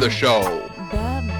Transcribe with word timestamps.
the 0.00 0.08
show. 0.08 0.40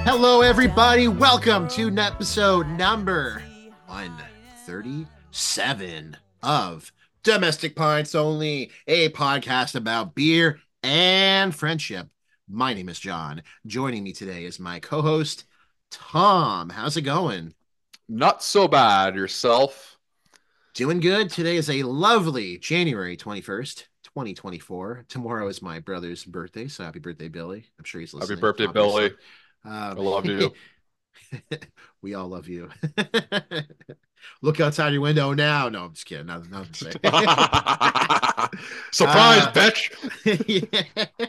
Hello, 0.05 0.43
everybody. 0.43 1.09
Welcome 1.09 1.67
to 1.69 1.89
episode 1.97 2.69
number 2.69 3.43
137 3.87 6.19
of 6.43 6.93
Domestic 7.23 7.75
Pints 7.75 8.15
Only, 8.15 8.71
a 8.87 9.09
podcast 9.09 9.77
about 9.77 10.15
beer 10.15 10.61
and 10.83 11.55
friendship. 11.55 12.09
My 12.51 12.75
name 12.75 12.91
is 12.91 13.01
John. 13.01 13.43
Joining 13.67 14.05
me 14.05 14.13
today 14.13 14.45
is 14.45 14.61
my 14.61 14.79
co 14.79 15.01
host, 15.01 15.45
Tom. 15.91 16.69
How's 16.69 16.99
it 16.99 17.03
going? 17.03 17.55
Not 18.11 18.43
so 18.43 18.69
bad. 18.69 19.15
Yourself? 19.15 19.97
Doing 20.75 21.01
good. 21.01 21.31
Today 21.31 21.57
is 21.57 21.71
a 21.71 21.85
lovely 21.85 22.59
January 22.59 23.17
21st, 23.17 23.85
2024. 24.15 25.05
Tomorrow 25.09 25.49
is 25.49 25.63
my 25.63 25.79
brother's 25.79 26.25
birthday, 26.25 26.67
so 26.69 26.85
happy 26.85 26.99
birthday, 26.99 27.29
Billy. 27.29 27.65
I'm 27.79 27.85
sure 27.85 28.01
he's 28.01 28.13
listening. 28.13 28.39
Happy 28.39 28.41
birthday, 28.41 28.67
obviously. 28.67 29.09
Billy. 29.09 29.15
Um, 29.65 29.73
I 29.73 29.93
love 29.93 30.27
you. 30.27 30.53
we 32.03 32.15
all 32.15 32.29
love 32.29 32.49
you. 32.49 32.71
Look 34.43 34.61
outside 34.61 34.93
your 34.93 35.03
window 35.03 35.33
now. 35.33 35.69
No, 35.69 35.85
I'm 35.85 35.93
just 35.93 36.07
kidding. 36.07 36.27
No, 36.27 36.43
no, 36.51 36.59
I'm 36.59 36.67
just 36.73 36.93
Surprise, 38.93 39.45
Uh, 39.45 39.53
bitch. 39.55 39.91
yeah. 40.89 41.27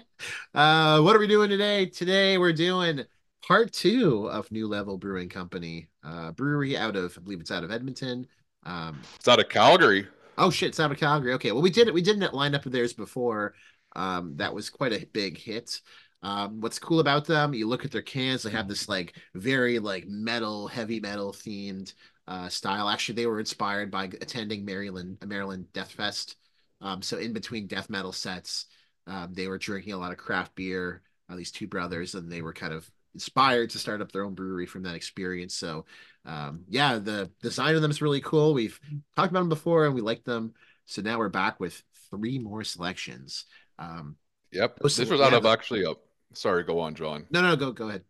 Uh, 0.54 1.02
what 1.02 1.16
are 1.16 1.20
we 1.20 1.28
doing 1.28 1.50
today? 1.50 1.86
Today 1.86 2.38
we're 2.38 2.54
doing 2.54 3.06
part 3.46 3.72
two 3.72 4.30
of 4.30 4.52
New 4.52 4.68
Level 4.68 4.98
Brewing 4.98 5.30
Company, 5.30 5.88
uh, 6.04 6.32
brewery 6.32 6.78
out 6.78 6.96
of, 6.96 7.18
I 7.18 7.22
believe 7.22 7.40
it's 7.40 7.52
out 7.52 7.64
of 7.64 7.72
Edmonton. 7.72 8.28
Um, 8.66 9.02
It's 9.16 9.28
out 9.28 9.40
of 9.40 9.50
Calgary. 9.50 10.08
Oh 10.38 10.50
shit, 10.50 10.78
of 10.80 10.98
Calgary. 10.98 11.34
Okay, 11.34 11.52
well 11.52 11.62
we 11.62 11.70
did 11.70 11.88
it. 11.88 11.94
We 11.94 12.02
did 12.02 12.20
that 12.22 12.32
lineup 12.32 12.66
of 12.66 12.72
theirs 12.72 12.94
before. 12.94 13.54
Um, 13.96 14.38
that 14.38 14.54
was 14.54 14.70
quite 14.70 14.94
a 14.94 15.06
big 15.06 15.38
hit. 15.38 15.82
Um, 16.24 16.62
what's 16.62 16.80
cool 16.80 17.00
about 17.00 17.26
them? 17.26 17.54
You 17.54 17.68
look 17.68 17.86
at 17.86 17.92
their 17.92 18.02
cans; 18.02 18.44
they 18.44 18.52
have 18.52 18.68
this 18.68 18.88
like 18.88 19.16
very 19.36 19.80
like 19.80 20.08
metal, 20.08 20.68
heavy 20.68 21.00
metal 21.00 21.34
themed 21.34 21.94
uh, 22.28 22.50
style. 22.50 22.90
Actually, 22.90 23.16
they 23.16 23.26
were 23.28 23.40
inspired 23.40 23.92
by 23.92 24.06
attending 24.06 24.66
Maryland 24.66 25.18
Maryland 25.26 25.72
Death 25.74 25.92
Fest. 25.92 26.38
Um, 26.80 27.02
so 27.02 27.18
in 27.18 27.34
between 27.34 27.68
death 27.68 27.90
metal 27.90 28.12
sets, 28.12 28.66
um, 29.08 29.34
they 29.34 29.48
were 29.48 29.58
drinking 29.58 29.94
a 29.94 29.98
lot 29.98 30.12
of 30.12 30.18
craft 30.18 30.56
beer. 30.56 31.02
Uh, 31.30 31.36
these 31.36 31.52
two 31.52 31.68
brothers, 31.68 32.16
and 32.16 32.32
they 32.32 32.42
were 32.42 32.54
kind 32.54 32.74
of 32.74 32.90
inspired 33.14 33.70
to 33.70 33.80
start 33.80 34.02
up 34.02 34.12
their 34.12 34.24
own 34.24 34.34
brewery 34.34 34.66
from 34.66 34.84
that 34.84 34.96
experience. 34.96 35.54
So, 35.56 35.86
um, 36.26 36.66
yeah, 36.70 37.00
the 37.00 37.32
design 37.42 37.76
of 37.76 37.82
them 37.82 37.92
is 37.92 38.02
really 38.02 38.22
cool. 38.22 38.54
We've 38.54 38.80
talked 39.16 39.32
about 39.32 39.40
them 39.40 39.50
before, 39.50 39.86
and 39.86 39.96
we 39.96 40.02
like 40.02 40.24
them. 40.24 40.54
So 40.86 41.02
now 41.02 41.18
we're 41.18 41.30
back 41.30 41.60
with 41.60 41.82
three 42.10 42.40
more 42.40 42.64
selections. 42.64 43.46
Um, 43.80 44.18
Yep. 44.52 44.80
This 44.84 45.10
was 45.10 45.22
out 45.22 45.34
of 45.34 45.46
actually 45.46 45.84
a. 45.84 45.94
Sorry, 46.34 46.64
go 46.64 46.80
on, 46.80 46.96
John. 46.96 47.26
no, 47.30 47.42
no, 47.42 47.56
go 47.56 47.72
go 47.72 47.90
ahead. 47.90 48.04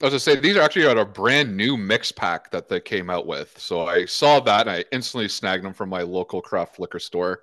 I 0.00 0.06
was 0.06 0.14
to 0.14 0.20
say 0.20 0.36
these 0.36 0.56
are 0.56 0.62
actually 0.62 0.86
out 0.86 0.96
of 0.96 1.08
a 1.08 1.10
brand 1.10 1.56
new 1.56 1.76
mix 1.76 2.10
pack 2.10 2.50
that 2.52 2.68
they 2.68 2.80
came 2.80 3.10
out 3.10 3.26
with. 3.26 3.58
So 3.58 3.86
I 3.86 4.06
saw 4.06 4.40
that 4.40 4.62
and 4.62 4.70
I 4.70 4.84
instantly 4.92 5.28
snagged 5.28 5.62
them 5.62 5.74
from 5.74 5.88
my 5.90 6.02
local 6.02 6.40
craft 6.40 6.80
liquor 6.80 6.98
store. 6.98 7.42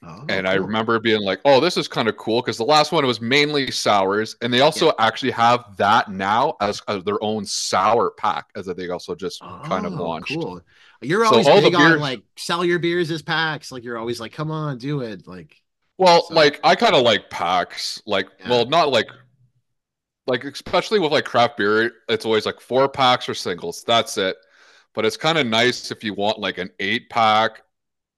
Oh, 0.00 0.24
and 0.28 0.46
I 0.46 0.54
remember 0.54 1.00
being 1.00 1.22
like, 1.22 1.40
"Oh, 1.44 1.58
this 1.58 1.76
is 1.76 1.88
kind 1.88 2.06
of 2.08 2.16
cool," 2.16 2.40
because 2.40 2.56
the 2.56 2.64
last 2.64 2.92
one 2.92 3.04
was 3.04 3.20
mainly 3.20 3.70
sours, 3.72 4.36
and 4.42 4.52
they 4.54 4.60
also 4.60 4.92
actually 5.00 5.32
have 5.32 5.76
that 5.76 6.08
now 6.08 6.56
as, 6.60 6.80
as 6.86 7.02
their 7.02 7.22
own 7.22 7.44
sour 7.44 8.12
pack, 8.12 8.46
as 8.54 8.66
they 8.66 8.88
also 8.90 9.16
just 9.16 9.40
kind 9.40 9.84
of 9.84 9.94
Oh, 9.98 10.04
launched. 10.04 10.34
Cool. 10.34 10.60
You're 11.02 11.24
So 11.26 11.30
always 11.32 11.46
the 11.46 11.60
big 11.62 11.74
on 11.74 11.90
beers- 11.90 12.00
like 12.00 12.22
sell 12.36 12.64
your 12.64 12.78
beers 12.78 13.10
as 13.10 13.22
packs. 13.22 13.72
Like 13.72 13.82
you're 13.82 13.98
always 13.98 14.20
like, 14.20 14.32
come 14.32 14.52
on, 14.52 14.78
do 14.78 15.00
it. 15.00 15.26
Like, 15.26 15.60
Well, 15.96 16.22
So- 16.28 16.34
like 16.34 16.60
I 16.62 16.76
kind 16.76 16.94
of 16.94 17.02
like 17.02 17.28
packs, 17.28 18.00
like 18.06 18.28
Yeah. 18.38 18.50
well, 18.50 18.66
not 18.66 18.90
like 18.90 19.08
like 20.28 20.44
especially 20.44 20.98
with 21.00 21.10
like 21.10 21.24
craft 21.24 21.56
beer, 21.56 21.90
it's 22.08 22.24
always 22.24 22.46
like 22.46 22.60
four 22.60 22.88
packs 22.88 23.28
or 23.28 23.34
singles. 23.34 23.82
That's 23.84 24.16
it. 24.18 24.36
But 24.94 25.04
it's 25.06 25.16
kind 25.16 25.38
of 25.38 25.46
nice 25.46 25.90
if 25.90 26.04
you 26.04 26.14
want 26.14 26.38
like 26.38 26.58
an 26.58 26.70
eight 26.80 27.08
pack. 27.10 27.62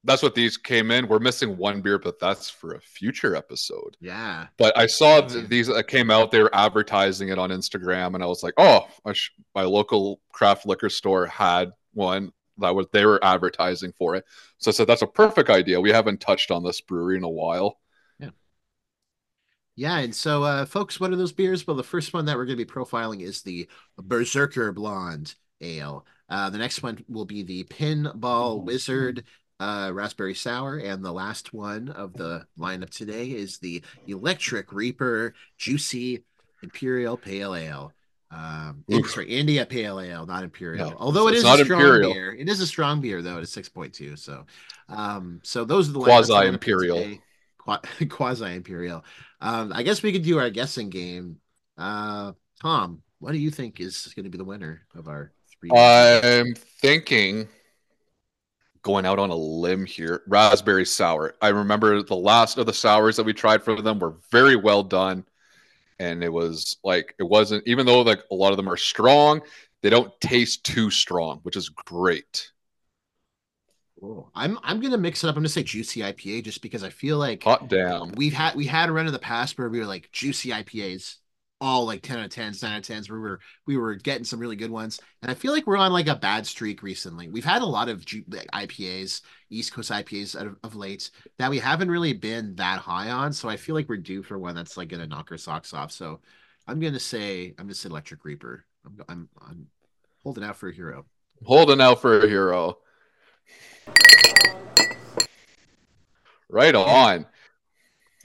That's 0.04 0.22
what 0.22 0.34
these 0.34 0.56
came 0.56 0.90
in. 0.90 1.08
We're 1.08 1.18
missing 1.18 1.56
one 1.56 1.82
beer, 1.82 1.98
but 1.98 2.18
that's 2.18 2.48
for 2.48 2.74
a 2.74 2.80
future 2.80 3.36
episode. 3.36 3.96
yeah, 4.00 4.48
But 4.58 4.76
I 4.78 4.86
saw 4.86 5.20
th- 5.20 5.48
these 5.48 5.66
that 5.68 5.88
came 5.88 6.10
out. 6.10 6.30
They 6.30 6.42
were 6.42 6.54
advertising 6.54 7.28
it 7.28 7.38
on 7.38 7.50
Instagram, 7.50 8.14
and 8.14 8.22
I 8.22 8.26
was 8.26 8.42
like, 8.42 8.54
"Oh, 8.56 8.86
sh- 9.12 9.30
my 9.54 9.62
local 9.64 10.20
craft 10.32 10.66
liquor 10.66 10.88
store 10.90 11.26
had 11.26 11.72
one 11.92 12.32
that 12.58 12.74
was 12.74 12.86
they 12.92 13.04
were 13.06 13.22
advertising 13.24 13.92
for 13.98 14.16
it." 14.16 14.24
So 14.58 14.70
I 14.70 14.74
said, 14.74 14.86
"That's 14.88 15.02
a 15.02 15.06
perfect 15.06 15.50
idea. 15.50 15.80
We 15.80 15.90
haven't 15.92 16.20
touched 16.20 16.50
on 16.50 16.62
this 16.64 16.80
brewery 16.80 17.16
in 17.18 17.24
a 17.24 17.28
while." 17.28 17.78
Yeah. 18.18 18.30
Yeah. 19.76 19.98
And 19.98 20.14
so, 20.14 20.42
uh, 20.42 20.66
folks, 20.66 21.00
what 21.00 21.12
are 21.12 21.16
those 21.16 21.32
beers? 21.32 21.66
Well, 21.66 21.76
the 21.76 21.82
first 21.82 22.12
one 22.12 22.26
that 22.26 22.36
we're 22.36 22.44
going 22.46 22.58
to 22.58 22.64
be 22.64 22.70
profiling 22.70 23.20
is 23.22 23.42
the 23.42 23.68
Berserker 23.96 24.72
Blonde 24.72 25.34
Ale. 25.60 26.06
Uh, 26.28 26.50
the 26.50 26.58
next 26.58 26.82
one 26.82 27.04
will 27.08 27.24
be 27.24 27.42
the 27.42 27.64
Pinball 27.64 28.62
Wizard 28.62 29.24
uh, 29.60 29.90
Raspberry 29.92 30.34
Sour, 30.34 30.78
and 30.78 31.04
the 31.04 31.12
last 31.12 31.52
one 31.52 31.90
of 31.90 32.14
the 32.14 32.46
lineup 32.58 32.90
today 32.90 33.26
is 33.26 33.58
the 33.58 33.82
Electric 34.06 34.72
Reaper 34.72 35.34
Juicy 35.58 36.24
Imperial 36.62 37.16
Pale 37.16 37.54
Ale. 37.54 37.92
Um, 38.32 38.84
sorry, 39.06 39.28
India 39.28 39.66
Pale 39.66 40.00
Ale, 40.00 40.26
not 40.26 40.44
Imperial. 40.44 40.88
Yeah, 40.88 40.94
Although 40.96 41.28
it's 41.28 41.42
not 41.42 41.60
a 41.60 41.64
strong 41.64 41.80
Imperial. 41.80 42.12
beer, 42.14 42.32
it 42.32 42.48
is 42.48 42.60
a 42.60 42.66
strong 42.66 43.00
beer 43.00 43.20
though. 43.20 43.38
It's 43.38 43.52
six 43.52 43.68
point 43.68 43.92
two. 43.92 44.16
So, 44.16 44.46
um, 44.88 45.40
so 45.42 45.64
those 45.64 45.90
are 45.90 45.92
the 45.92 46.00
quasi 46.00 46.46
Imperial, 46.46 47.18
Quasi 48.08 48.54
Imperial. 48.54 49.04
Um, 49.42 49.72
I 49.74 49.82
guess 49.82 50.02
we 50.02 50.12
could 50.12 50.22
do 50.22 50.38
our 50.38 50.48
guessing 50.48 50.88
game. 50.88 51.36
Uh, 51.76 52.32
Tom, 52.62 53.02
what 53.18 53.32
do 53.32 53.38
you 53.38 53.50
think 53.50 53.78
is 53.80 54.10
going 54.16 54.24
to 54.24 54.30
be 54.30 54.38
the 54.38 54.44
winner 54.44 54.86
of 54.94 55.08
our 55.08 55.32
three? 55.60 55.70
I'm 55.76 56.54
thinking 56.54 57.48
going 58.82 59.06
out 59.06 59.18
on 59.18 59.30
a 59.30 59.34
limb 59.36 59.86
here. 59.86 60.22
Raspberry 60.26 60.86
sour. 60.86 61.34
I 61.42 61.48
remember 61.48 62.02
the 62.02 62.16
last 62.16 62.58
of 62.58 62.66
the 62.66 62.72
sours 62.72 63.16
that 63.16 63.24
we 63.24 63.32
tried 63.32 63.62
for 63.62 63.80
them 63.80 63.98
were 63.98 64.16
very 64.30 64.56
well 64.56 64.82
done. 64.82 65.24
And 65.98 66.24
it 66.24 66.32
was 66.32 66.78
like 66.84 67.14
it 67.18 67.24
wasn't 67.24 67.66
even 67.66 67.86
though 67.86 68.02
like 68.02 68.22
a 68.30 68.34
lot 68.34 68.52
of 68.52 68.56
them 68.58 68.68
are 68.68 68.76
strong, 68.76 69.42
they 69.82 69.90
don't 69.90 70.18
taste 70.20 70.64
too 70.64 70.90
strong, 70.90 71.40
which 71.44 71.56
is 71.56 71.68
great. 71.70 72.52
Cool. 74.00 74.30
I'm 74.34 74.58
I'm 74.62 74.80
gonna 74.80 74.98
mix 74.98 75.22
it 75.24 75.28
up. 75.28 75.36
I'm 75.36 75.42
gonna 75.42 75.48
say 75.50 75.62
juicy 75.62 76.02
IPA 76.02 76.42
just 76.42 76.62
because 76.62 76.82
I 76.82 76.90
feel 76.90 77.18
like 77.18 77.44
Hot 77.44 77.68
damn. 77.68 78.12
we've 78.14 78.32
had 78.32 78.54
we 78.56 78.66
had 78.66 78.88
a 78.88 78.92
run 78.92 79.06
in 79.06 79.12
the 79.12 79.18
past 79.18 79.58
where 79.58 79.68
we 79.68 79.80
were 79.80 79.86
like 79.86 80.10
juicy 80.12 80.52
IPAs, 80.52 81.19
all 81.60 81.84
like 81.84 82.02
10 82.02 82.18
out 82.18 82.24
of 82.24 82.30
10s, 82.30 82.62
9 82.62 82.72
out 82.72 82.78
of 82.78 82.96
10s. 82.96 83.10
We 83.10 83.18
were 83.18 83.40
we 83.66 83.76
were 83.76 83.94
getting 83.94 84.24
some 84.24 84.40
really 84.40 84.56
good 84.56 84.70
ones. 84.70 85.00
And 85.22 85.30
I 85.30 85.34
feel 85.34 85.52
like 85.52 85.66
we're 85.66 85.76
on 85.76 85.92
like 85.92 86.08
a 86.08 86.16
bad 86.16 86.46
streak 86.46 86.82
recently. 86.82 87.28
We've 87.28 87.44
had 87.44 87.62
a 87.62 87.66
lot 87.66 87.88
of 87.88 88.04
like, 88.28 88.50
IPAs, 88.52 89.20
East 89.50 89.72
Coast 89.72 89.90
IPAs 89.90 90.34
of, 90.34 90.56
of 90.64 90.74
late 90.74 91.10
that 91.38 91.50
we 91.50 91.58
haven't 91.58 91.90
really 91.90 92.12
been 92.12 92.54
that 92.56 92.78
high 92.80 93.10
on. 93.10 93.32
So 93.32 93.48
I 93.48 93.56
feel 93.56 93.74
like 93.74 93.88
we're 93.88 93.96
due 93.96 94.22
for 94.22 94.38
one 94.38 94.54
that's 94.54 94.76
like 94.76 94.88
gonna 94.88 95.06
knock 95.06 95.30
our 95.30 95.38
socks 95.38 95.74
off. 95.74 95.92
So 95.92 96.20
I'm 96.66 96.80
gonna 96.80 96.98
say 96.98 97.54
I'm 97.58 97.72
say 97.72 97.88
Electric 97.88 98.24
Reaper. 98.24 98.64
I'm 98.86 98.98
I'm, 99.08 99.28
I'm 99.40 99.66
holding 100.22 100.44
out 100.44 100.56
for 100.56 100.68
a 100.68 100.74
hero. 100.74 101.04
Holding 101.44 101.80
out 101.80 102.00
for 102.00 102.20
a 102.20 102.28
hero. 102.28 102.78
Right 106.48 106.74
on. 106.74 107.26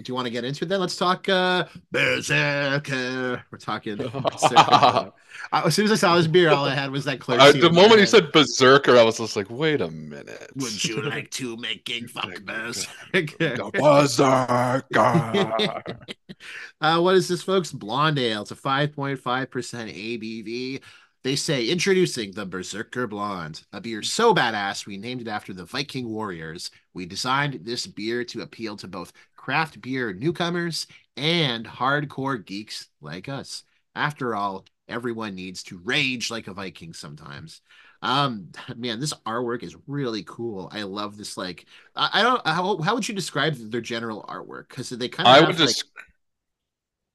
Do 0.04 0.10
you 0.10 0.16
want 0.16 0.26
to 0.26 0.32
get 0.32 0.44
into 0.44 0.66
it 0.66 0.68
then? 0.68 0.82
Let's 0.82 0.98
talk 0.98 1.30
uh 1.30 1.66
Berserker. 1.92 3.44
We're 3.50 3.58
talking 3.58 3.98
Berserker. 3.98 5.14
Uh, 5.52 5.64
as 5.66 5.76
soon 5.76 5.86
as 5.86 5.92
I 5.92 5.96
saw 5.96 6.16
this 6.16 6.28
beer, 6.28 6.52
all 6.52 6.66
I 6.66 6.76
had 6.76 6.92
was 6.92 7.06
that 7.06 7.20
clear. 7.20 7.40
Uh, 7.40 7.52
the 7.52 7.72
moment 7.72 8.00
you 8.00 8.06
said 8.06 8.32
berserker, 8.32 8.98
I 8.98 9.04
was 9.04 9.18
just 9.18 9.36
like, 9.36 9.50
wait 9.50 9.82
a 9.82 9.90
minute. 9.90 10.50
Would 10.56 10.84
you 10.84 11.02
like 11.10 11.30
to 11.32 11.58
make 11.58 11.86
king 11.86 12.08
fuck 12.08 12.44
Berserker? 12.44 13.38
The 13.38 13.72
berserker. 13.74 15.84
uh, 16.82 17.00
what 17.00 17.16
is 17.16 17.28
this, 17.28 17.44
folks? 17.44 17.72
Blonde 17.72 18.20
Ale. 18.20 18.42
It's 18.42 18.52
a 18.52 18.56
5.5% 18.56 19.20
ABV. 19.22 20.82
They 21.24 21.36
say 21.36 21.70
introducing 21.70 22.34
the 22.34 22.46
Berserker 22.46 23.08
Blonde, 23.08 23.64
a 23.74 23.82
beer 23.82 24.04
so 24.04 24.36
badass 24.36 24.86
we 24.86 24.98
named 24.98 25.22
it 25.22 25.28
after 25.28 25.54
the 25.54 25.66
Viking 25.66 26.08
warriors. 26.08 26.70
We 26.94 27.08
designed 27.08 27.62
this 27.64 27.88
beer 27.88 28.24
to 28.26 28.42
appeal 28.42 28.78
to 28.78 28.88
both 28.88 29.12
craft 29.46 29.80
beer 29.80 30.12
newcomers 30.12 30.88
and 31.16 31.68
hardcore 31.68 32.44
geeks 32.44 32.88
like 33.00 33.30
us. 33.30 33.64
After 33.94 34.36
all, 34.36 34.66
everyone 34.88 35.36
needs 35.36 35.62
to 35.66 35.80
rage 35.84 36.32
like 36.32 36.48
a 36.48 36.54
Viking 36.54 36.94
sometimes. 36.94 37.62
Um, 38.02 38.50
man, 38.76 39.00
this 39.00 39.14
artwork 39.24 39.62
is 39.62 39.78
really 39.86 40.24
cool. 40.24 40.68
I 40.74 40.82
love 40.82 41.16
this. 41.16 41.38
Like, 41.38 41.68
I, 41.96 42.24
don't 42.24 42.46
how 42.48 42.80
how 42.80 42.96
would 42.96 43.08
you 43.08 43.14
describe 43.14 43.54
their 43.54 43.82
general 43.82 44.26
artwork? 44.28 44.70
Because 44.70 44.90
they 44.90 45.10
kind 45.10 45.28
of 45.30 45.36
I 45.36 45.42
would 45.42 45.60
like- 45.60 45.68
just 45.68 45.86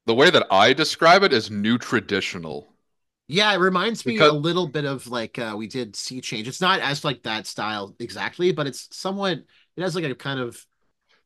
the 0.05 0.15
way 0.15 0.29
that 0.29 0.47
I 0.49 0.71
describe 0.71 1.23
it 1.23 1.33
is 1.33 1.51
new 1.51 1.77
traditional. 1.77 2.69
Yeah, 3.27 3.53
it 3.53 3.57
reminds 3.57 4.05
me 4.05 4.13
Because- 4.13 4.31
a 4.31 4.35
little 4.35 4.67
bit 4.69 4.85
of 4.85 5.05
like 5.07 5.37
uh 5.37 5.55
we 5.57 5.67
did 5.67 5.97
Sea 5.97 6.21
Change. 6.21 6.47
It's 6.47 6.61
not 6.61 6.79
as 6.79 7.03
like 7.03 7.23
that 7.23 7.45
style 7.45 7.93
exactly, 7.99 8.53
but 8.53 8.67
it's 8.67 8.87
somewhat 8.95 9.39
it 9.75 9.81
has 9.81 9.95
like 9.95 10.05
a 10.05 10.15
kind 10.15 10.39
of 10.39 10.65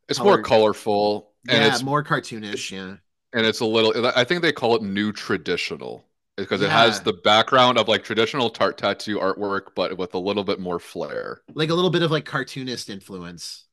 It's 0.07 0.19
more 0.19 0.41
colorful 0.41 1.31
and 1.47 1.61
yeah, 1.61 1.67
it's 1.67 1.83
more 1.83 2.03
cartoonish, 2.03 2.71
yeah. 2.71 2.95
and 3.33 3.45
it's 3.45 3.59
a 3.59 3.65
little. 3.65 4.11
I 4.15 4.23
think 4.23 4.41
they 4.41 4.51
call 4.51 4.75
it 4.75 4.81
new 4.81 5.11
traditional 5.11 6.05
because 6.37 6.61
it 6.61 6.69
has 6.69 7.01
the 7.01 7.13
background 7.13 7.77
of 7.77 7.87
like 7.87 8.03
traditional 8.03 8.49
tart 8.49 8.77
tattoo 8.77 9.19
artwork, 9.19 9.67
but 9.75 9.97
with 9.97 10.13
a 10.13 10.19
little 10.19 10.43
bit 10.43 10.59
more 10.59 10.79
flair. 10.79 11.41
Like 11.53 11.69
a 11.69 11.73
little 11.73 11.89
bit 11.89 12.01
of 12.01 12.11
like 12.11 12.25
cartoonist 12.25 12.89
influence. 12.89 13.64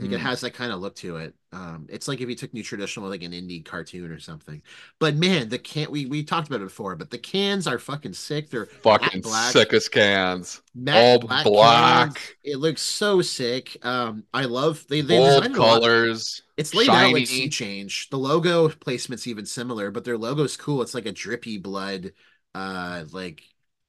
Like 0.00 0.12
it 0.12 0.18
Mhm. 0.18 0.20
has 0.20 0.40
that 0.42 0.52
kind 0.54 0.72
of 0.72 0.80
look 0.80 0.96
to 0.96 1.16
it. 1.18 1.34
Um, 1.52 1.86
it's 1.88 2.08
like 2.08 2.20
if 2.20 2.28
you 2.28 2.34
took 2.34 2.52
new 2.52 2.62
traditional 2.62 3.08
like 3.08 3.22
an 3.22 3.32
indie 3.32 3.64
cartoon 3.64 4.10
or 4.10 4.18
something. 4.18 4.62
But 4.98 5.16
man, 5.16 5.48
the 5.48 5.58
can 5.58 5.90
we 5.90 6.06
we 6.06 6.24
talked 6.24 6.48
about 6.48 6.60
it 6.60 6.64
before, 6.64 6.96
but 6.96 7.10
the 7.10 7.18
cans 7.18 7.66
are 7.66 7.78
fucking 7.78 8.14
sick. 8.14 8.50
They're 8.50 8.68
Fucking 8.82 9.22
black, 9.22 9.58
sickest 9.62 9.90
cans. 9.90 10.62
all 10.92 11.18
black. 11.18 11.52
black. 11.52 11.54
cans. 11.54 12.34
It 12.44 12.56
looks 12.58 12.82
so 12.82 13.22
sick. 13.22 13.76
Um, 13.84 14.24
I 14.34 14.44
love 14.44 14.86
they 14.88 15.00
they 15.00 15.20
Bold 15.20 15.20
designed 15.20 15.54
it 15.54 15.60
a 15.60 15.64
lot. 15.64 15.84
colors. 15.84 16.42
It's 16.56 16.74
laid 16.74 16.94
out 16.94 17.12
like 17.12 17.26
shiny. 17.26 17.26
sea 17.26 17.50
change. 17.50 18.10
The 18.10 18.18
logo 18.18 18.68
placement's 18.70 19.26
even 19.26 19.46
similar, 19.46 19.90
but 19.90 20.04
their 20.04 20.18
logo's 20.18 20.56
cool. 20.56 20.82
It's 20.82 20.94
like 20.94 21.06
a 21.06 21.12
drippy 21.12 21.58
blood, 21.58 22.12
uh, 22.54 23.04
like 23.12 23.42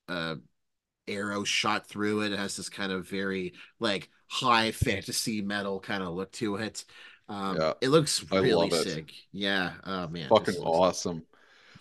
uh 0.10 0.36
arrow 1.08 1.44
shot 1.44 1.88
through 1.88 2.22
it. 2.22 2.32
It 2.32 2.40
has 2.40 2.56
this 2.58 2.70
kind 2.70 2.92
of 2.92 3.08
very 3.08 3.54
like 3.80 4.10
high 4.28 4.72
fantasy 4.72 5.42
metal 5.42 5.80
kind 5.80 6.04
of 6.04 6.14
look 6.14 6.32
to 6.34 6.56
it. 6.58 6.86
Um, 7.28 7.58
Yeah, 7.60 7.74
it 7.82 7.90
looks 7.90 8.24
really 8.32 8.70
love 8.70 8.74
it. 8.74 8.88
sick. 8.90 9.14
Yeah. 9.32 9.74
Oh 9.84 10.08
man. 10.08 10.30
Fucking 10.30 10.56
awesome. 10.58 11.24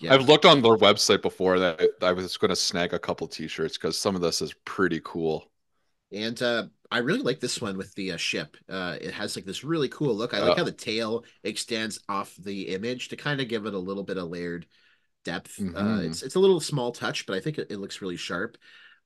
Yeah. 0.00 0.14
I've 0.14 0.28
looked 0.28 0.44
on 0.44 0.62
their 0.62 0.76
website 0.76 1.22
before 1.22 1.58
that 1.58 1.80
I 2.02 2.12
was 2.12 2.36
going 2.36 2.50
to 2.50 2.56
snag 2.56 2.92
a 2.92 2.98
couple 2.98 3.26
t-shirts 3.28 3.78
because 3.78 3.98
some 3.98 4.14
of 4.14 4.20
this 4.22 4.42
is 4.42 4.52
pretty 4.64 5.00
cool. 5.04 5.50
And 6.12 6.40
uh, 6.42 6.66
I 6.90 6.98
really 6.98 7.22
like 7.22 7.40
this 7.40 7.60
one 7.60 7.76
with 7.76 7.92
the 7.94 8.12
uh, 8.12 8.16
ship. 8.16 8.56
Uh, 8.68 8.96
it 9.00 9.12
has 9.12 9.34
like 9.36 9.44
this 9.44 9.64
really 9.64 9.88
cool 9.88 10.14
look. 10.14 10.32
I 10.34 10.40
like 10.40 10.56
how 10.56 10.64
the 10.64 10.72
tail 10.72 11.24
extends 11.42 11.98
off 12.08 12.34
the 12.36 12.68
image 12.68 13.08
to 13.08 13.16
kind 13.16 13.40
of 13.40 13.48
give 13.48 13.66
it 13.66 13.74
a 13.74 13.78
little 13.78 14.04
bit 14.04 14.18
of 14.18 14.28
layered 14.28 14.66
depth. 15.24 15.64
Uh, 15.74 16.00
Mhm. 16.00 16.06
it's 16.06 16.22
it's 16.22 16.36
a 16.36 16.40
little 16.40 16.60
small 16.60 16.92
touch, 16.92 17.26
but 17.26 17.36
I 17.36 17.40
think 17.40 17.58
it, 17.58 17.68
it 17.70 17.78
looks 17.78 18.02
really 18.02 18.16
sharp. 18.16 18.58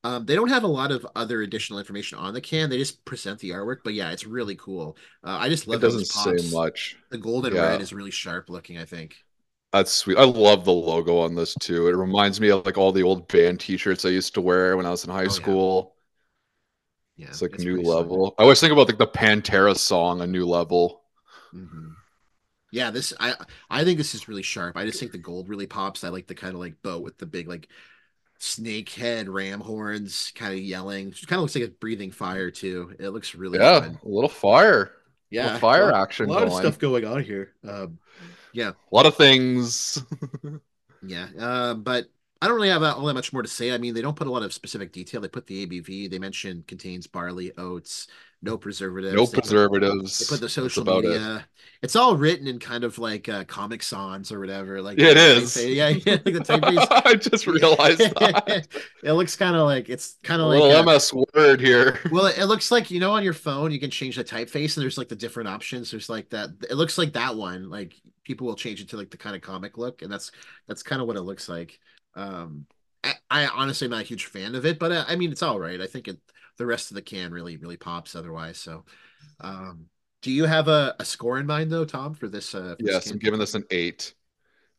Um, 0.05 0.27
they 0.27 0.35
don't 0.37 0.49
have 0.49 0.63
a 0.63 0.69
lot 0.69 0.93
of 0.93 1.07
other 1.17 1.43
additional 1.43 1.79
information 1.81 2.19
on 2.19 2.33
the 2.35 2.41
can. 2.41 2.71
They 2.71 2.79
just 2.79 3.05
present 3.05 3.41
the 3.41 3.51
artwork, 3.51 3.79
but 3.85 3.95
yeah, 3.95 4.11
it's 4.13 4.25
really 4.27 4.55
cool. 4.57 4.97
Uh, 5.25 5.39
I 5.41 5.49
just 5.49 5.67
love 5.67 5.83
those 5.83 5.97
doesn't 5.97 6.07
say 6.07 6.41
much. 6.43 6.97
The 7.11 7.19
golden 7.19 7.55
Yeah. 7.55 7.61
red 7.61 7.83
is 7.83 7.93
really 7.93 8.11
sharp 8.11 8.49
looking. 8.51 8.79
I 8.79 8.87
think. 8.87 9.17
That's 9.73 9.93
sweet. 9.93 10.17
I 10.19 10.25
love 10.25 10.65
the 10.67 10.73
logo 10.73 11.19
on 11.21 11.35
this 11.35 11.55
too. 11.57 11.89
It 11.89 11.93
reminds 11.97 12.41
me 12.41 12.49
of 12.51 12.65
like 12.67 12.77
all 12.79 12.93
the 12.93 13.03
old 13.03 13.29
band 13.29 13.61
t-shirts 13.61 14.05
I 14.05 14.11
used 14.11 14.35
to 14.35 14.41
wear 14.41 14.77
when 14.77 14.87
I 14.87 14.91
was 14.91 15.05
in 15.05 15.11
high 15.11 15.29
Oh, 15.29 15.29
school. 15.29 15.97
Yeah, 17.17 17.39
It's 17.41 17.41
like 17.43 17.59
new 17.59 17.81
pretty 17.81 17.85
slick. 17.85 18.13
level. 18.13 18.35
I 18.39 18.43
always 18.43 18.61
think 18.61 18.73
about 18.73 18.87
like 18.89 18.99
the 18.99 19.07
Pantera 19.07 19.77
song, 19.77 20.21
A 20.21 20.27
New 20.27 20.47
Level. 20.47 21.03
Mhm. 21.53 21.97
Yeah, 22.73 22.91
this 22.91 23.15
I 23.21 23.37
I 23.71 23.85
think 23.85 23.99
this 23.99 24.15
is 24.15 24.29
really 24.29 24.43
sharp. 24.43 24.77
I 24.77 24.87
just 24.87 25.01
think 25.01 25.13
the 25.13 25.19
gold 25.19 25.49
really 25.49 25.67
pops. 25.69 26.05
I 26.05 26.11
like 26.11 26.29
the 26.29 26.35
kind 26.37 26.55
of 26.55 26.61
like 26.61 26.83
boat 26.83 27.03
with 27.05 27.19
the 27.19 27.27
big 27.27 27.49
like 27.49 27.69
snake 28.39 28.91
head 28.91 29.29
ram 29.29 29.61
horns 29.61 30.33
kind 30.35 30.53
of 30.53 30.61
yelling. 30.61 31.09
It 31.09 31.27
kind 31.27 31.39
of 31.39 31.43
looks 31.43 31.55
like 31.55 31.65
it's 31.65 31.77
breathing 31.77 32.11
fire 32.11 32.51
too. 32.51 32.95
It 32.99 33.11
looks 33.11 33.35
really 33.35 33.59
yeah, 33.59 33.81
fun. 33.81 33.99
a 34.03 34.09
little 34.09 34.29
fire. 34.29 34.93
Yeah, 35.31 35.45
little 35.45 35.61
fire 35.61 35.91
a 35.91 35.93
lot, 35.93 36.03
action 36.03 36.29
a 36.29 36.33
lot 36.33 36.43
of 36.45 36.53
stuff 36.53 36.79
going 36.79 37.05
on 37.05 37.23
here. 37.23 37.53
Um, 37.67 37.99
yeah, 38.53 38.71
A 38.71 38.95
lot 38.95 39.07
of 39.07 39.17
things. 39.17 40.03
yeah. 41.03 41.29
Uh, 41.39 41.75
but 41.75 42.07
I 42.41 42.47
don't 42.47 42.57
really 42.57 42.69
have 42.71 42.83
all 42.83 43.07
that 43.07 43.15
much 43.15 43.33
more 43.33 43.43
to 43.43 43.49
say. 43.49 43.73
I 43.73 43.79
mean, 43.79 43.95
they 43.95 44.03
don't 44.03 44.17
put 44.17 44.27
a 44.27 44.31
lot 44.31 44.43
of 44.43 44.53
specific 44.53 44.93
detail. 44.93 45.21
They 45.21 45.29
put 45.29 45.47
the 45.47 45.67
ABV. 45.67 46.11
They 46.11 46.19
mentioned 46.19 46.67
contains 46.67 47.07
barley, 47.07 47.53
oats, 47.59 48.07
no 48.43 48.57
preservatives. 48.57 49.15
no 49.15 49.27
They 49.27 49.27
put- 49.27 49.45
preservatives. 49.45 50.19
They 50.19 50.27
put 50.27 50.41
the 50.41 50.49
social 50.49 50.83
about 50.83 51.05
it. 51.05 51.09
media. 51.09 51.49
It's 51.81 51.95
all 51.95 52.17
written 52.17 52.49
in 52.49 52.59
kind 52.59 52.83
of 52.83 52.99
like 52.99 53.29
uh, 53.29 53.45
Comic 53.45 53.83
Sans 53.85 54.33
or 54.33 54.41
whatever. 54.41 54.83
Like 54.83 54.99
Yeah, 54.99 55.11
it 55.11 55.45
the 55.45 55.69
Yeah, 55.69 55.89
yeah, 56.07 56.13
like 56.13 56.25
the 56.25 56.41
typeface. 56.41 56.87
I 57.07 57.15
just 57.15 57.47
realized 57.47 58.01
that. 58.01 58.67
it 59.05 59.13
looks 59.13 59.37
kind 59.37 59.55
of 59.55 59.63
like 59.67 59.89
it's 59.89 60.17
kind 60.25 60.41
of 60.43 60.49
like 60.49 60.61
little 60.61 60.77
uh, 60.77 60.83
MS 60.83 61.13
Word 61.35 61.61
here. 61.61 62.01
well, 62.11 62.27
it, 62.27 62.39
it 62.39 62.47
looks 62.47 62.71
like 62.71 62.91
you 62.91 62.99
know 63.01 63.13
on 63.13 63.23
your 63.23 63.33
phone 63.33 63.71
you 63.71 63.79
can 63.81 63.91
change 63.91 64.17
the 64.17 64.25
typeface 64.25 64.77
and 64.77 64.83
there's 64.83 64.99
like 64.99 65.09
the 65.09 65.17
different 65.17 65.49
options. 65.49 65.91
There's 65.91 66.09
like 66.09 66.31
that. 66.31 66.51
It 66.69 66.75
looks 66.75 66.99
like 66.99 67.13
that 67.13 67.37
one. 67.37 67.71
Like 67.71 67.95
people 68.25 68.47
will 68.49 68.57
change 68.57 68.81
it 68.81 68.89
to 68.91 68.97
like 68.97 69.11
the 69.11 69.17
kind 69.17 69.37
of 69.37 69.43
comic 69.43 69.79
look, 69.79 70.03
and 70.03 70.11
that's 70.13 70.33
that's 70.67 70.83
kind 70.83 71.01
of 71.01 71.07
what 71.07 71.17
it 71.17 71.23
looks 71.23 71.49
like. 71.49 71.79
Um, 72.17 72.67
I, 73.05 73.13
I 73.31 73.47
honestly 73.47 73.85
am 73.87 73.93
not 73.93 74.01
a 74.01 74.05
huge 74.05 74.27
fan 74.27 74.57
of 74.57 74.67
it, 74.67 74.81
but 74.81 74.91
uh, 74.91 75.05
I 75.07 75.15
mean 75.15 75.31
it's 75.31 75.43
all 75.45 75.61
right. 75.61 75.81
I 75.81 75.87
think 75.87 76.09
it 76.09 76.19
the 76.59 76.67
rest 76.67 76.91
of 76.91 76.95
the 76.97 77.03
can 77.03 77.33
really 77.33 77.57
really 77.57 77.77
pops 77.77 78.15
otherwise. 78.15 78.59
So, 78.59 78.85
um, 79.41 79.87
do 80.23 80.31
you 80.31 80.45
have 80.45 80.69
a, 80.69 80.95
a 80.99 81.05
score 81.05 81.39
in 81.39 81.47
mind 81.47 81.71
though, 81.73 81.85
Tom, 81.85 82.15
for 82.15 82.29
this? 82.29 82.55
Uh, 82.55 82.75
for 82.79 82.85
Yes, 82.87 83.05
can? 83.05 83.13
I'm 83.15 83.19
giving 83.19 83.41
this 83.41 83.55
an 83.55 83.65
eight. 83.71 84.15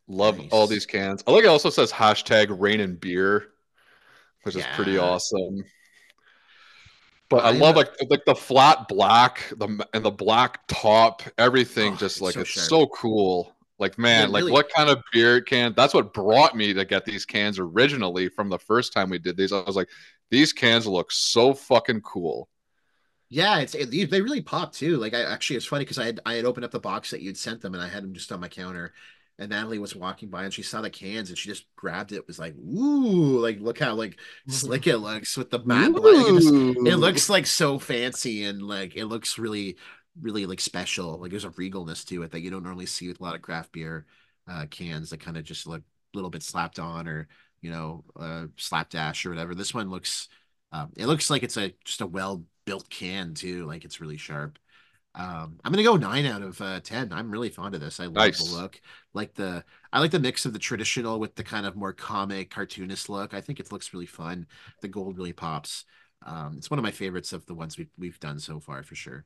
Love 0.08 0.38
Nice. 0.38 0.50
all 0.52 0.66
these 0.68 0.86
cans. 0.86 1.24
I 1.28 1.32
like 1.32 1.44
it 1.44 1.48
also 1.48 1.70
says 1.70 1.92
hashtag 1.92 2.48
rain 2.60 2.80
and 2.80 3.00
beer, 3.00 3.50
which 4.44 4.56
is 4.56 4.66
pretty 4.76 4.98
awesome. 4.98 5.64
But 7.30 7.46
I 7.46 7.50
I'm- 7.50 7.60
love 7.60 7.76
like 7.76 7.92
like 8.10 8.26
the 8.26 8.34
flat 8.36 8.88
black, 8.88 9.54
the 9.56 9.86
and 9.94 10.04
the 10.04 10.10
black 10.12 10.62
top, 10.68 11.22
everything 11.38 11.94
Oh, 11.94 11.98
just 11.98 12.16
it's 12.18 12.22
like 12.22 12.34
so 12.34 12.40
it's 12.42 12.62
so 12.68 12.88
cool. 12.88 13.56
Like 13.80 13.98
man, 13.98 14.28
Yeah, 14.28 14.34
like 14.34 14.42
really- 14.42 14.52
what 14.52 14.70
kind 14.76 14.90
of 14.90 15.02
beer 15.14 15.42
can? 15.42 15.74
That's 15.76 15.94
what 15.94 16.14
brought 16.14 16.56
me 16.56 16.74
to 16.74 16.86
get 16.86 17.06
these 17.06 17.26
cans 17.26 17.60
originally 17.60 18.30
from 18.30 18.50
the 18.50 18.60
first 18.60 18.94
time 18.94 19.10
we 19.10 19.20
did 19.20 19.38
these. 19.38 19.52
I 19.54 19.62
was 19.62 19.76
like, 19.76 19.90
these 20.30 20.54
cans 20.54 20.86
look 20.86 21.12
so 21.12 21.54
fucking 21.54 22.02
cool. 22.02 22.50
Yeah, 23.30 23.60
it's 23.60 23.76
it, 23.76 23.92
they 24.10 24.22
really 24.22 24.42
pop 24.42 24.74
too. 24.74 24.98
Like 24.98 25.14
I 25.14 25.22
actually, 25.24 25.58
it's 25.58 25.66
funny 25.66 25.86
because 25.86 26.00
I 26.00 26.06
had 26.06 26.20
I 26.26 26.34
had 26.36 26.46
opened 26.46 26.66
up 26.66 26.72
the 26.72 26.80
box 26.80 27.12
that 27.12 27.22
you'd 27.22 27.38
sent 27.38 27.62
them, 27.62 27.74
and 27.76 27.84
I 27.84 27.88
had 27.88 28.04
them 28.04 28.14
just 28.14 28.32
on 28.32 28.40
my 28.40 28.48
counter. 28.48 28.94
And 29.38 29.52
Natalie 29.52 29.80
was 29.80 29.96
walking 29.96 30.30
by, 30.30 30.44
and 30.44 30.54
she 30.54 30.64
saw 30.64 30.82
the 30.82 30.90
cans, 30.90 31.30
and 31.30 31.38
she 31.38 31.48
just 31.48 31.66
grabbed 31.78 32.12
it. 32.12 32.28
Was 32.28 32.40
like, 32.40 32.56
"Ooh, 32.58 33.40
like 33.40 33.60
look 33.62 33.80
how 33.80 33.94
like 33.94 34.20
slick 34.50 34.86
it 34.88 34.98
looks 34.98 35.38
with 35.38 35.50
the 35.52 35.64
matte 35.64 35.94
black." 35.94 36.28
It, 36.28 36.34
just- 36.42 36.54
it 36.54 36.98
looks 36.98 37.30
like 37.30 37.46
so 37.46 37.80
fancy, 37.80 38.44
and 38.44 38.62
like 38.62 38.98
it 38.98 39.06
looks 39.06 39.38
really, 39.38 39.78
really 40.22 40.46
like 40.46 40.60
special. 40.62 41.18
Like 41.20 41.32
there's 41.32 41.46
a 41.46 41.50
regalness 41.52 42.06
to 42.08 42.24
it 42.24 42.32
that 42.32 42.42
you 42.42 42.50
don't 42.52 42.64
normally 42.64 42.86
see 42.86 43.08
with 43.08 43.20
a 43.20 43.24
lot 43.24 43.36
of 43.36 43.42
craft 43.42 43.72
beer 43.72 44.06
uh, 44.48 44.66
cans 44.70 45.10
that 45.10 45.20
kind 45.20 45.38
of 45.38 45.44
just 45.44 45.68
look 45.68 45.82
a 45.82 46.18
little 46.18 46.30
bit 46.30 46.44
slapped 46.44 46.80
on, 46.80 47.08
or 47.08 47.28
you 47.62 47.72
know, 47.72 48.04
uh, 48.16 48.46
slapdash 48.58 49.26
or 49.26 49.30
whatever. 49.30 49.54
This 49.56 49.74
one 49.74 49.90
looks, 49.90 50.28
um, 50.72 50.92
it 50.96 51.08
looks 51.08 51.30
like 51.30 51.44
it's 51.44 51.58
a 51.58 51.74
just 51.86 52.02
a 52.02 52.08
well 52.08 52.44
built 52.66 52.90
can 52.90 53.34
too. 53.34 53.66
Like 53.66 53.86
it's 53.86 54.02
really 54.02 54.18
sharp. 54.18 54.60
Um, 55.16 55.60
I'm 55.64 55.72
gonna 55.72 55.84
go 55.84 55.98
nine 55.98 56.26
out 56.26 56.42
of 56.42 56.62
uh, 56.62 56.80
ten. 56.82 57.12
I'm 57.12 57.32
really 57.32 57.50
fond 57.50 57.76
of 57.76 57.82
this. 57.82 58.00
I 58.00 58.06
love 58.06 58.16
Nice. 58.16 58.38
the 58.38 58.44
look. 58.44 58.80
Like 59.14 59.34
the 59.34 59.64
I 59.92 60.00
like 60.00 60.12
the 60.12 60.20
mix 60.20 60.46
of 60.46 60.54
the 60.54 60.60
traditional 60.60 61.20
with 61.20 61.36
the 61.36 61.44
kind 61.44 61.66
of 61.66 61.76
more 61.76 61.94
comic 61.94 62.52
cartoonist 62.52 63.10
look. 63.10 63.34
I 63.34 63.42
think 63.42 63.60
it 63.60 63.72
looks 63.72 63.94
really 63.94 64.06
fun. 64.06 64.48
The 64.82 64.88
gold 64.88 65.18
really 65.18 65.34
pops. 65.34 65.86
Um, 66.26 66.56
it's 66.58 66.70
one 66.70 66.80
of 66.80 66.84
my 66.84 66.92
favorites 66.92 67.34
of 67.34 67.46
the 67.46 67.56
ones 67.56 67.78
we've 67.78 67.90
we've 67.98 68.20
done 68.20 68.40
so 68.40 68.60
far 68.60 68.84
for 68.84 68.96
sure. 68.96 69.26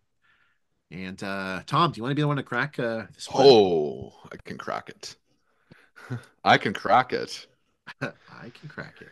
And 0.93 1.21
uh, 1.23 1.63
Tom, 1.65 1.91
do 1.91 1.97
you 1.97 2.03
want 2.03 2.11
to 2.11 2.15
be 2.15 2.21
the 2.21 2.27
one 2.27 2.37
to 2.37 2.43
crack 2.43 2.77
uh, 2.77 3.05
this 3.15 3.27
one? 3.27 3.43
Oh, 3.43 4.13
I 4.31 4.35
can 4.45 4.59
crack 4.59 4.89
it. 4.89 5.15
I 6.43 6.59
can 6.59 6.71
crack 6.71 7.13
it. 7.13 7.47
I 8.01 8.49
can 8.53 8.69
crack 8.69 9.01
it. 9.01 9.09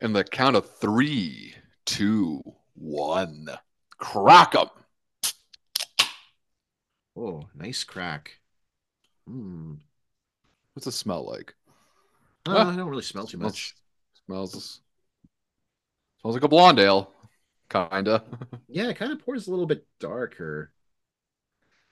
In 0.00 0.14
the 0.14 0.24
count 0.24 0.56
of 0.56 0.74
three, 0.78 1.54
two, 1.84 2.42
one. 2.74 3.48
Crack 3.98 4.52
them. 4.52 4.68
Oh, 7.14 7.42
nice 7.54 7.84
crack. 7.84 8.38
Hmm. 9.28 9.74
What's 10.72 10.86
it 10.86 10.92
smell 10.92 11.26
like? 11.28 11.54
Oh, 12.46 12.56
Ah, 12.56 12.72
I 12.72 12.76
don't 12.76 12.88
really 12.88 13.02
smell 13.02 13.26
too 13.26 13.36
much. 13.36 13.74
smells 14.24 14.80
smells 16.22 16.34
like 16.34 16.42
a 16.42 16.48
blonde 16.48 16.78
ale, 16.78 17.12
kinda. 17.72 18.22
Yeah, 18.68 18.88
it 18.88 18.96
kind 18.96 19.12
of 19.12 19.20
pours 19.20 19.46
a 19.46 19.50
little 19.50 19.66
bit 19.66 19.86
darker. 20.00 20.72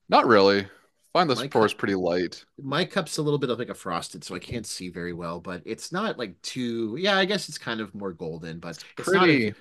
Not 0.08 0.26
really. 0.26 0.68
Find 1.12 1.28
this 1.30 1.38
My 1.40 1.48
pours 1.48 1.72
cup- 1.72 1.78
pretty 1.78 1.94
light. 1.94 2.44
My 2.58 2.84
cup's 2.84 3.18
a 3.18 3.22
little 3.22 3.38
bit 3.38 3.50
of 3.50 3.58
like 3.58 3.68
a 3.70 3.74
frosted, 3.74 4.24
so 4.24 4.34
I 4.34 4.38
can't 4.38 4.66
see 4.66 4.90
very 4.90 5.12
well, 5.12 5.40
but 5.40 5.62
it's 5.64 5.92
not 5.92 6.18
like 6.18 6.40
too. 6.42 6.96
Yeah, 6.98 7.16
I 7.18 7.24
guess 7.24 7.48
it's 7.48 7.58
kind 7.58 7.80
of 7.80 7.94
more 7.94 8.12
golden, 8.12 8.60
but 8.60 8.78
it's 8.98 9.12
not. 9.12 9.22
Pretty, 9.26 9.48
a- 9.48 9.54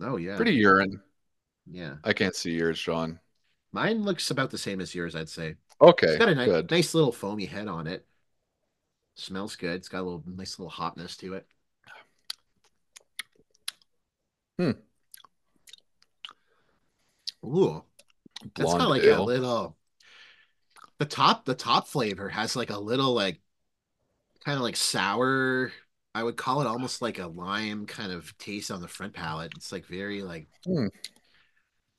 Oh 0.00 0.16
yeah, 0.16 0.36
pretty 0.36 0.54
urine. 0.54 1.00
Yeah, 1.70 1.96
I 2.04 2.12
can't 2.12 2.34
see 2.36 2.52
yours, 2.52 2.80
John. 2.80 3.20
mine 3.72 4.02
looks 4.02 4.30
about 4.30 4.50
the 4.50 4.58
same 4.58 4.80
as 4.80 4.94
yours, 4.94 5.14
I'd 5.16 5.28
say. 5.28 5.56
Okay, 5.80 6.06
It's 6.06 6.16
got 6.16 6.28
a 6.28 6.34
nice, 6.34 6.64
nice 6.70 6.94
little 6.94 7.12
foamy 7.12 7.46
head 7.46 7.68
on 7.68 7.86
it. 7.86 8.06
Smells 9.14 9.56
good. 9.56 9.76
It's 9.76 9.88
got 9.88 10.00
a 10.00 10.02
little 10.02 10.22
nice 10.26 10.58
little 10.58 10.70
hotness 10.70 11.16
to 11.18 11.34
it. 11.34 11.46
Hmm. 14.58 14.72
Ooh, 17.44 17.84
that's 18.54 18.74
of 18.74 18.88
like 18.88 19.04
ale. 19.04 19.20
a 19.22 19.24
little. 19.24 19.76
the 20.98 21.04
top 21.06 21.44
the 21.44 21.54
top 21.54 21.86
flavor 21.88 22.28
has 22.28 22.56
like 22.56 22.70
a 22.70 22.78
little 22.78 23.12
like 23.14 23.40
kind 24.44 24.56
of 24.56 24.62
like 24.62 24.76
sour. 24.76 25.72
I 26.14 26.22
would 26.22 26.36
call 26.36 26.60
it 26.60 26.66
almost 26.66 27.00
like 27.00 27.18
a 27.18 27.26
lime 27.26 27.86
kind 27.86 28.12
of 28.12 28.36
taste 28.38 28.70
on 28.70 28.80
the 28.82 28.88
front 28.88 29.14
palate. 29.14 29.52
It's 29.56 29.72
like 29.72 29.86
very 29.86 30.22
like, 30.22 30.48
Hmm. 30.66 30.86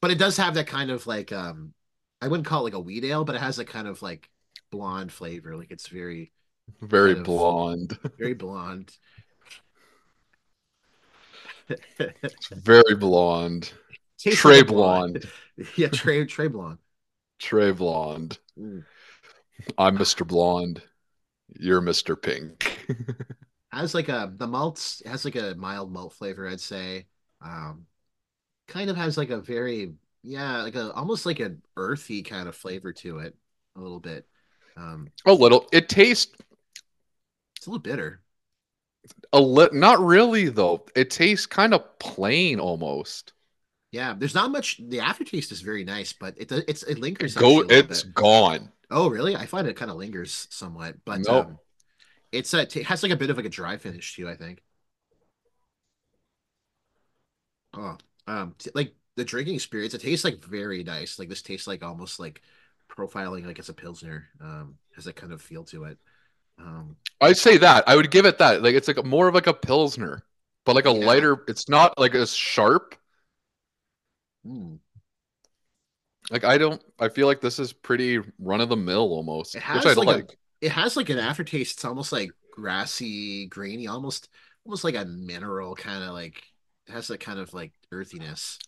but 0.01 0.11
it 0.11 0.17
does 0.17 0.37
have 0.37 0.55
that 0.55 0.67
kind 0.67 0.91
of 0.91 1.07
like 1.07 1.31
um, 1.31 1.73
I 2.21 2.27
wouldn't 2.27 2.47
call 2.47 2.61
it 2.61 2.63
like 2.65 2.73
a 2.73 2.79
wheat 2.79 3.03
ale, 3.05 3.25
but 3.25 3.35
it 3.35 3.41
has 3.41 3.59
a 3.59 3.65
kind 3.65 3.87
of 3.87 4.01
like 4.01 4.29
blonde 4.71 5.11
flavor. 5.11 5.55
Like 5.57 5.71
it's 5.71 5.87
very 5.87 6.31
Very 6.81 7.15
Kind 7.15 7.17
of. 7.17 7.25
blonde. 7.25 7.97
very 8.19 8.33
blonde. 8.35 8.97
It's 12.23 12.47
very 12.53 12.95
blonde. 12.95 13.73
Tastes 14.23 14.41
Trey 14.41 14.61
like 14.61 14.69
a 14.69 14.73
blonde. 14.73 15.25
Yeah, 15.75 15.89
Trey 15.89 16.25
Trey 16.25 16.47
blonde. 16.47 16.79
Trey 17.37 17.71
blonde. 17.71 18.39
Mm. 18.59 18.85
I'm 19.77 19.97
Mr. 19.97 20.25
Blonde. 20.25 20.81
You're 21.59 21.81
Mr. 21.81 22.15
Pink. 22.21 22.87
Has 23.71 23.93
like 23.95 24.07
a 24.09 24.31
the 24.35 24.45
malts 24.47 25.01
has 25.05 25.25
like 25.25 25.35
a 25.35 25.55
mild 25.55 25.91
malt 25.91 26.13
flavor, 26.13 26.47
I'd 26.47 26.59
say. 26.61 27.07
Um, 27.41 27.87
kind 28.67 28.89
of 28.89 28.97
has 28.97 29.17
like 29.17 29.31
a 29.31 29.41
very 29.41 29.93
yeah, 30.23 30.63
like 30.63 30.75
a 30.75 30.93
almost 30.93 31.25
like 31.25 31.39
an 31.39 31.61
earthy 31.77 32.23
kind 32.23 32.47
of 32.49 32.55
flavor 32.55 32.93
to 32.93 33.19
it, 33.19 33.35
a 33.75 33.81
little 33.81 33.99
bit. 33.99 34.27
Um, 34.77 35.11
a 35.25 35.33
little. 35.33 35.67
It 35.71 35.89
tastes 35.89 36.33
it's 37.57 37.65
a 37.67 37.69
little 37.71 37.81
bitter. 37.81 38.21
a 39.31 39.39
little. 39.39 39.77
Not 39.77 39.99
really 39.99 40.49
though. 40.49 40.85
It 40.95 41.09
tastes 41.09 41.45
kind 41.45 41.73
of 41.73 41.99
plain 41.99 42.59
almost. 42.59 43.33
Yeah, 43.93 44.15
there's 44.17 44.35
not 44.35 44.51
much. 44.51 44.79
The 44.79 45.01
aftertaste 45.01 45.51
is 45.53 45.61
very 45.61 45.85
nice, 45.85 46.13
but 46.13 46.35
it 46.37 46.51
it's 46.67 46.83
it 46.83 46.99
lingers. 46.99 47.37
Go. 47.37 47.39
actually 47.41 47.65
a 47.65 47.67
little 47.67 47.83
It's 47.83 48.03
bit. 48.03 48.03
gone. 48.03 48.71
Oh, 48.91 49.09
really? 49.09 49.35
I 49.35 49.45
find 49.47 49.67
it 49.67 49.77
kind 49.77 49.91
of 49.91 49.97
lingers 49.97 50.47
somewhat, 50.51 50.97
but 51.05 51.27
Nope. 51.27 51.29
um, 51.29 51.59
it's 52.31 52.53
a 52.55 52.61
it 52.63 52.85
has 52.87 53.03
like 53.03 53.11
a 53.13 53.17
bit 53.17 53.29
of 53.31 53.37
like 53.37 53.45
a 53.47 53.49
dry 53.49 53.77
finish 53.77 54.15
too. 54.15 54.29
I 54.29 54.35
think. 54.37 54.63
Oh, 57.73 57.97
um, 58.27 58.55
t- 58.59 58.71
like 58.75 58.93
the 59.15 59.25
drinking 59.25 59.55
experience, 59.55 59.93
it 59.93 60.01
tastes 60.01 60.23
like 60.25 60.43
very 60.43 60.83
nice. 60.83 61.17
Like 61.19 61.29
this 61.29 61.41
tastes 61.41 61.67
like 61.67 61.83
almost 61.83 62.19
like 62.19 62.41
profiling 62.89 63.45
like 63.45 63.59
it's 63.59 63.69
a 63.69 63.73
pilsner. 63.73 64.29
Um, 64.39 64.77
has 64.95 65.05
that 65.05 65.15
kind 65.15 65.33
of 65.33 65.41
feel 65.41 65.63
to 65.65 65.85
it. 65.85 65.97
Um, 66.59 66.97
I'd 67.21 67.37
say 67.37 67.57
that. 67.57 67.83
I 67.87 67.95
would 67.95 68.11
give 68.11 68.25
it 68.25 68.37
that. 68.39 68.61
Like 68.61 68.75
it's 68.75 68.87
like 68.87 69.03
more 69.05 69.27
of 69.27 69.35
like 69.35 69.47
a 69.47 69.53
pilsner, 69.53 70.23
but 70.65 70.75
like 70.75 70.85
a 70.85 70.91
Yeah. 70.99 71.07
lighter. 71.07 71.43
It's 71.47 71.69
not 71.69 71.97
like 71.97 72.15
as 72.15 72.33
sharp. 72.33 72.95
Mm. 74.45 74.79
Like 76.29 76.43
I 76.43 76.57
don't. 76.57 76.81
I 76.99 77.09
feel 77.09 77.27
like 77.27 77.41
this 77.41 77.59
is 77.59 77.73
pretty 77.73 78.19
run 78.39 78.61
of 78.61 78.69
the 78.69 78.77
mill 78.77 79.11
almost, 79.11 79.55
It 79.55 79.63
which 79.71 79.85
I 79.85 79.93
like, 79.93 80.07
like. 80.07 80.25
a 80.61 80.65
it 80.65 80.71
has 80.71 80.95
like 80.95 81.09
an 81.09 81.19
aftertaste. 81.19 81.77
It's 81.77 81.85
almost 81.85 82.11
like 82.11 82.31
grassy, 82.51 83.47
grainy, 83.47 83.87
almost 83.87 84.29
almost 84.65 84.83
like 84.83 84.95
a 84.95 85.05
mineral 85.05 85.75
kind 85.75 86.03
of 86.03 86.11
like 86.13 86.43
it 86.87 86.93
has 86.93 87.07
that 87.07 87.19
kind 87.19 87.39
of 87.39 87.53
like 87.53 87.73
earthiness. 87.91 88.59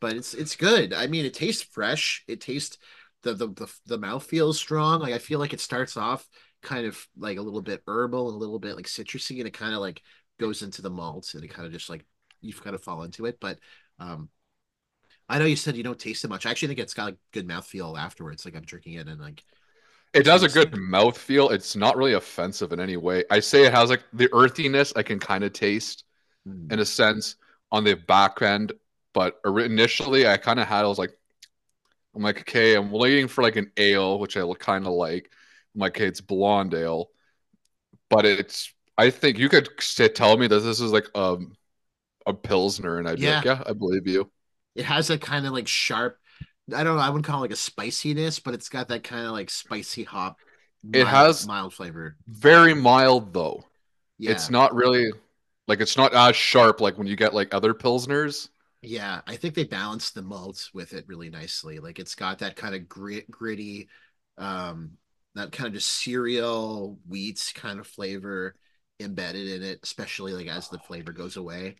But 0.00 0.16
it's 0.16 0.34
it's 0.34 0.56
good. 0.56 0.92
I 0.92 1.06
mean, 1.06 1.24
it 1.24 1.34
tastes 1.34 1.62
fresh. 1.62 2.24
It 2.28 2.40
tastes 2.40 2.78
the 3.22 3.34
the 3.34 3.48
the, 3.48 3.74
the 3.86 3.98
mouth 3.98 4.24
feels 4.24 4.58
strong. 4.58 5.00
Like 5.00 5.14
I 5.14 5.18
feel 5.18 5.38
like 5.38 5.52
it 5.52 5.60
starts 5.60 5.96
off 5.96 6.28
kind 6.62 6.86
of 6.86 7.06
like 7.16 7.38
a 7.38 7.42
little 7.42 7.62
bit 7.62 7.82
herbal 7.86 8.28
and 8.28 8.36
a 8.36 8.38
little 8.38 8.58
bit 8.58 8.76
like 8.76 8.86
citrusy, 8.86 9.38
and 9.38 9.48
it 9.48 9.52
kind 9.54 9.74
of 9.74 9.80
like 9.80 10.02
goes 10.38 10.62
into 10.62 10.82
the 10.82 10.90
malts 10.90 11.34
and 11.34 11.44
it 11.44 11.48
kind 11.48 11.66
of 11.66 11.72
just 11.72 11.88
like 11.88 12.04
you 12.40 12.52
kind 12.52 12.74
of 12.76 12.82
fall 12.82 13.02
into 13.02 13.26
it. 13.26 13.38
But 13.40 13.58
um 13.98 14.28
I 15.28 15.38
know 15.38 15.44
you 15.46 15.56
said 15.56 15.76
you 15.76 15.82
don't 15.82 15.98
taste 15.98 16.24
it 16.24 16.28
much. 16.28 16.46
I 16.46 16.50
actually 16.50 16.68
think 16.68 16.80
it's 16.80 16.94
got 16.94 17.12
a 17.12 17.16
good 17.32 17.48
mouthfeel 17.48 17.98
afterwards. 17.98 18.44
Like 18.44 18.54
I'm 18.56 18.64
drinking 18.64 18.94
it 18.94 19.08
and 19.08 19.20
like 19.20 19.44
It 20.12 20.22
does 20.22 20.42
a 20.44 20.48
good 20.48 20.76
mouth 20.76 21.18
feel. 21.18 21.50
It's 21.50 21.74
not 21.74 21.96
really 21.96 22.12
offensive 22.12 22.72
in 22.72 22.78
any 22.80 22.96
way. 22.96 23.24
I 23.30 23.40
say 23.40 23.64
it 23.66 23.72
has 23.72 23.90
like 23.90 24.04
the 24.12 24.28
earthiness 24.32 24.92
I 24.94 25.02
can 25.02 25.18
kind 25.18 25.42
of 25.42 25.52
taste 25.52 26.04
mm, 26.46 26.70
in 26.70 26.80
a 26.80 26.86
sense 26.86 27.36
on 27.72 27.84
the 27.84 27.94
back 27.94 28.42
end, 28.42 28.72
but 29.14 29.40
initially 29.46 30.26
I 30.28 30.38
kind 30.38 30.60
of 30.60 30.68
had 30.68 30.84
I 30.84 30.88
was 30.88 30.98
like, 30.98 31.12
I'm 32.14 32.22
like, 32.22 32.40
okay, 32.40 32.76
I'm 32.76 32.90
waiting 32.90 33.28
for 33.28 33.42
like 33.42 33.56
an 33.56 33.70
ale, 33.76 34.18
which 34.18 34.36
I 34.36 34.42
kind 34.58 34.86
of 34.86 34.92
like. 34.92 35.30
I'm 35.74 35.80
like, 35.80 35.96
okay, 35.96 36.06
it's 36.06 36.20
blonde 36.20 36.74
ale, 36.74 37.10
but 38.10 38.26
it's. 38.26 38.72
I 38.98 39.10
think 39.10 39.38
you 39.38 39.48
could 39.48 39.68
tell 40.14 40.36
me 40.36 40.46
that 40.48 40.60
this 40.60 40.80
is 40.80 40.92
like 40.92 41.06
um 41.16 41.56
a 42.26 42.34
pilsner, 42.34 42.98
and 42.98 43.08
I'd 43.08 43.20
be 43.20 43.28
like, 43.28 43.38
Yeah. 43.38 43.44
yeah, 43.44 43.62
I 43.66 43.74
believe 43.74 44.08
you. 44.08 44.30
It 44.74 44.84
has 44.84 45.10
a 45.10 45.18
kind 45.18 45.46
of 45.46 45.52
like 45.52 45.68
sharp 45.68 46.18
I 46.74 46.82
don't 46.82 46.96
know, 46.96 47.02
I 47.02 47.10
wouldn't 47.10 47.26
call 47.26 47.40
it 47.40 47.42
like 47.42 47.50
a 47.50 47.56
spiciness, 47.56 48.38
but 48.38 48.54
it's 48.54 48.68
got 48.68 48.88
that 48.88 49.04
kind 49.04 49.26
of 49.26 49.32
like 49.32 49.50
spicy 49.50 50.04
hop. 50.04 50.38
It 50.92 51.06
has- 51.06 51.46
mild 51.46 51.74
flavor. 51.74 52.16
Very 52.26 52.74
mild 52.74 53.32
though. 53.32 53.64
Yeah. 54.18 54.30
It's 54.30 54.50
not 54.50 54.74
really 54.74 55.10
like 55.66 55.80
it's 55.80 55.96
not 55.96 56.14
as 56.14 56.36
sharp 56.36 56.80
like 56.80 56.98
when 56.98 57.06
you 57.06 57.16
get 57.16 57.34
like 57.34 57.52
other 57.52 57.74
pilsners. 57.74 58.48
Yeah, 58.82 59.22
I 59.26 59.36
think 59.36 59.54
they 59.54 59.64
balance 59.64 60.10
the 60.10 60.22
malts 60.22 60.72
with 60.74 60.92
it 60.92 61.06
really 61.08 61.30
nicely. 61.30 61.78
Like 61.78 61.98
it's 61.98 62.14
got 62.14 62.40
that 62.40 62.56
kind 62.56 62.74
of 62.74 62.88
grit, 62.88 63.30
gritty, 63.30 63.88
um, 64.36 64.92
that 65.34 65.52
kind 65.52 65.68
of 65.68 65.72
just 65.72 65.90
cereal 65.90 66.98
wheat 67.08 67.52
kind 67.54 67.80
of 67.80 67.86
flavor 67.86 68.54
embedded 69.00 69.48
in 69.48 69.62
it, 69.62 69.80
especially 69.82 70.32
like 70.32 70.48
as 70.48 70.68
the 70.68 70.78
flavor 70.78 71.12
goes 71.12 71.36
away. 71.36 71.76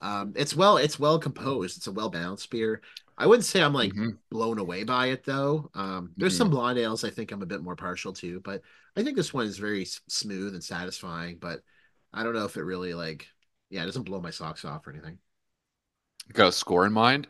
Um, 0.00 0.32
it's 0.36 0.54
well, 0.54 0.76
it's 0.76 0.98
well 0.98 1.18
composed. 1.18 1.76
It's 1.78 1.86
a 1.86 1.92
well 1.92 2.10
balanced 2.10 2.50
beer. 2.50 2.82
I 3.16 3.26
wouldn't 3.26 3.46
say 3.46 3.62
I'm 3.62 3.72
like 3.74 3.94
Mhm. 3.94 4.18
blown 4.30 4.58
away 4.58 4.84
by 4.84 5.06
it 5.08 5.24
though. 5.24 5.70
Um, 5.74 6.12
there's 6.16 6.36
some 6.36 6.50
blonde 6.50 6.78
ales 6.78 7.04
I 7.04 7.10
think 7.10 7.32
I'm 7.32 7.42
a 7.42 7.46
bit 7.46 7.62
more 7.62 7.76
partial 7.76 8.12
to, 8.14 8.40
but 8.40 8.62
I 8.96 9.02
think 9.02 9.16
this 9.16 9.32
one 9.32 9.46
is 9.46 9.58
very 9.58 9.82
s- 9.82 10.00
smooth 10.08 10.54
and 10.54 10.62
satisfying. 10.64 11.38
But 11.38 11.62
I 12.12 12.22
don't 12.24 12.34
know 12.34 12.44
if 12.44 12.56
it 12.56 12.62
really 12.64 12.94
like, 12.94 13.28
yeah, 13.70 13.82
it 13.82 13.86
doesn't 13.86 14.02
blow 14.04 14.20
my 14.20 14.30
socks 14.30 14.64
off 14.64 14.86
or 14.86 14.90
anything. 14.92 15.18
Got 16.34 16.48
a 16.48 16.52
score 16.52 16.84
in 16.84 16.92
mind? 16.92 17.28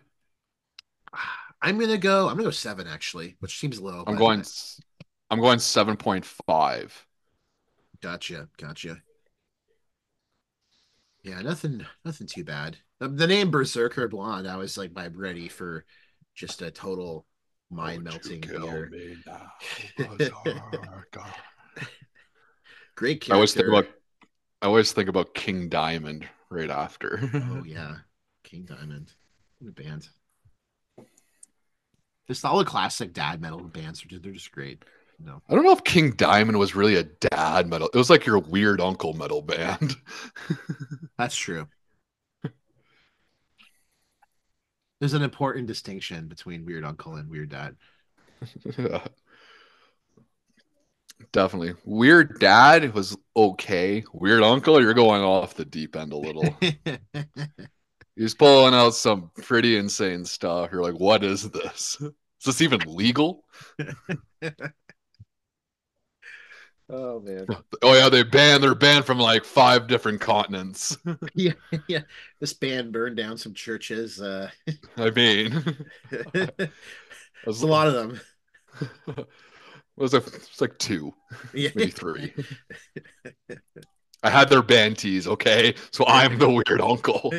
I'm 1.62 1.78
gonna 1.78 1.98
go. 1.98 2.28
I'm 2.28 2.34
gonna 2.34 2.44
go 2.44 2.50
seven 2.50 2.86
actually, 2.86 3.36
which 3.40 3.58
seems 3.58 3.80
low. 3.80 4.04
I'm 4.06 4.16
going. 4.16 4.44
I'm 5.30 5.40
going 5.40 5.58
seven 5.58 5.96
point 5.96 6.24
five. 6.46 7.06
Gotcha, 8.00 8.48
gotcha. 8.56 9.02
Yeah, 11.24 11.40
nothing, 11.40 11.84
nothing 12.04 12.26
too 12.26 12.44
bad. 12.44 12.76
The, 13.00 13.08
the 13.08 13.26
name 13.26 13.50
Berserker 13.50 14.08
Blonde, 14.08 14.46
I 14.46 14.56
was 14.56 14.76
like, 14.76 14.92
I'm 14.94 15.16
ready 15.18 15.48
for 15.48 15.84
just 16.34 16.60
a 16.60 16.70
total 16.70 17.26
mind 17.70 18.04
melting 18.04 18.40
beer. 18.46 18.90
Great 22.94 23.22
character. 23.22 23.32
I 23.32 23.34
always 23.34 23.54
think 23.54 23.68
about. 23.68 23.86
I 24.62 24.66
always 24.66 24.92
think 24.92 25.08
about 25.08 25.34
King 25.34 25.68
Diamond 25.68 26.28
right 26.50 26.70
after. 26.70 27.20
Oh 27.34 27.64
yeah, 27.64 27.96
King 28.44 28.66
Diamond, 28.66 29.12
what 29.58 29.70
a 29.70 29.82
band. 29.82 30.08
Just 32.28 32.44
all 32.44 32.58
the 32.58 32.64
classic 32.64 33.12
dad 33.12 33.40
metal 33.40 33.60
bands 33.60 34.02
are 34.04 34.08
just, 34.08 34.22
they're 34.22 34.32
just 34.32 34.52
great. 34.52 34.82
No, 35.18 35.42
I 35.48 35.54
don't 35.54 35.64
know 35.64 35.72
if 35.72 35.84
King 35.84 36.12
Diamond 36.12 36.58
was 36.58 36.74
really 36.74 36.96
a 36.96 37.04
dad 37.04 37.68
metal. 37.68 37.88
It 37.92 37.96
was 37.96 38.10
like 38.10 38.26
your 38.26 38.38
weird 38.38 38.80
uncle 38.80 39.14
metal 39.14 39.42
band. 39.42 39.96
that's 41.18 41.36
true. 41.36 41.66
There's 45.00 45.12
an 45.12 45.22
important 45.22 45.66
distinction 45.66 46.28
between 46.28 46.64
Weird 46.64 46.84
Uncle 46.84 47.16
and 47.16 47.28
Weird 47.28 47.50
Dad. 47.50 47.76
Yeah. 48.78 49.06
Definitely. 51.32 51.74
Weird 51.84 52.40
dad 52.40 52.92
was 52.94 53.16
okay. 53.36 54.02
Weird 54.12 54.42
uncle, 54.42 54.80
you're 54.80 54.94
going 54.94 55.22
off 55.22 55.54
the 55.54 55.64
deep 55.64 55.94
end 55.94 56.12
a 56.12 56.16
little. 56.16 56.56
He's 58.16 58.34
pulling 58.34 58.74
out 58.74 58.94
some 58.94 59.30
pretty 59.42 59.76
insane 59.76 60.24
stuff. 60.24 60.70
You're 60.72 60.82
like, 60.82 60.98
what 60.98 61.22
is 61.22 61.50
this? 61.50 61.98
Is 62.00 62.46
this 62.46 62.62
even 62.62 62.80
legal? 62.86 63.44
Oh 66.90 67.20
man. 67.20 67.46
Oh 67.82 67.94
yeah, 67.94 68.08
they 68.08 68.22
banned 68.22 68.62
they're 68.62 68.74
banned 68.74 69.04
from 69.04 69.18
like 69.18 69.44
five 69.44 69.86
different 69.86 70.20
continents. 70.20 70.96
yeah, 71.34 71.52
yeah. 71.86 72.00
This 72.40 72.52
band 72.54 72.92
burned 72.92 73.16
down 73.16 73.36
some 73.36 73.52
churches. 73.54 74.20
Uh, 74.20 74.50
I 74.96 75.10
mean 75.10 75.62
it's 77.46 77.62
a 77.62 77.66
lot 77.66 77.88
of 77.88 77.94
them. 77.94 78.20
it 79.16 79.26
was 79.96 80.12
like 80.14 80.26
it's 80.26 80.60
like 80.60 80.78
two, 80.78 81.12
Yeah. 81.52 81.70
maybe 81.74 81.90
three. 81.90 82.32
I 84.22 84.30
had 84.30 84.48
their 84.48 84.62
band 84.62 84.98
tees, 84.98 85.26
okay? 85.28 85.74
So 85.90 86.04
I'm 86.06 86.38
the 86.38 86.48
weird 86.50 86.80
uncle. 86.80 87.30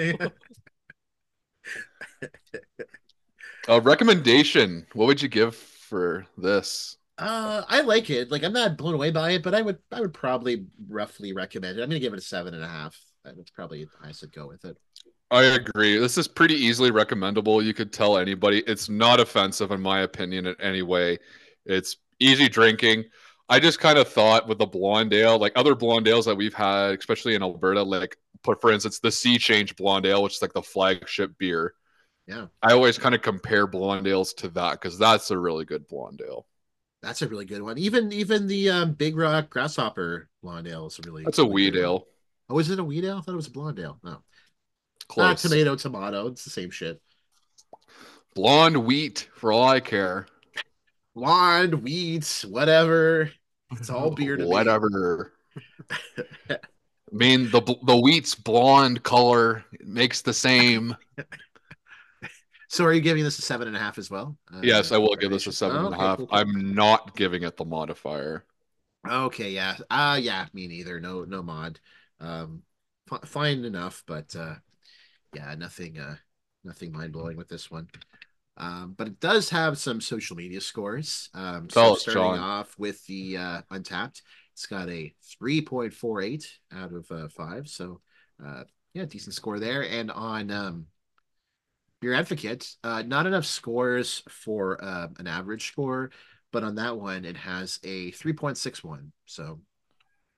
Uh, 3.67 3.81
recommendation. 3.81 4.85
What 4.93 5.07
would 5.07 5.21
you 5.21 5.27
give 5.29 5.55
for 5.55 6.27
this? 6.37 6.97
Uh, 7.17 7.63
I 7.67 7.81
like 7.81 8.09
it. 8.09 8.29
Like, 8.29 8.43
I'm 8.43 8.53
not 8.53 8.77
blown 8.77 8.93
away 8.93 9.11
by 9.11 9.31
it, 9.31 9.43
but 9.43 9.55
I 9.55 9.61
would, 9.61 9.77
I 9.91 10.01
would 10.01 10.13
probably 10.13 10.65
roughly 10.89 11.33
recommend 11.33 11.77
it. 11.77 11.83
I'm 11.83 11.89
gonna 11.89 11.99
give 11.99 12.13
it 12.13 12.19
a 12.19 12.21
seven 12.21 12.53
and 12.53 12.63
a 12.63 12.67
half. 12.67 12.99
That's 13.23 13.51
probably 13.51 13.87
I'd 14.03 14.31
go 14.33 14.47
with 14.47 14.65
it. 14.65 14.77
I 15.31 15.43
agree. 15.43 15.97
This 15.97 16.17
is 16.17 16.27
pretty 16.27 16.55
easily 16.55 16.91
recommendable. 16.91 17.61
You 17.61 17.73
could 17.73 17.91
tell 17.91 18.17
anybody. 18.17 18.63
It's 18.67 18.89
not 18.89 19.19
offensive, 19.19 19.71
in 19.71 19.81
my 19.81 20.01
opinion, 20.01 20.45
in 20.45 20.55
any 20.61 20.83
way. 20.83 21.17
It's 21.65 21.97
easy 22.19 22.47
drinking. 22.47 23.05
I 23.49 23.59
just 23.59 23.79
kind 23.79 23.97
of 23.97 24.07
thought 24.07 24.47
with 24.47 24.59
the 24.59 24.65
blonde 24.65 25.13
ale, 25.13 25.37
like 25.37 25.53
other 25.55 25.75
blonde 25.75 26.07
ales 26.07 26.25
that 26.25 26.35
we've 26.35 26.53
had, 26.53 26.97
especially 26.97 27.35
in 27.35 27.43
Alberta, 27.43 27.81
like 27.83 28.17
put 28.43 28.61
for 28.61 28.71
instance 28.71 28.99
the 28.99 29.11
Sea 29.11 29.37
Change 29.37 29.75
blonde 29.75 30.05
ale, 30.05 30.23
which 30.23 30.35
is 30.35 30.41
like 30.41 30.53
the 30.53 30.61
flagship 30.61 31.37
beer. 31.37 31.73
Yeah. 32.27 32.47
I 32.61 32.73
always 32.73 32.97
kind 32.97 33.13
of 33.13 33.21
compare 33.21 33.67
blonde 33.67 34.07
ales 34.07 34.33
to 34.35 34.49
that 34.49 34.73
because 34.73 34.97
that's 34.97 35.31
a 35.31 35.37
really 35.37 35.65
good 35.65 35.87
blonde 35.87 36.21
ale. 36.27 36.47
That's 37.05 37.21
a 37.21 37.27
really 37.27 37.45
good 37.45 37.61
one. 37.61 37.77
Even 37.77 38.11
even 38.11 38.47
the 38.47 38.71
um, 38.71 38.93
Big 38.93 39.15
Rock 39.15 39.51
Grasshopper 39.51 40.27
blonde 40.41 40.67
ale 40.67 40.87
is 40.87 40.99
really. 41.05 41.23
That's 41.23 41.37
a 41.37 41.45
wheat 41.45 41.75
ale. 41.75 42.07
Oh, 42.49 42.57
is 42.57 42.71
it 42.71 42.79
a 42.79 42.83
wheat 42.83 43.05
ale? 43.05 43.17
I 43.17 43.21
thought 43.21 43.33
it 43.33 43.35
was 43.35 43.45
a 43.45 43.51
blonde 43.51 43.79
ale. 43.79 43.99
No, 44.03 44.23
Close. 45.07 45.23
not 45.23 45.37
tomato, 45.37 45.75
tomato. 45.75 46.27
It's 46.27 46.43
the 46.43 46.49
same 46.49 46.71
shit. 46.71 46.99
Blonde 48.33 48.83
wheat 48.83 49.29
for 49.35 49.51
all 49.51 49.69
I 49.69 49.81
care. 49.81 50.25
Blonde, 51.13 51.83
wheat, 51.83 52.43
whatever. 52.49 53.29
It's 53.73 53.91
all 53.91 54.09
beer 54.09 54.35
to 54.35 54.43
me. 54.43 54.49
Whatever. 54.49 55.31
I 56.49 56.57
mean 57.11 57.51
the 57.51 57.61
the 57.83 57.95
wheat's 57.95 58.33
blonde 58.33 59.03
color 59.03 59.63
it 59.73 59.87
makes 59.87 60.23
the 60.23 60.33
same. 60.33 60.97
So, 62.69 62.83
are 62.85 62.93
you 62.93 63.01
giving 63.01 63.23
this 63.23 63.39
a 63.39 63.41
seven 63.41 63.67
and 63.67 63.75
a 63.75 63.79
half 63.79 63.97
as 63.97 64.09
well? 64.09 64.37
Uh, 64.53 64.61
yes, 64.61 64.91
I 64.91 64.97
will 64.97 65.15
give 65.15 65.31
this 65.31 65.47
a 65.47 65.51
seven 65.51 65.81
Oh, 65.81 65.85
and 65.85 65.93
a 65.93 65.97
half. 65.97 66.19
cool, 66.19 66.27
cool. 66.27 66.39
I'm 66.39 66.73
not 66.73 67.15
giving 67.15 67.43
it 67.43 67.57
the 67.57 67.65
modifier. 67.65 68.45
Okay, 69.07 69.51
yeah. 69.51 69.77
Uh 69.89 70.19
yeah, 70.21 70.47
me 70.53 70.67
neither. 70.67 70.99
No 70.99 71.23
no 71.25 71.43
mod. 71.43 71.79
Um 72.19 72.63
f- 73.11 73.27
fine 73.29 73.63
enough, 73.63 74.03
but 74.07 74.35
uh 74.35 74.55
yeah, 75.33 75.55
nothing 75.55 75.99
uh 75.99 76.17
nothing 76.63 76.91
mind-blowing 76.91 77.37
with 77.37 77.49
this 77.49 77.69
one. 77.71 77.89
Um 78.57 78.93
but 78.97 79.07
it 79.07 79.19
does 79.19 79.49
have 79.51 79.77
some 79.77 80.01
social 80.01 80.35
media 80.35 80.61
scores. 80.61 81.29
Um 81.33 81.69
so 81.69 81.93
us, 81.93 82.01
starting 82.01 82.35
John. 82.35 82.39
off 82.39 82.75
with 82.79 83.05
the 83.07 83.37
uh 83.37 83.61
Untappd, 83.71 84.21
it's 84.53 84.65
got 84.67 84.89
a 84.89 85.13
3.48 85.39 86.47
out 86.73 86.93
of 86.93 87.11
uh, 87.11 87.27
5. 87.29 87.67
So 87.67 88.01
uh 88.45 88.63
yeah, 88.93 89.05
decent 89.05 89.35
score 89.35 89.59
there 89.59 89.83
and 89.83 90.09
on 90.11 90.51
um 90.51 90.87
Beer 92.05 92.13
Advocate, 92.13 92.75
uh 92.83 93.01
not 93.01 93.25
enough 93.25 93.45
scores 93.45 94.21
for 94.29 94.83
uh, 94.83 95.07
an 95.17 95.25
average 95.25 95.69
score 95.69 96.11
but 96.51 96.63
on 96.63 96.75
that 96.75 96.95
one 96.95 97.25
it 97.25 97.35
has 97.35 97.79
a 97.83 98.11
3.61 98.11 99.11
so 99.25 99.59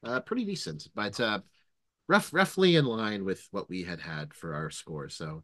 uh 0.06 0.22
pretty 0.22 0.46
decent 0.46 0.88
but 0.96 1.20
uh 1.20 1.42
rough 2.08 2.34
roughly 2.34 2.78
in 2.78 2.86
line 2.86 3.26
with 3.26 3.46
what 3.52 3.70
we 3.70 3.84
had 3.84 4.00
had 4.00 4.34
for 4.34 4.56
our 4.56 4.70
score. 4.70 5.10
So 5.10 5.44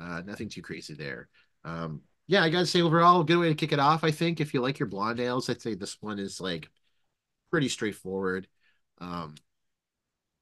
uh 0.00 0.22
nothing 0.24 0.48
too 0.48 0.62
crazy 0.62 0.94
there. 0.94 1.28
Um 1.64 2.02
yeah 2.28 2.44
i 2.44 2.50
gotta 2.50 2.66
say 2.66 2.80
overall 2.80 3.24
good 3.24 3.38
way 3.38 3.48
to 3.48 3.54
kick 3.56 3.72
it 3.72 3.80
off 3.80 4.04
i 4.04 4.12
think 4.12 4.40
if 4.40 4.54
you 4.54 4.60
like 4.60 4.78
your 4.78 4.88
blonde 4.88 5.18
ales 5.18 5.50
i'd 5.50 5.60
say 5.60 5.74
this 5.74 5.98
one 6.00 6.20
is 6.20 6.40
like 6.40 6.70
pretty 7.50 7.68
straightforward. 7.68 8.46
Um 9.00 9.34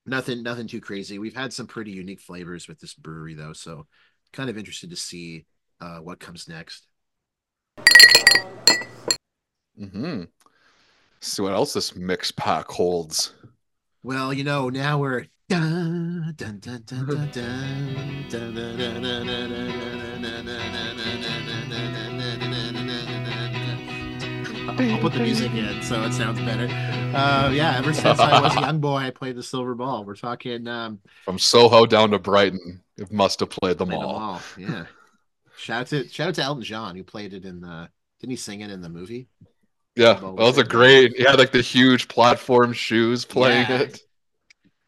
nothing 0.05 0.43
nothing 0.43 0.67
too 0.67 0.83
crazy. 0.83 1.19
We've 1.19 1.35
had 1.35 1.55
some 1.55 1.67
pretty 1.67 1.93
unique 1.93 2.21
flavors 2.21 2.69
with 2.69 2.81
this 2.81 2.93
brewery 2.93 3.33
though 3.33 3.55
so 3.55 3.87
kind 4.33 4.51
of 4.51 4.59
interested 4.59 4.91
to 4.91 4.97
see 4.97 5.47
uh, 5.81 5.99
what 5.99 6.21
comes 6.21 6.49
next. 6.49 6.87
Hmm. 9.79 10.25
See 11.21 11.43
what 11.43 11.53
else 11.53 11.73
this 11.73 11.95
mix 11.95 12.31
pack 12.31 12.67
holds. 12.69 13.35
Well, 14.03 14.33
you 14.33 14.45
know, 14.45 14.69
now 14.69 14.99
we're 14.99 15.27
I'll 24.79 24.99
put 24.99 25.13
the 25.13 25.21
music 25.21 25.53
in 25.53 25.83
so 25.83 26.03
it 26.03 26.13
sounds 26.13 26.41
better. 26.41 26.65
Uh, 27.15 27.51
yeah, 27.51 27.77
ever 27.77 27.93
since 27.93 28.19
I 28.19 28.41
was 28.41 28.57
a 28.57 28.61
young 28.61 28.81
boy, 28.81 28.97
I 28.97 29.11
played 29.11 29.37
the 29.37 29.43
silver 29.43 29.75
ball. 29.75 30.05
We're 30.05 30.17
talking 30.17 30.67
um, 30.67 31.01
from 31.25 31.39
Soho 31.39 31.87
down 31.87 32.11
to 32.13 32.19
Brighton 32.19 32.82
it 32.99 33.13
must 33.13 33.41
have 33.41 33.51
played 33.51 33.79
them 33.79 33.89
played 33.89 34.01
them 34.01 34.07
all. 34.09 34.17
all. 34.17 34.41
Yeah. 34.59 34.85
Shout 35.57 35.81
out 35.83 35.87
to 35.89 36.09
shout 36.09 36.29
out 36.29 36.35
to 36.37 36.43
Elton 36.43 36.65
John 36.65 36.97
who 36.97 37.05
played 37.05 37.35
it 37.35 37.45
in 37.45 37.61
the. 37.61 37.89
Didn't 38.21 38.31
he 38.31 38.37
sing 38.37 38.61
it 38.61 38.71
in 38.71 38.81
the 38.81 38.89
movie? 38.89 39.29
Yeah, 39.97 40.15
that 40.15 40.33
was 40.35 40.59
a 40.59 40.65
great. 40.65 41.17
He 41.17 41.25
had 41.25 41.39
like 41.39 41.53
the 41.53 41.61
huge 41.61 42.09
platform 42.09 42.73
shoes 42.73 43.25
playing 43.25 43.67
Yeah. 43.69 43.81
it. 43.83 44.01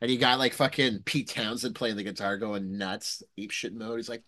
And 0.00 0.10
you 0.10 0.18
got 0.18 0.38
like 0.38 0.52
fucking 0.54 1.00
Pete 1.04 1.28
Townshend 1.28 1.74
playing 1.74 1.96
the 1.96 2.02
guitar, 2.02 2.36
going 2.36 2.76
nuts, 2.78 3.22
ape 3.38 3.50
shit 3.50 3.74
mode. 3.74 3.98
He's 3.98 4.08
like 4.08 4.22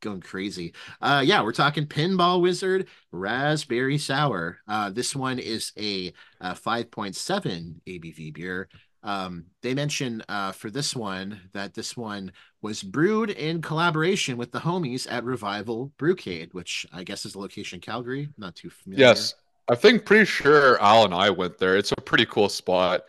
going 0.00 0.20
crazy. 0.20 0.74
Uh, 1.00 1.22
yeah, 1.24 1.42
we're 1.42 1.52
talking 1.52 1.86
Pinball 1.86 2.40
Wizard 2.42 2.88
Raspberry 3.12 3.96
Sour. 3.98 4.58
Uh, 4.68 4.90
this 4.90 5.16
one 5.16 5.38
is 5.38 5.72
a, 5.78 6.12
uh 6.40 6.54
5.7 6.54 7.74
ABV 7.86 8.34
beer. 8.34 8.68
Um, 9.04 9.46
they 9.62 9.74
mention 9.74 10.22
uh, 10.28 10.52
for 10.52 10.70
this 10.70 10.96
one 10.96 11.50
that 11.52 11.74
this 11.74 11.96
one 11.96 12.32
was 12.62 12.82
brewed 12.82 13.30
in 13.30 13.60
collaboration 13.62 14.36
with 14.38 14.50
the 14.50 14.60
homies 14.60 15.06
at 15.10 15.24
Revival 15.24 15.92
Brewcade, 15.98 16.54
which 16.54 16.86
I 16.92 17.04
guess 17.04 17.26
is 17.26 17.34
a 17.34 17.38
location 17.38 17.76
in 17.76 17.80
Calgary. 17.82 18.30
Not 18.38 18.56
too 18.56 18.70
familiar. 18.70 19.04
Yes, 19.08 19.34
I 19.68 19.74
think 19.74 20.04
pretty 20.04 20.24
sure 20.24 20.80
Al 20.80 21.04
and 21.04 21.14
I 21.14 21.30
went 21.30 21.58
there. 21.58 21.76
It's 21.76 21.92
a 21.92 21.96
pretty 22.00 22.26
cool 22.26 22.48
spot. 22.48 23.02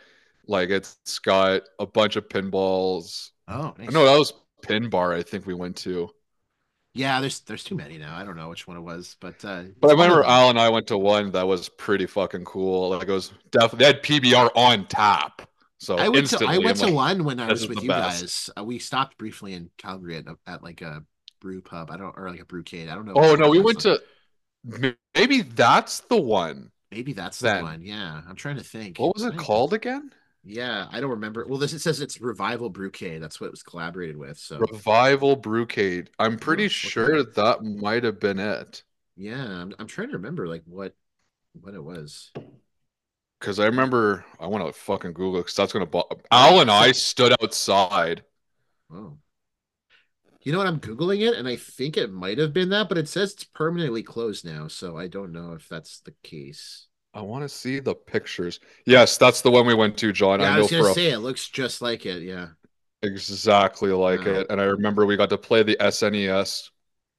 Like 0.48 0.70
it's 0.70 1.20
got 1.20 1.64
a 1.80 1.86
bunch 1.86 2.16
of 2.16 2.28
pinballs. 2.30 3.32
Oh, 3.48 3.74
nice. 3.78 3.90
No, 3.92 4.06
that 4.06 4.18
was 4.18 4.34
Pin 4.62 4.90
Bar. 4.90 5.14
I 5.14 5.24
think 5.24 5.46
we 5.46 5.54
went 5.54 5.78
to. 5.78 6.12
Yeah, 6.94 7.20
there's 7.22 7.42
there's 7.42 7.64
too 7.64 7.76
many 7.76 7.98
now. 7.98 8.16
I 8.16 8.24
don't 8.24 8.38
know 8.38 8.50
which 8.50 8.68
one 8.68 8.78
it 8.78 8.82
was, 8.82 9.18
but 9.20 9.44
uh, 9.44 9.64
But 9.82 9.90
I 9.90 9.92
it's 9.92 9.96
one 9.96 10.12
of 10.12 10.18
remember. 10.18 10.24
Al 10.26 10.50
and 10.50 10.60
I 10.60 10.70
went 10.70 10.88
to 10.88 10.98
one 10.98 11.32
that 11.32 11.48
was 11.48 11.70
pretty 11.70 12.06
fucking 12.08 12.46
cool. 12.46 12.90
Like 12.90 13.08
it 13.08 13.12
was 13.12 13.32
definitely 13.52 13.80
they 13.80 13.86
had 13.86 14.04
PBR 14.04 14.50
on 14.56 14.88
tap. 14.88 15.48
So 15.78 15.98
I 15.98 16.10
went 16.10 16.28
to 16.28 16.46
I 16.46 16.58
went 16.58 16.78
I'm 16.82 16.88
to 16.88 16.88
like, 16.88 16.94
one 16.94 17.24
when 17.24 17.40
I 17.40 17.48
was 17.50 17.68
with 17.68 17.84
you 17.84 17.90
best. 17.90 18.22
guys. 18.22 18.50
Uh, 18.58 18.64
we 18.64 18.80
stopped 18.80 19.18
briefly 19.18 19.54
in 19.54 19.70
Calgary 19.78 20.18
at, 20.18 20.26
at 20.48 20.64
like 20.64 20.82
a 20.82 21.04
brew 21.42 21.62
pub. 21.62 21.92
I 21.92 21.98
don't 21.98 22.14
or 22.18 22.30
like 22.30 22.42
a 22.42 22.46
brewcade. 22.46 22.90
I 22.90 22.96
don't 22.96 23.06
know. 23.06 23.14
Oh 23.16 23.36
no, 23.36 23.50
we 23.50 23.60
went 23.60 23.84
was. 23.86 24.00
to 24.64 24.96
maybe 25.16 25.42
that's 25.42 26.02
the 26.02 26.18
one. 26.22 26.72
maybe 26.92 27.14
that's 27.14 27.40
then. 27.40 27.58
the 27.58 27.64
one. 27.64 27.82
Yeah, 27.82 28.22
I'm 28.28 28.36
trying 28.36 28.58
to 28.58 28.64
think. 28.64 29.00
What 29.00 29.14
was 29.16 29.24
it 29.24 29.34
I- 29.34 29.38
called 29.38 29.74
again? 29.74 30.12
Yeah, 30.48 30.88
I 30.92 31.02
don't 31.02 31.10
remember. 31.12 31.46
Well, 31.48 31.58
this 31.58 31.74
it 31.74 31.80
says 31.80 32.02
it's 32.02 32.22
Revival 32.22 32.72
Brewcade. 32.72 33.20
That's 33.20 33.42
what 33.42 33.48
it 33.48 33.52
was 33.52 33.64
collaborated 33.64 34.16
with. 34.16 34.38
So 34.38 34.60
Revival 34.60 35.36
Brewcade. 35.38 36.10
I'm 36.20 36.38
pretty 36.38 36.68
let's 36.68 36.84
look 36.84 36.98
it 36.98 37.06
sure 37.06 37.16
up. 37.18 37.34
that 37.36 37.64
might 37.64 38.04
have 38.04 38.20
been 38.20 38.40
it. 38.40 38.84
yeah, 39.16 39.44
I'm 39.44 39.74
I'm 39.80 39.88
trying 39.88 40.10
to 40.10 40.18
remember 40.18 40.48
like 40.48 40.64
what 40.66 40.96
what 41.60 41.74
it 41.74 41.84
was. 41.84 42.32
Because 43.46 43.60
I 43.60 43.66
remember, 43.66 44.26
I 44.40 44.48
want 44.48 44.66
to 44.66 44.74
fucking 44.74 45.14
Google 45.14 45.36
it 45.36 45.42
because 45.44 45.56
that's 45.56 45.72
gonna. 45.72 45.86
Bo- 45.86 46.10
Al 46.32 46.62
and 46.62 46.72
I 46.72 46.92
stood 46.94 47.32
outside. 47.44 48.24
Oh. 48.92 49.20
You 50.42 50.52
know 50.52 50.58
what? 50.58 50.66
I'm 50.66 50.80
Googling 50.80 51.22
it 51.22 51.36
and 51.36 51.48
I 51.48 51.56
think 51.56 51.96
it 51.96 52.12
might 52.12 52.40
have 52.40 52.54
been 52.54 52.70
that, 52.70 52.90
but 52.90 52.98
it 52.98 53.08
says 53.08 53.34
it's 53.34 53.44
permanently 53.44 54.02
closed 54.02 54.46
now. 54.46 54.68
So 54.68 54.98
I 54.98 55.06
don't 55.06 55.32
know 55.32 55.54
if 55.54 55.70
that's 55.70 56.00
the 56.00 56.16
case. 56.24 56.88
I 57.14 57.22
want 57.22 57.44
to 57.44 57.50
see 57.50 57.80
the 57.80 57.94
pictures. 57.94 58.60
Yes, 58.88 59.16
that's 59.18 59.42
the 59.42 59.52
one 59.52 59.68
we 59.68 59.76
went 59.76 59.96
to, 60.00 60.12
John. 60.12 60.40
Yeah, 60.40 60.54
I 60.54 60.56
I 60.56 60.60
was 60.62 60.72
gonna 60.72 60.86
a 60.86 60.94
say 60.94 61.12
it 61.12 61.20
looks 61.20 61.48
just 61.48 61.84
like 61.84 62.08
it. 62.08 62.24
Yeah. 62.24 62.48
exactly 63.04 63.92
like 63.92 64.26
Wow. 64.26 64.32
it. 64.34 64.48
And 64.50 64.60
I 64.60 64.64
remember 64.64 65.06
we 65.06 65.18
got 65.18 65.30
to 65.30 65.38
play 65.38 65.62
the 65.62 65.78
SNES. 65.80 66.72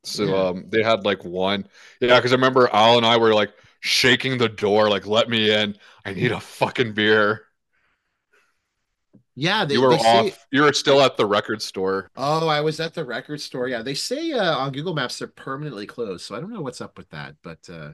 So 0.02 0.24
Yeah. 0.24 0.34
um, 0.48 0.64
they 0.70 0.82
had 0.82 1.04
like 1.04 1.24
one. 1.24 1.68
Yeah, 2.00 2.16
because 2.18 2.32
I 2.32 2.34
remember 2.34 2.68
Al 2.72 2.96
and 2.96 3.06
I 3.06 3.16
were 3.16 3.32
like 3.32 3.52
shaking 3.80 4.38
the 4.38 4.48
door, 4.48 4.88
like, 4.90 5.06
let 5.06 5.28
me 5.30 5.52
in. 5.54 5.76
I 6.04 6.12
need 6.14 6.32
a 6.32 6.40
fucking 6.40 6.94
beer. 6.94 7.42
Yeah, 9.34 9.64
they, 9.64 9.76
you 9.76 9.80
were 9.80 9.96
they 9.96 9.98
off. 9.98 10.32
say. 10.32 10.36
You 10.50 10.62
were 10.62 10.72
still 10.72 11.00
at 11.02 11.16
the 11.16 11.26
record 11.26 11.62
store. 11.62 12.10
Oh, 12.18 12.48
I 12.48 12.62
was 12.62 12.80
at 12.80 12.94
the 12.94 13.04
record 13.04 13.40
store. 13.40 13.68
Yeah, 13.68 13.82
they 13.82 13.94
say 13.94 14.32
uh, 14.32 14.56
on 14.56 14.72
Google 14.72 14.94
Maps 14.94 15.18
they're 15.18 15.28
permanently 15.28 15.86
closed. 15.86 16.24
So 16.24 16.34
I 16.34 16.40
don't 16.40 16.52
know 16.52 16.62
what's 16.62 16.80
up 16.80 16.96
with 16.96 17.10
that, 17.10 17.36
but 17.42 17.68
uh, 17.68 17.92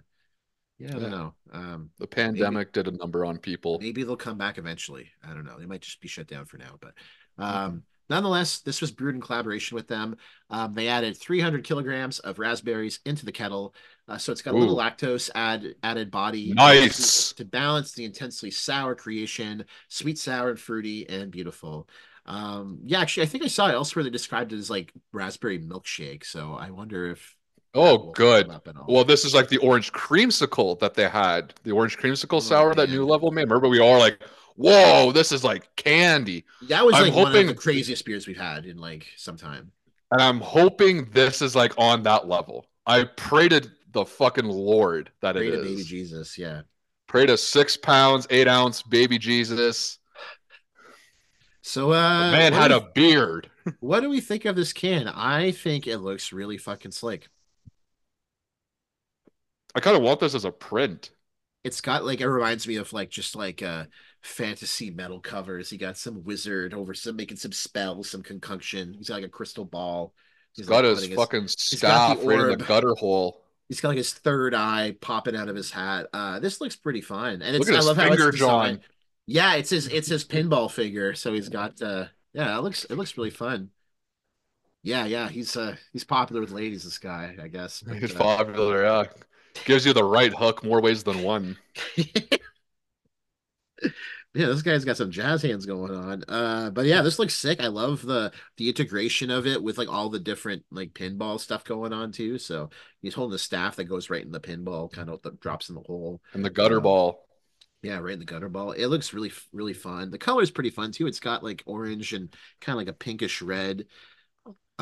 yeah, 0.79 0.97
I 0.97 0.99
Yeah. 0.99 0.99
don't 1.01 1.11
know. 1.11 1.35
Um, 1.53 1.91
The 1.99 2.07
pandemic 2.07 2.73
did 2.73 2.89
a 2.89 2.93
number 2.93 3.25
on 3.25 3.39
people. 3.39 3.81
maybe 3.81 4.03
they'll 4.03 4.17
come 4.17 4.39
back 4.39 4.59
eventually. 4.59 5.11
I 5.27 5.33
don't 5.35 5.45
know. 5.45 5.59
They 5.59 5.67
might 5.67 5.81
just 5.83 6.01
be 6.01 6.09
shut 6.09 6.27
down 6.27 6.45
for 6.47 6.59
now, 6.59 6.79
but 6.81 6.95
Mm-hmm. 7.51 7.75
um, 7.75 7.83
nonetheless, 8.09 8.61
this 8.61 8.81
was 8.81 8.91
brewed 8.91 9.15
in 9.15 9.21
collaboration 9.21 9.75
with 9.75 9.89
them. 9.89 10.17
Um, 10.51 10.75
they 10.75 10.89
added 10.89 11.17
300 11.17 11.65
kilograms 11.65 12.19
of 12.21 12.39
raspberries 12.39 13.01
into 13.05 13.25
the 13.25 13.33
kettle, 13.33 13.75
uh, 14.09 14.19
so 14.19 14.33
it's 14.33 14.43
got 14.43 14.55
a 14.55 14.57
little 14.57 14.77
lactose 14.77 15.31
add 15.35 15.75
added 15.83 16.11
body. 16.11 16.53
Nice. 16.53 17.33
to 17.35 17.45
balance 17.45 17.93
the 17.93 18.05
intensely 18.05 18.51
sour 18.51 18.95
creation, 18.95 19.65
sweet, 19.89 20.19
sour, 20.19 20.51
and 20.51 20.59
fruity, 20.61 21.09
and 21.09 21.31
beautiful. 21.31 21.89
Um, 22.27 22.79
yeah, 22.85 23.01
actually, 23.01 23.25
I 23.25 23.27
think 23.27 23.45
I 23.45 23.49
saw 23.49 23.69
it 23.69 23.75
elsewhere. 23.75 24.03
They 24.05 24.11
described 24.11 24.53
it 24.53 24.59
as 24.59 24.71
like 24.71 24.93
raspberry 25.13 25.59
milkshake. 25.59 26.25
So 26.25 26.55
I 26.55 26.71
wonder 26.71 27.11
if 27.11 27.37
Oh, 27.75 28.11
good. 28.13 28.47
come 28.47 28.55
up 28.57 28.69
at 28.69 28.77
all. 28.77 28.85
Well, 28.89 29.05
this 29.05 29.25
is 29.25 29.35
like 29.35 29.49
the 29.49 29.57
orange 29.59 29.93
creamsicle 29.93 30.79
that 30.81 30.95
they 30.95 31.09
had. 31.09 31.55
The 31.65 31.71
orange 31.73 31.97
creamsicle 31.97 32.35
Oh, 32.37 32.41
sour 32.41 32.75
that 32.75 32.91
new 32.91 33.05
level 33.07 33.31
made. 33.31 33.43
Remember, 33.49 33.69
we 33.69 33.81
all 33.81 33.99
like, 33.99 34.23
"Whoa, 34.57 35.11
this 35.13 35.33
is 35.33 35.43
like 35.43 35.75
candy." 35.77 36.45
that 36.69 36.85
was 36.85 36.95
I'm 36.97 37.05
like 37.05 37.15
one 37.15 37.23
of 37.29 37.33
hoping- 37.33 37.47
the 37.47 37.55
craziest 37.55 38.05
beers 38.05 38.27
we've 38.27 38.37
had 38.37 38.67
in 38.67 38.77
like 38.79 39.07
some 39.17 39.37
time. 39.37 39.73
And 40.11 40.21
I'm 40.21 40.41
hoping 40.41 41.07
this 41.13 41.41
is 41.41 41.57
like 41.57 41.73
on 41.79 42.03
that 42.03 42.29
level. 42.29 42.67
I 42.87 43.05
pray 43.05 43.49
to 43.49 43.63
the 43.93 44.05
fucking 44.05 44.47
lord 44.47 45.11
that 45.21 45.37
Pray 45.37 45.49
it 45.49 45.55
is. 45.55 45.63
baby 45.63 45.83
Jesus. 45.85 46.39
Yeah. 46.39 46.63
Pray 47.07 47.27
to 47.27 47.37
six 47.37 47.77
pounds, 47.77 48.27
eight 48.31 48.49
ounce 48.49 48.83
baby 48.83 49.19
Jesus. 49.19 49.99
So 51.63 51.91
The 51.91 51.97
uh 51.97 52.31
man 52.33 52.53
had 52.53 52.69
do 52.69 52.77
a 52.77 52.81
beard. 52.81 53.51
what 53.81 54.01
do 54.01 54.11
we 54.11 54.21
think 54.21 54.45
of 54.45 54.57
this 54.57 54.73
can? 54.73 55.09
I 55.09 55.53
think 55.53 55.87
it 55.87 55.99
looks 55.99 56.33
really 56.33 56.59
fucking 56.59 56.91
slick. 56.91 57.29
I 59.75 59.81
kind 59.81 59.97
of 59.97 60.03
want 60.03 60.21
this 60.21 60.35
as 60.35 60.45
a 60.45 60.51
print. 60.51 61.11
It's 61.65 61.81
got 61.81 62.05
like 62.05 62.21
it 62.21 62.29
reminds 62.29 62.67
me 62.67 62.77
of 62.77 62.93
like 62.93 63.11
just 63.11 63.37
like 63.37 63.63
uh 63.63 63.85
fantasy 64.23 64.91
metal 64.91 65.21
covers. 65.21 65.71
He 65.71 65.77
got 65.77 65.97
some 65.97 66.25
wizard 66.25 66.75
over 66.75 66.95
some 66.95 67.17
making 67.17 67.37
some 67.37 67.53
spells, 67.53 68.11
some 68.11 68.23
concoction. 68.23 68.95
He's 68.95 69.09
got 69.09 69.17
like 69.17 69.25
a 69.25 69.29
crystal 69.29 69.65
ball. 69.65 70.15
He's 70.55 70.69
like, 70.69 70.83
got 70.83 70.97
his 70.97 71.09
fucking 71.09 71.43
got 71.43 71.51
staff 71.51 72.19
right 72.25 72.41
in 72.41 72.59
the 72.59 72.65
gutter 72.65 72.95
hole. 72.95 73.42
He's 73.73 73.81
got 73.81 73.89
like 73.89 73.97
his 73.97 74.13
third 74.13 74.55
eye 74.55 74.97
popping 75.01 75.35
out 75.35 75.49
of 75.49 75.57
his 75.57 75.71
hat. 75.71 76.07
Uh, 76.13 76.39
this 76.41 76.61
looks 76.61 76.77
pretty 76.77 77.01
fun, 77.01 77.41
and 77.41 77.57
it's 77.57 77.67
I 77.71 77.77
his 77.77 77.87
love 77.87 77.97
how 77.97 78.13
it's 78.13 78.23
designed. 78.23 78.81
Yeah, 79.25 79.55
it's 79.55 79.71
his 79.71 79.89
it's 79.89 80.09
his 80.09 80.25
pinball 80.27 80.71
figure. 80.71 81.15
So 81.15 81.33
he's 81.33 81.49
got 81.49 81.81
uh, 81.81 82.05
yeah, 82.35 82.55
it 82.59 82.61
looks 82.61 82.85
it 82.85 82.97
looks 82.97 83.17
really 83.17 83.31
fun. 83.31 83.71
Yeah, 84.83 85.07
yeah, 85.07 85.27
he's 85.31 85.57
uh 85.57 85.77
he's 85.91 86.05
popular 86.05 86.43
with 86.43 86.51
ladies. 86.51 86.85
This 86.85 86.99
guy, 86.99 87.35
I 87.43 87.49
guess. 87.49 87.81
but, 87.81 87.97
He's 87.97 88.15
uh, 88.15 88.19
popular, 88.19 88.83
yeah. 88.83 89.05
Gives 89.65 89.87
you 89.87 89.95
the 89.95 90.05
right 90.05 90.35
hook 90.35 90.63
more 90.63 90.83
ways 90.83 91.03
than 91.03 91.23
one. 91.23 91.57
yeah, 94.35 94.47
this 94.47 94.63
guy's 94.63 94.85
got 94.85 94.97
some 94.97 95.11
jazz 95.11 95.43
hands 95.43 95.67
going 95.67 95.95
on. 95.95 96.25
Uh, 96.29 96.71
but 96.71 96.87
yeah, 96.87 97.03
this 97.03 97.19
looks 97.19 97.35
sick. 97.35 97.61
I 97.61 97.67
love 97.69 98.03
the 98.03 98.33
the 98.57 98.69
integration 98.69 99.31
of 99.31 99.47
it 99.47 99.63
with 99.63 99.77
like 99.79 99.89
all 99.89 100.09
the 100.09 100.19
different 100.21 100.65
like 100.71 100.95
pinball 100.95 101.39
stuff 101.39 101.65
going 101.65 101.93
on 101.93 102.13
too. 102.13 102.39
So 102.39 102.71
he's 103.03 103.15
holding 103.15 103.33
the 103.33 103.39
staff 103.39 103.77
that 103.77 103.85
goes 103.85 104.09
right 104.11 104.25
in 104.25 104.33
the 104.33 104.41
pinball, 104.41 104.91
kind 104.91 105.11
of 105.11 105.21
that 105.23 105.41
drops 105.41 105.69
in 105.69 105.75
the 105.75 105.83
hole. 105.83 106.21
And 106.35 106.45
the 106.45 106.51
gutter 106.51 106.79
Um, 106.79 106.83
ball. 106.83 107.27
Yeah, 107.83 107.99
right 107.99 108.15
in 108.15 108.21
the 108.21 108.25
gutter 108.27 108.49
ball. 108.49 108.73
It 108.73 108.87
looks 108.87 109.13
really, 109.13 109.33
really 109.53 109.75
fun. 109.75 110.11
The 110.11 110.19
color 110.19 110.43
is 110.43 110.51
pretty 110.53 110.71
fun 110.71 110.93
too. 110.93 111.07
It's 111.09 111.21
got 111.21 111.43
like 111.45 111.63
orange 111.67 112.13
and 112.15 112.35
kind 112.61 112.77
of 112.77 112.79
like 112.79 112.89
a 112.95 112.99
pinkish 112.99 113.43
red. 113.43 113.87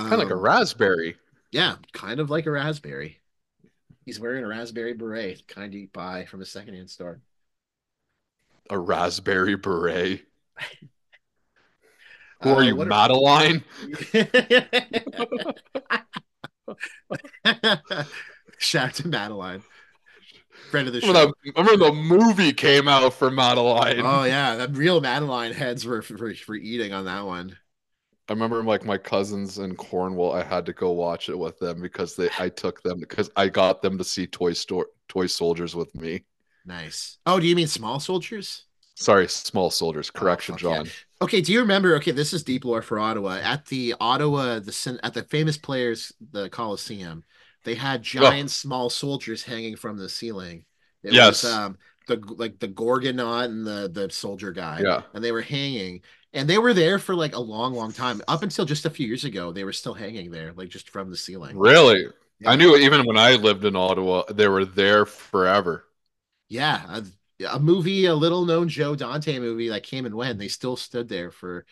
Kind 0.04 0.20
of 0.20 0.28
like 0.28 0.30
a 0.30 0.36
Um, 0.36 0.40
raspberry. 0.40 1.16
Yeah, 1.52 1.76
kind 1.92 2.20
of 2.20 2.28
like 2.30 2.46
a 2.46 2.50
raspberry. 2.50 3.20
He's 4.04 4.20
wearing 4.20 4.44
a 4.44 4.48
raspberry 4.48 4.92
beret, 4.92 5.46
kind 5.48 5.72
you 5.72 5.88
buy 5.88 6.26
from 6.26 6.42
a 6.42 6.46
secondhand 6.46 6.90
store. 6.90 7.22
A 8.70 8.78
raspberry 8.78 9.54
beret. 9.56 10.24
Who 12.42 12.50
Uh, 12.50 12.54
are 12.54 12.62
you, 12.64 12.74
what 12.76 12.88
Madeline? 12.88 13.64
Shout 18.58 18.88
out 18.88 18.94
to 18.94 19.08
Madeline, 19.08 19.62
friend 20.70 20.86
of 20.88 20.94
the 20.94 21.00
Remember, 21.00 21.20
show. 21.20 21.34
that, 21.44 21.52
remember 21.56 21.76
the 21.86 21.92
movie 21.92 22.52
came 22.52 22.88
out 22.88 23.12
for 23.14 23.30
Madeline? 23.30 24.00
Oh 24.04 24.24
yeah, 24.24 24.56
the 24.56 24.68
real 24.68 25.00
Madeline 25.00 25.52
heads 25.52 25.84
were 25.86 26.02
for, 26.02 26.34
for 26.34 26.54
eating 26.54 26.92
on 26.92 27.04
that 27.06 27.26
one. 27.26 27.56
I 28.28 28.32
remember 28.32 28.62
like 28.62 28.84
my 28.84 28.96
cousins 28.96 29.58
in 29.58 29.74
Cornwall. 29.74 30.32
I 30.32 30.44
had 30.44 30.64
to 30.66 30.72
go 30.72 30.92
watch 30.92 31.28
it 31.28 31.38
with 31.38 31.58
them 31.58 31.80
because 31.82 32.14
they 32.16 32.30
I 32.38 32.48
took 32.48 32.82
them 32.82 33.00
because 33.00 33.28
I 33.36 33.48
got 33.48 33.82
them 33.82 33.98
to 33.98 34.04
see 34.04 34.26
Toy 34.26 34.52
Store 34.52 34.86
Toy 35.08 35.26
Soldiers 35.26 35.74
with 35.74 35.94
me. 35.94 36.24
Nice. 36.64 37.18
Oh, 37.26 37.40
do 37.40 37.46
you 37.46 37.56
mean 37.56 37.66
small 37.66 38.00
soldiers? 38.00 38.64
Sorry, 38.94 39.28
Small 39.28 39.70
Soldiers. 39.70 40.10
Correction, 40.10 40.54
Oh, 40.54 40.58
fuck 40.58 40.62
yeah. 40.62 40.76
John. 40.82 40.90
Okay, 41.22 41.40
do 41.40 41.52
you 41.52 41.60
remember? 41.60 41.94
Okay, 41.96 42.10
this 42.10 42.32
is 42.34 42.42
deep 42.42 42.64
lore 42.66 42.82
for 42.82 42.98
Ottawa. 42.98 43.38
At 43.42 43.64
the 43.66 43.94
Ottawa, 43.98 44.58
the 44.58 45.00
at 45.02 45.14
the 45.14 45.22
famous 45.22 45.56
players, 45.56 46.12
the 46.32 46.50
Coliseum, 46.50 47.24
they 47.64 47.74
had 47.74 48.02
giant 48.02 48.50
small 48.50 48.90
soldiers 48.90 49.42
hanging 49.42 49.76
from 49.76 49.96
the 49.96 50.08
ceiling. 50.08 50.64
It 51.02 51.14
Yes. 51.14 51.44
was 51.44 51.52
um 51.52 51.78
the 52.08 52.16
like 52.36 52.58
the 52.58 52.68
Gorgonaut 52.68 53.46
and 53.46 53.66
the 53.66 53.88
the 53.92 54.10
soldier 54.10 54.52
guy, 54.52 54.80
Yeah. 54.82 55.02
and 55.14 55.24
they 55.24 55.32
were 55.32 55.40
hanging, 55.42 56.02
and 56.34 56.48
they 56.48 56.58
were 56.58 56.74
there 56.74 56.98
for 56.98 57.14
like 57.14 57.34
a 57.34 57.40
long, 57.40 57.72
long 57.74 57.92
time. 57.92 58.20
Up 58.28 58.42
until 58.42 58.66
just 58.66 58.84
a 58.84 58.90
few 58.90 59.06
years 59.06 59.24
ago, 59.24 59.50
they 59.52 59.64
were 59.64 59.72
still 59.72 59.94
hanging 59.94 60.30
there, 60.30 60.52
like 60.54 60.68
just 60.68 60.90
from 60.90 61.10
the 61.10 61.16
ceiling. 61.16 61.56
Really? 61.56 62.06
Yeah. 62.38 62.50
I 62.50 62.56
knew 62.56 62.76
even 62.76 63.06
when 63.06 63.16
I 63.18 63.36
lived 63.36 63.64
in 63.64 63.76
Ottawa, 63.76 64.24
they 64.30 64.48
were 64.48 64.64
there 64.66 65.06
forever. 65.06 65.86
Yeah, 66.50 67.00
a, 67.40 67.46
a 67.56 67.58
movie, 67.58 68.04
a 68.06 68.14
little 68.14 68.44
known 68.44 68.68
Joe 68.68 68.94
Dante 68.94 69.38
movie 69.38 69.68
that 69.70 69.84
came 69.84 70.04
and 70.04 70.14
went. 70.14 70.38
They 70.38 70.48
still 70.48 70.76
stood 70.76 71.08
there 71.08 71.30
for. 71.30 71.64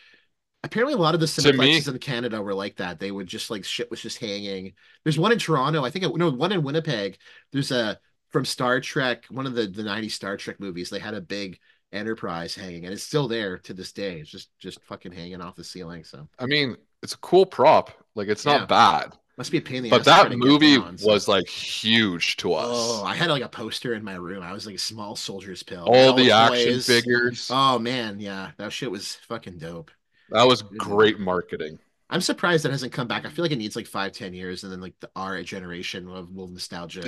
Apparently, 0.63 0.93
a 0.93 0.97
lot 0.97 1.13
of 1.13 1.21
the 1.21 1.25
cineplexes 1.25 1.87
in 1.87 1.97
Canada 1.99 2.41
were 2.41 2.53
like 2.55 2.77
that. 2.77 2.99
They 2.99 3.11
would 3.11 3.27
just 3.27 3.49
like 3.49 3.63
shit 3.63 3.91
was 3.91 4.01
just 4.01 4.17
hanging. 4.17 4.73
There's 5.03 5.19
one 5.19 5.31
in 5.31 5.39
Toronto. 5.39 5.85
I 5.85 5.89
think 5.89 6.05
it, 6.05 6.15
no 6.17 6.31
one 6.31 6.51
in 6.51 6.63
Winnipeg. 6.63 7.17
There's 7.51 7.71
a 7.71 7.99
from 8.29 8.45
Star 8.45 8.81
Trek, 8.81 9.25
one 9.29 9.45
of 9.45 9.53
the 9.53 9.67
the 9.67 9.83
'90s 9.83 10.15
Star 10.15 10.37
Trek 10.37 10.59
movies. 10.59 10.89
They 10.89 10.99
had 10.99 11.13
a 11.13 11.21
big 11.21 11.59
Enterprise 11.91 12.55
hanging, 12.55 12.85
and 12.85 12.93
it's 12.93 13.03
still 13.03 13.27
there 13.27 13.57
to 13.59 13.73
this 13.73 13.91
day. 13.91 14.19
It's 14.19 14.29
just 14.29 14.49
just 14.59 14.81
fucking 14.83 15.11
hanging 15.11 15.41
off 15.41 15.55
the 15.55 15.63
ceiling. 15.63 16.03
So 16.03 16.27
I 16.37 16.45
mean, 16.45 16.77
it's 17.03 17.13
a 17.13 17.17
cool 17.19 17.45
prop. 17.45 17.91
Like 18.15 18.27
it's 18.27 18.45
Yeah. 18.45 18.59
not 18.59 18.69
bad. 18.69 19.18
Must 19.39 19.51
be 19.51 19.57
a 19.57 19.61
pain 19.61 19.77
in 19.77 19.83
the 19.83 19.89
But 19.89 20.01
ass 20.01 20.19
try 20.19 20.29
that 20.29 20.37
movie 20.37 20.77
down, 20.77 20.97
so- 20.97 21.07
was 21.07 21.29
like 21.29 21.47
huge 21.47 22.35
to 22.37 22.53
us. 22.53 22.67
Oh, 22.69 23.05
I 23.05 23.15
had 23.15 23.29
like 23.29 23.41
a 23.41 23.47
poster 23.47 23.93
in 23.93 24.03
my 24.03 24.15
room. 24.15 24.43
I 24.43 24.51
was 24.51 24.65
like 24.65 24.75
a 24.75 24.79
small 24.79 25.15
soldier's 25.15 25.63
pill. 25.63 25.85
All 25.87 26.13
the 26.13 26.29
action 26.31 26.81
figures. 26.81 27.49
Oh 27.49 27.79
man, 27.79 28.19
yeah, 28.19 28.51
that 28.57 28.73
shit 28.73 28.91
was 28.91 29.15
fucking 29.15 29.57
dope. 29.57 29.91
that 30.31 30.45
was 30.45 30.61
great 30.61 31.19
marketing. 31.19 31.79
I'm 32.09 32.19
surprised 32.21 32.65
that 32.65 32.71
hasn't 32.71 32.91
come 32.91 33.07
back. 33.07 33.25
I 33.25 33.29
feel 33.29 33.45
like 33.45 33.51
it 33.51 33.57
needs 33.57 33.77
like 33.77 33.87
five, 33.87 34.11
ten 34.11 34.33
years, 34.33 34.63
and 34.63 34.71
then 34.73 34.81
like 34.81 34.99
the 34.99 35.09
our 35.15 35.41
generation 35.41 36.09
of 36.09 36.31
will 36.31 36.47
nostalgia. 36.49 37.01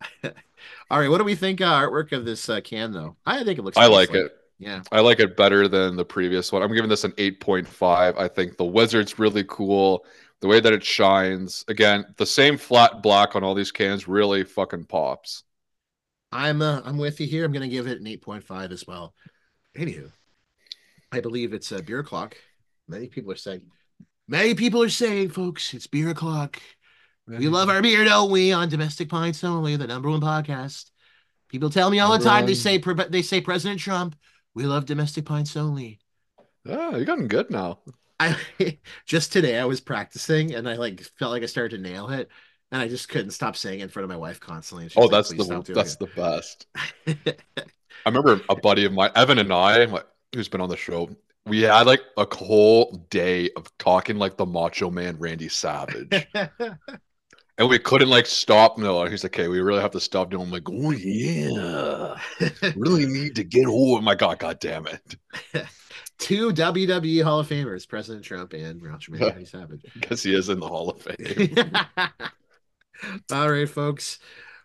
All 0.91 1.01
right, 1.01 1.09
what 1.09 1.19
do 1.19 1.25
we 1.25 1.35
think 1.35 1.61
uh, 1.61 1.81
artwork 1.81 2.13
of 2.13 2.25
this 2.25 2.49
uh, 2.49 2.61
can 2.61 2.93
though? 2.93 3.17
I 3.25 3.45
think 3.45 3.59
it 3.59 3.63
looks. 3.63 3.79
I 3.79 3.89
nice, 3.89 3.91
like 3.91 4.15
it. 4.15 4.33
Yeah, 4.59 4.83
I 4.93 5.01
like 5.01 5.21
it 5.21 5.37
better 5.37 5.69
than 5.69 5.97
the 5.97 6.05
previous 6.05 6.53
one. 6.53 6.63
I'm 6.63 6.73
giving 6.75 6.91
this 6.91 7.05
an 7.05 7.13
8.5. 7.13 8.19
I 8.19 8.29
think 8.29 8.57
the 8.57 8.65
wizard's 8.65 9.19
really 9.19 9.45
cool. 9.49 10.05
The 10.41 10.49
way 10.49 10.61
that 10.61 10.73
it 10.73 10.85
shines. 10.85 11.65
Again, 11.69 12.05
the 12.17 12.27
same 12.27 12.59
flat 12.59 13.03
black 13.03 13.35
on 13.37 13.43
all 13.45 13.55
these 13.55 13.73
cans 13.73 14.07
really 14.09 14.45
fucking 14.45 14.85
pops. 14.85 15.45
I'm 16.31 16.63
uh, 16.63 16.81
I'm 16.85 16.99
with 16.99 17.21
you 17.21 17.27
here. 17.27 17.45
I'm 17.45 17.53
gonna 17.53 17.69
give 17.69 17.87
it 17.87 18.01
an 18.01 18.07
eight 18.07 18.23
point 18.23 18.45
five 18.45 18.73
as 18.73 18.87
well. 18.87 19.15
Anywho, 19.77 20.11
I 21.11 21.21
believe 21.21 21.53
it's 21.53 21.73
a 21.73 21.83
beer 21.83 22.01
o'clock. 22.01 22.37
Many 22.89 23.09
people 23.09 23.33
are 23.33 23.37
saying, 23.37 23.63
many 24.29 24.55
people 24.55 24.83
are 24.83 24.89
saying, 24.89 25.31
folks, 25.31 25.73
it's 25.73 25.87
beer 25.87 26.11
o'clock. 26.11 26.61
We 27.27 27.49
love 27.49 27.69
our 27.69 27.81
beer, 27.81 28.05
don't 28.05 28.31
we? 28.31 28.53
On 28.53 28.69
Domestic 28.69 29.09
Pints 29.09 29.45
Only, 29.45 29.77
the 29.77 29.87
number 29.87 30.11
one 30.11 30.21
podcast. 30.21 30.91
People 31.49 31.71
tell 31.71 31.89
me 31.89 32.01
all 32.01 32.19
the 32.19 32.25
time. 32.25 32.47
They 32.47 32.55
say 32.55 32.79
they 32.79 33.23
say 33.23 33.41
President 33.41 33.81
Trump. 33.81 34.17
We 34.55 34.65
love 34.65 34.87
Domestic 34.87 35.25
Pints 35.25 35.57
Only. 35.57 36.01
Yeah, 36.65 36.91
you're 36.91 37.05
getting 37.05 37.29
good 37.29 37.51
now. 37.51 37.81
I 38.19 38.37
just 39.07 39.33
today 39.33 39.59
I 39.59 39.65
was 39.65 39.81
practicing 39.81 40.55
and 40.55 40.69
I 40.69 40.75
like 40.75 41.01
felt 41.19 41.33
like 41.33 41.43
I 41.43 41.47
started 41.47 41.77
to 41.77 41.83
nail 41.83 42.11
it, 42.11 42.29
and 42.71 42.83
I 42.83 42.89
just 42.89 43.09
couldn't 43.09 43.31
stop 43.31 43.57
saying 43.57 43.81
it 43.81 43.85
in 43.85 43.89
front 43.89 44.05
of 44.05 44.11
my 44.11 44.17
wife 44.17 44.41
constantly. 44.41 44.91
Oh, 44.97 45.03
like, 45.03 45.11
that's 45.11 45.29
the 45.31 45.73
that's 45.75 45.95
it." 45.95 45.99
the 45.99 46.07
best. 46.17 46.67
I 48.05 48.09
remember 48.09 48.41
a 48.49 48.57
buddy 48.57 48.85
of 48.85 48.93
mine, 48.93 49.11
Evan 49.15 49.39
and 49.39 49.53
I, 49.53 49.85
like, 49.85 50.07
who's 50.35 50.49
been 50.49 50.61
on 50.61 50.69
the 50.69 50.77
show. 50.77 51.11
We 51.47 51.63
had 51.63 51.87
like 51.87 52.03
a 52.17 52.27
whole 52.35 53.05
day 53.11 53.51
of 53.57 53.67
talking 53.79 54.17
like 54.17 54.37
the 54.37 54.47
Macho 54.47 54.91
Man 54.91 55.17
Randy 55.19 55.49
Savage, 55.49 56.27
and 57.59 57.69
we 57.69 57.79
couldn't 57.81 58.11
like 58.11 58.27
stop. 58.27 58.79
No, 58.79 59.05
he's 59.07 59.25
like, 59.25 59.37
"Okay, 59.37 59.49
we 59.49 59.61
really 59.61 59.81
have 59.81 59.91
to 59.93 60.01
stop 60.01 60.31
doing." 60.31 60.45
I'm 60.45 60.51
like, 60.53 60.69
"Oh 60.71 60.93
yeah, 60.93 62.17
really 62.77 63.07
need 63.07 63.35
to 63.37 63.45
get 63.45 63.67
over." 63.67 64.01
My 64.01 64.15
God, 64.15 64.39
God 64.39 64.61
damn 64.61 64.87
it! 64.87 65.17
Two 66.19 66.53
WWE 66.53 67.25
Hall 67.25 67.41
of 67.41 67.49
Famers, 67.49 67.89
President 67.89 68.25
Trump 68.25 68.53
and 68.53 68.81
Macho 68.81 69.11
Man 69.11 69.23
Randy 69.23 69.45
Savage. 69.45 69.83
because 69.95 70.23
he 70.23 70.37
is 70.37 70.49
in 70.49 70.61
the 70.61 70.69
Hall 70.69 70.91
of 70.91 71.03
Fame. 71.03 71.57
All 73.33 73.51
right, 73.51 73.69
folks. 73.69 74.21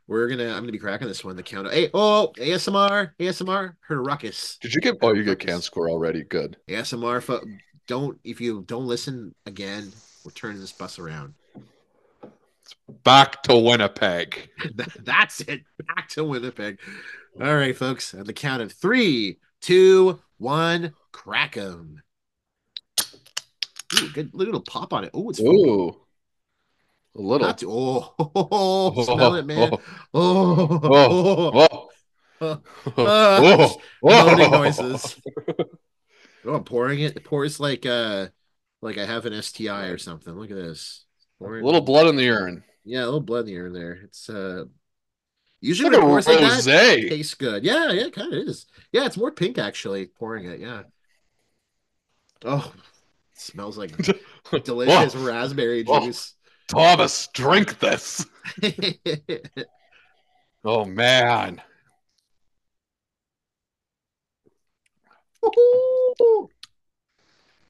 We're 0.08 0.30
gonna 0.30 0.48
I'm 0.48 0.62
gonna 0.62 0.72
be 0.72 0.78
cracking 0.78 1.08
this 1.08 1.24
one. 1.24 1.36
The 1.36 1.44
count. 1.44 1.72
Hey, 1.72 1.90
oh 1.94 2.32
ASMR, 2.38 3.12
ASMR, 3.20 3.76
heard 3.82 3.98
a 3.98 4.02
ruckus. 4.02 4.58
Did 4.62 4.74
you 4.74 4.82
get? 4.82 4.96
Oh, 5.02 5.14
you 5.14 5.24
get 5.24 5.40
can 5.40 5.62
score 5.62 5.90
already. 5.90 6.24
Good. 6.24 6.58
ASMR 6.70 7.22
fo- 7.22 7.44
don't 7.88 8.18
if 8.24 8.40
you 8.40 8.64
don't 8.68 8.88
listen 8.88 9.36
again, 9.46 9.92
we're 10.24 10.32
turning 10.32 10.62
this 10.62 10.72
bus 10.72 10.98
around. 10.98 11.34
Back 13.04 13.44
to 13.44 13.58
Winnipeg. 13.58 14.50
That's 15.04 15.42
it. 15.42 15.64
Back 15.88 16.08
to 16.10 16.24
Winnipeg. 16.24 16.80
All 17.42 17.56
right, 17.56 17.76
folks. 17.76 18.14
At 18.14 18.26
the 18.26 18.34
count 18.34 18.62
of 18.62 18.72
three, 18.72 19.40
two, 19.62 20.20
one, 20.38 20.94
crack 21.12 21.58
'em. 21.58 22.02
Ooh, 24.02 24.10
good 24.10 24.34
little 24.34 24.62
pop 24.62 24.94
on 24.94 25.04
it. 25.04 25.12
Oh, 25.14 25.30
it's. 25.30 25.40
Ooh, 25.40 25.98
a 27.18 27.22
little. 27.22 27.48
Not 27.48 27.58
too- 27.58 27.70
oh, 27.72 29.04
smell 29.04 29.36
it, 29.36 29.46
man. 29.46 29.72
Oh, 30.14 31.90
Oh, 32.40 32.42
oh, 32.42 32.62
oh. 32.98 33.78
Whoa, 34.02 34.36
noises. 34.50 35.20
Oh, 36.46 36.54
I'm 36.56 36.64
pouring 36.64 37.00
it. 37.02 37.16
It 37.18 37.24
pours 37.24 37.60
like 37.60 37.86
uh 37.86 38.28
like 38.82 38.98
I 38.98 39.06
have 39.06 39.26
an 39.26 39.34
STI 39.34 39.88
or 39.88 39.98
something. 39.98 40.34
Look 40.34 40.52
at 40.52 40.56
this. 40.58 41.06
A 41.40 41.44
Pouring- 41.44 41.66
little 41.66 41.82
blood 41.82 42.08
in 42.08 42.16
the 42.16 42.24
urine. 42.24 42.64
yeah, 42.84 43.04
a 43.04 43.06
little 43.06 43.22
blood 43.22 43.42
in 43.42 43.46
the 43.48 43.52
urine 43.54 43.74
there. 43.74 43.94
It's 44.04 44.30
uh 44.30 44.66
usually 45.60 45.90
like 45.90 46.00
a 46.00 46.02
pours 46.02 46.28
like 46.28 46.40
that, 46.40 47.00
it 47.00 47.10
tastes 47.10 47.34
good. 47.34 47.64
Yeah, 47.64 47.92
yeah, 47.92 48.06
it 48.06 48.14
kind 48.14 48.32
of 48.34 48.48
is. 48.48 48.66
Yeah, 48.92 49.06
it's 49.06 49.18
more 49.18 49.32
pink 49.32 49.58
actually, 49.58 50.06
pouring 50.08 50.46
it. 50.46 50.60
Yeah. 50.60 50.84
Oh, 52.46 52.72
it 53.34 53.40
smells 53.42 53.78
like 53.78 53.96
delicious 54.64 55.16
raspberry 55.16 55.84
juice. 55.84 56.34
Thomas, 56.68 57.28
drink 57.34 57.80
this. 57.80 58.26
Oh 60.64 60.86
man. 60.86 61.62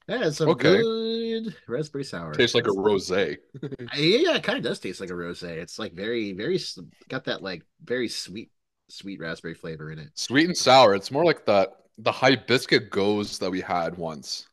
That 0.08 0.22
is 0.22 0.38
some 0.38 0.50
Okay. 0.50 0.82
good 0.82 1.56
raspberry 1.68 2.06
sour. 2.06 2.32
Tastes 2.34 2.56
like 2.56 2.68
a 2.68 2.72
rosé. 2.72 3.38
Yeah, 3.62 3.70
uh, 3.94 3.98
yeah, 3.98 4.36
it 4.38 4.44
kind 4.44 4.58
of 4.58 4.64
does 4.64 4.80
taste 4.80 5.02
like 5.02 5.10
a 5.10 5.14
rosé. 5.14 5.58
It's 5.58 5.78
like 5.78 5.94
very, 5.94 6.32
very 6.34 6.60
got 7.10 7.26
that 7.26 7.44
like 7.44 7.64
very 7.84 8.08
sweet, 8.08 8.52
sweet 8.90 9.20
raspberry 9.20 9.54
flavor 9.54 9.92
in 9.92 10.00
it. 10.00 10.10
Sweet 10.16 10.46
and 10.46 10.58
sour. 10.58 10.96
It's 10.96 11.12
more 11.12 11.26
like 11.26 11.46
that 11.46 11.74
the 11.98 12.12
hibiscus 12.12 12.88
goes 12.90 13.40
that 13.40 13.52
we 13.52 13.62
had 13.62 13.98
once. 13.98 14.47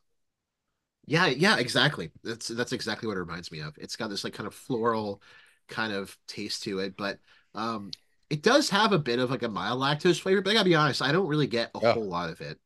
Yeah, 1.06 1.26
yeah, 1.26 1.58
exactly. 1.58 2.10
That's 2.22 2.48
that's 2.48 2.72
exactly 2.72 3.06
what 3.06 3.16
it 3.16 3.20
reminds 3.20 3.52
me 3.52 3.60
of. 3.60 3.76
It's 3.78 3.96
got 3.96 4.08
this 4.08 4.24
like 4.24 4.32
kind 4.32 4.46
of 4.46 4.54
floral 4.54 5.22
kind 5.68 5.92
of 5.92 6.16
taste 6.26 6.62
to 6.64 6.78
it, 6.78 6.96
but 6.96 7.18
um, 7.54 7.90
it 8.30 8.42
does 8.42 8.70
have 8.70 8.92
a 8.92 8.98
bit 8.98 9.18
of 9.18 9.30
like 9.30 9.42
a 9.42 9.48
mild 9.48 9.80
lactose 9.80 10.20
flavor. 10.20 10.40
But 10.40 10.50
I 10.50 10.54
gotta 10.54 10.64
be 10.64 10.74
honest, 10.74 11.02
I 11.02 11.12
don't 11.12 11.26
really 11.28 11.46
get 11.46 11.70
a 11.74 11.80
Yeah. 11.82 11.92
whole 11.92 12.08
lot 12.08 12.30
of 12.30 12.40
it. 12.40 12.58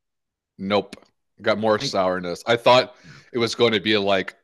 Nope. 0.59 0.97
Got 1.43 1.59
more 1.59 1.79
I- 1.81 1.85
sourness. 1.85 2.43
I 2.47 2.57
thought 2.57 2.97
it 3.33 3.39
was 3.39 3.55
going 3.55 3.73
to 3.73 3.81
be 3.81 3.97
like 3.97 4.37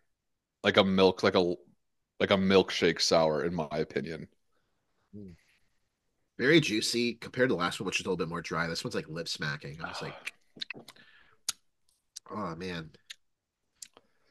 like 0.65 0.77
a 0.79 0.85
milk, 0.85 1.23
like 1.23 1.35
a 1.37 1.41
like 2.21 2.31
a 2.31 2.37
milkshake 2.37 3.01
sour, 3.01 3.45
in 3.45 3.55
my 3.55 3.69
opinion. 3.73 4.29
Very 6.39 6.61
juicy 6.61 7.15
compared 7.15 7.49
to 7.49 7.55
the 7.55 7.59
last 7.61 7.81
one, 7.81 7.87
which 7.87 8.01
is 8.01 8.07
a 8.07 8.09
little 8.09 8.17
bit 8.17 8.29
more 8.29 8.43
dry. 8.43 8.67
This 8.67 8.83
one's 8.85 8.95
like 8.95 9.09
lip 9.09 9.29
smacking. 9.29 9.81
I 9.83 9.89
was 9.89 10.03
like, 10.03 10.33
oh 12.31 12.55
man. 12.57 12.91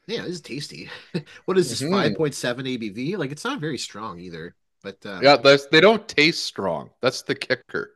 Yeah, 0.06 0.22
this 0.22 0.32
is 0.32 0.40
tasty. 0.40 0.90
what 1.46 1.58
is 1.58 1.70
this? 1.70 1.82
Mhm. 1.82 2.16
Point 2.16 2.34
seven 2.34 2.66
ABV? 2.66 3.16
Like 3.16 3.32
it's 3.32 3.44
not 3.44 3.60
very 3.60 3.78
strong 3.78 4.20
either. 4.20 4.54
But 4.82 4.98
uh, 5.06 5.20
Yeah, 5.22 5.36
they 5.70 5.80
don't 5.80 6.06
taste 6.08 6.44
strong. 6.44 6.90
That's 7.00 7.22
the 7.22 7.34
kicker. 7.34 7.92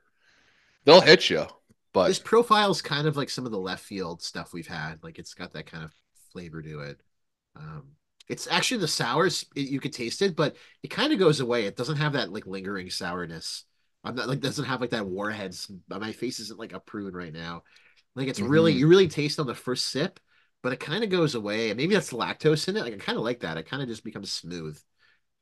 They'll 0.84 1.00
hit 1.02 1.28
you, 1.28 1.46
but 1.92 2.08
this 2.08 2.18
profile's 2.18 2.82
kind 2.82 3.06
of 3.06 3.16
like 3.16 3.30
some 3.30 3.46
of 3.46 3.52
the 3.52 3.58
left 3.58 3.84
field 3.84 4.22
stuff 4.22 4.52
we've 4.52 4.66
had. 4.66 5.02
Like 5.02 5.18
it's 5.18 5.34
got 5.34 5.52
that 5.52 5.66
kind 5.66 5.84
of 5.84 5.92
flavor 6.32 6.62
to 6.62 6.80
it. 6.80 7.00
Um, 7.56 7.88
it's 8.28 8.46
actually 8.46 8.80
the 8.80 8.88
sours 8.88 9.44
it, 9.54 9.68
you 9.68 9.80
could 9.80 9.92
taste 9.92 10.22
it, 10.22 10.36
but 10.36 10.56
it 10.82 10.88
kind 10.88 11.12
of 11.12 11.18
goes 11.18 11.40
away. 11.40 11.64
It 11.66 11.76
doesn't 11.76 11.96
have 11.96 12.12
that 12.14 12.32
like 12.32 12.46
lingering 12.46 12.90
sourness. 12.90 13.64
I'm 14.04 14.14
not 14.14 14.28
like 14.28 14.40
doesn't 14.40 14.64
have 14.66 14.80
like 14.80 14.90
that 14.90 15.06
warheads. 15.06 15.70
My 15.88 16.12
face 16.12 16.40
isn't 16.40 16.58
like 16.58 16.72
a 16.72 16.80
prune 16.80 17.14
right 17.14 17.32
now. 17.32 17.64
Like 18.14 18.28
it's 18.28 18.40
really 18.40 18.74
Mhm. 18.74 18.78
you 18.78 18.88
really 18.88 19.08
taste 19.08 19.40
on 19.40 19.46
the 19.46 19.54
first 19.54 19.86
sip, 19.88 20.20
but 20.62 20.72
it 20.72 20.80
kind 20.80 21.04
of 21.04 21.10
goes 21.10 21.34
away. 21.34 21.72
Maybe 21.74 21.94
that's 21.94 22.12
lactose 22.12 22.68
in 22.68 22.76
it. 22.76 22.82
Like 22.82 22.94
I 22.94 22.98
kind 22.98 23.18
of 23.18 23.24
like 23.24 23.40
that. 23.40 23.56
It 23.56 23.68
kind 23.68 23.82
of 23.82 23.88
just 23.88 24.04
becomes 24.04 24.32
smooth. 24.32 24.78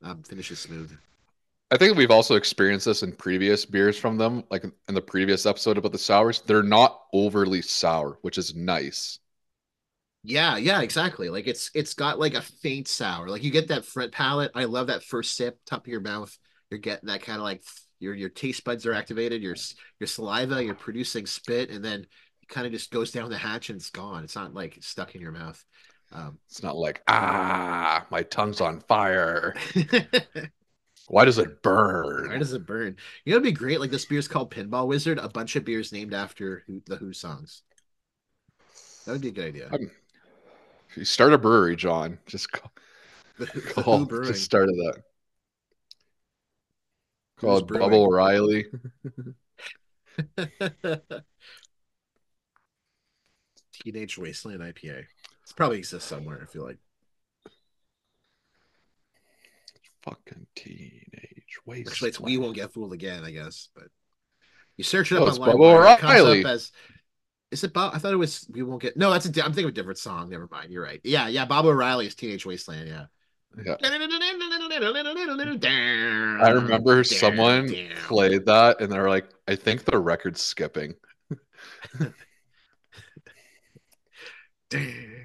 Um, 0.01 0.23
finishes 0.23 0.59
smooth. 0.59 0.95
I 1.69 1.77
think 1.77 1.97
we've 1.97 2.11
also 2.11 2.35
experienced 2.35 2.85
this 2.85 3.03
in 3.03 3.11
previous 3.13 3.65
beers 3.65 3.97
from 3.97 4.17
them, 4.17 4.43
like 4.49 4.63
in 4.63 4.95
the 4.95 5.01
previous 5.01 5.45
episode 5.45 5.77
about 5.77 5.91
the 5.91 5.97
sours. 5.97 6.41
They're 6.41 6.63
not 6.63 7.01
overly 7.11 7.61
sour, 7.61 8.19
which 8.21 8.37
is 8.37 8.55
nice. 8.55 9.19
Yeah, 10.23 10.57
yeah, 10.57 10.81
exactly. 10.81 11.29
Like 11.29 11.47
it's 11.47 11.71
it's 11.73 11.93
got 11.93 12.19
like 12.19 12.33
a 12.33 12.41
faint 12.41 12.87
sour. 12.87 13.29
Like 13.29 13.43
you 13.43 13.51
get 13.51 13.69
that 13.69 13.85
front 13.85 14.11
palate. 14.11 14.51
I 14.55 14.65
love 14.65 14.87
that 14.87 15.03
first 15.03 15.35
sip, 15.35 15.59
top 15.65 15.85
of 15.85 15.91
your 15.91 16.01
mouth. 16.01 16.37
You're 16.69 16.79
getting 16.79 17.07
that 17.07 17.21
kind 17.21 17.37
of 17.37 17.43
like 17.43 17.63
your 17.99 18.13
your 18.13 18.29
taste 18.29 18.63
buds 18.63 18.85
are 18.85 18.93
activated. 18.93 19.41
Your 19.41 19.55
your 19.99 20.07
saliva, 20.07 20.63
you're 20.63 20.75
producing 20.75 21.25
spit, 21.25 21.69
and 21.69 21.83
then 21.83 22.07
kind 22.47 22.65
of 22.65 22.73
just 22.73 22.91
goes 22.91 23.11
down 23.11 23.29
the 23.29 23.37
hatch 23.37 23.69
and 23.69 23.77
it's 23.79 23.89
gone. 23.89 24.23
It's 24.23 24.35
not 24.35 24.53
like 24.53 24.77
stuck 24.81 25.15
in 25.15 25.21
your 25.21 25.31
mouth. 25.31 25.63
Um, 26.11 26.39
It's 26.49 26.63
not 26.63 26.77
like, 26.77 27.03
ah, 27.07 28.05
my 28.09 28.23
tongue's 28.23 28.61
on 28.61 28.79
fire. 28.81 29.53
Why 31.09 31.23
does 31.23 31.37
it 31.37 31.61
burn? 31.63 32.29
why 32.29 32.37
does 32.37 32.51
it 32.51 32.65
burn? 32.65 32.97
You 33.23 33.31
know, 33.31 33.37
it'd 33.37 33.43
be 33.43 33.53
great. 33.53 33.79
Like 33.79 33.91
this 33.91 34.03
beer's 34.05 34.27
called 34.27 34.51
Pinball 34.51 34.87
Wizard. 34.87 35.19
A 35.19 35.29
bunch 35.29 35.55
of 35.55 35.63
beers 35.63 35.93
named 35.93 36.13
after 36.13 36.63
who, 36.67 36.81
the 36.85 36.97
Who 36.97 37.13
songs. 37.13 37.61
That 39.05 39.13
would 39.13 39.21
be 39.21 39.29
a 39.29 39.31
good 39.31 39.47
idea. 39.47 39.69
If 40.89 40.97
you 40.97 41.05
start 41.05 41.31
a 41.31 41.37
brewery, 41.37 41.77
John, 41.77 42.19
just 42.25 42.51
call, 42.51 42.73
The, 43.37 43.45
Who- 43.45 43.61
the 43.61 43.71
call 43.73 44.05
just 44.05 44.43
started 44.43 44.75
that. 44.75 45.03
Called 47.37 47.71
Baba 47.71 47.95
O'Riley. 47.95 48.65
Teenage 53.83 54.17
Wasteland 54.17 54.61
IPA. 54.61 54.99
It 54.99 55.07
probably 55.55 55.77
exists 55.77 56.09
somewhere. 56.09 56.39
I 56.41 56.45
feel 56.45 56.63
like. 56.63 56.77
Fucking 60.03 60.47
teenage 60.55 61.57
waste. 61.65 61.89
Actually, 61.89 62.09
it's 62.09 62.19
we 62.19 62.37
won't 62.37 62.55
get 62.55 62.71
fooled 62.73 62.93
again. 62.93 63.23
I 63.23 63.31
guess, 63.31 63.69
but 63.75 63.85
you 64.77 64.83
search 64.83 65.11
it 65.11 65.17
up 65.17 65.23
Oh, 65.23 65.27
it's 65.27 65.37
online. 65.37 65.55
Bubba 65.57 65.97
it 65.97 66.03
O'Reilly. 66.03 66.39
up 66.45 66.51
as. 66.51 66.71
Is 67.51 67.63
it 67.63 67.73
Bob? 67.73 67.93
I 67.95 67.99
thought 67.99 68.13
it 68.13 68.17
was. 68.17 68.47
We 68.51 68.63
won't 68.63 68.81
get. 68.81 68.95
No, 68.97 69.11
that's 69.11 69.25
a. 69.25 69.29
I'm 69.43 69.51
thinking 69.53 69.65
of 69.65 69.69
a 69.69 69.73
different 69.73 69.99
song. 69.99 70.29
Never 70.29 70.47
mind. 70.51 70.71
You're 70.71 70.83
right. 70.83 71.01
Yeah, 71.03 71.27
yeah. 71.27 71.45
Bob 71.45 71.65
O'Reilly 71.65 72.07
is 72.07 72.15
Teenage 72.15 72.45
Wasteland. 72.45 72.87
Yeah. 72.87 73.05
Yeah. 73.65 73.75
I 76.41 76.49
remember 76.51 77.03
someone 77.03 77.73
played 78.05 78.45
that 78.45 78.81
and 78.81 78.91
they're 78.91 79.09
like, 79.09 79.29
I 79.47 79.55
think 79.55 79.85
the 79.85 79.97
record's 79.97 80.41
skipping. 80.41 80.93
It's 84.71 85.15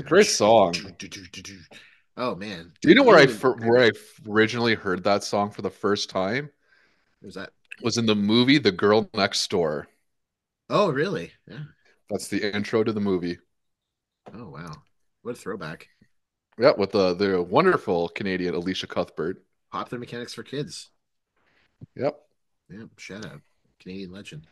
a 0.00 0.02
great 0.02 0.26
song. 0.26 0.74
Oh 2.16 2.34
man, 2.34 2.72
Do 2.82 2.88
you 2.88 2.94
know 2.94 3.02
where 3.02 3.18
I 3.18 3.26
fir- 3.26 3.56
where 3.56 3.82
I 3.82 3.90
originally 4.28 4.74
heard 4.74 5.04
that 5.04 5.24
song 5.24 5.50
for 5.50 5.62
the 5.62 5.70
first 5.70 6.10
time? 6.10 6.50
was 7.22 7.34
that? 7.34 7.50
Was 7.82 7.98
in 7.98 8.06
the 8.06 8.14
movie 8.14 8.58
The 8.58 8.72
Girl 8.72 9.08
Next 9.14 9.48
Door. 9.50 9.88
Oh 10.70 10.90
really? 10.90 11.32
Yeah. 11.48 11.64
That's 12.10 12.28
the 12.28 12.54
intro 12.54 12.84
to 12.84 12.92
the 12.92 13.00
movie. 13.00 13.38
Oh 14.34 14.48
wow, 14.50 14.82
what 15.22 15.32
a 15.32 15.38
throwback. 15.38 15.88
Yeah, 16.58 16.72
with 16.76 16.92
the 16.92 17.14
the 17.14 17.42
wonderful 17.42 18.08
Canadian 18.10 18.54
Elisha 18.54 18.86
Cuthbert. 18.86 19.42
Popular 19.70 19.98
mechanics 20.00 20.34
for 20.34 20.42
kids. 20.42 20.90
Yep. 21.96 22.18
Yeah, 22.70 22.84
shout 22.98 23.26
out. 23.26 23.40
Canadian 23.80 24.12
legend 24.12 24.46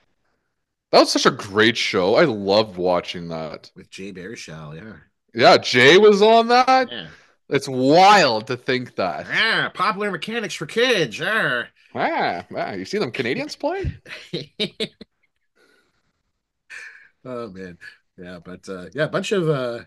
That 0.93 1.01
was 1.01 1.13
such 1.13 1.27
a 1.27 1.31
great 1.31 1.77
show. 1.77 2.17
I 2.17 2.25
loved 2.25 2.77
watching 2.77 3.29
that. 3.29 3.71
with 3.77 3.91
Jay 3.91 4.13
Baruchel. 4.13 4.77
Yeah. 4.77 4.95
Yeah, 5.33 5.59
Jay 5.59 5.99
was 5.99 6.23
on 6.23 6.49
that. 6.49 6.91
Yeah. 6.91 7.07
It's 7.49 7.69
wild 7.69 8.47
to 8.49 8.57
think 8.57 8.97
that. 8.97 9.27
Yeah, 9.27 9.69
popular 9.71 10.11
mechanics 10.11 10.55
for 10.55 10.67
kids. 10.67 11.19
Yeah. 11.19 11.65
Ah, 11.95 12.45
ah, 12.57 12.73
you 12.73 12.85
see 12.85 12.99
them 12.99 13.11
Canadians 13.11 13.57
play? 13.57 13.97
oh 17.25 17.49
man. 17.51 17.79
Yeah, 18.17 18.39
but 18.45 18.69
uh 18.69 18.87
yeah, 18.95 19.05
a 19.05 19.09
bunch 19.09 19.33
of 19.33 19.49
uh 19.49 19.81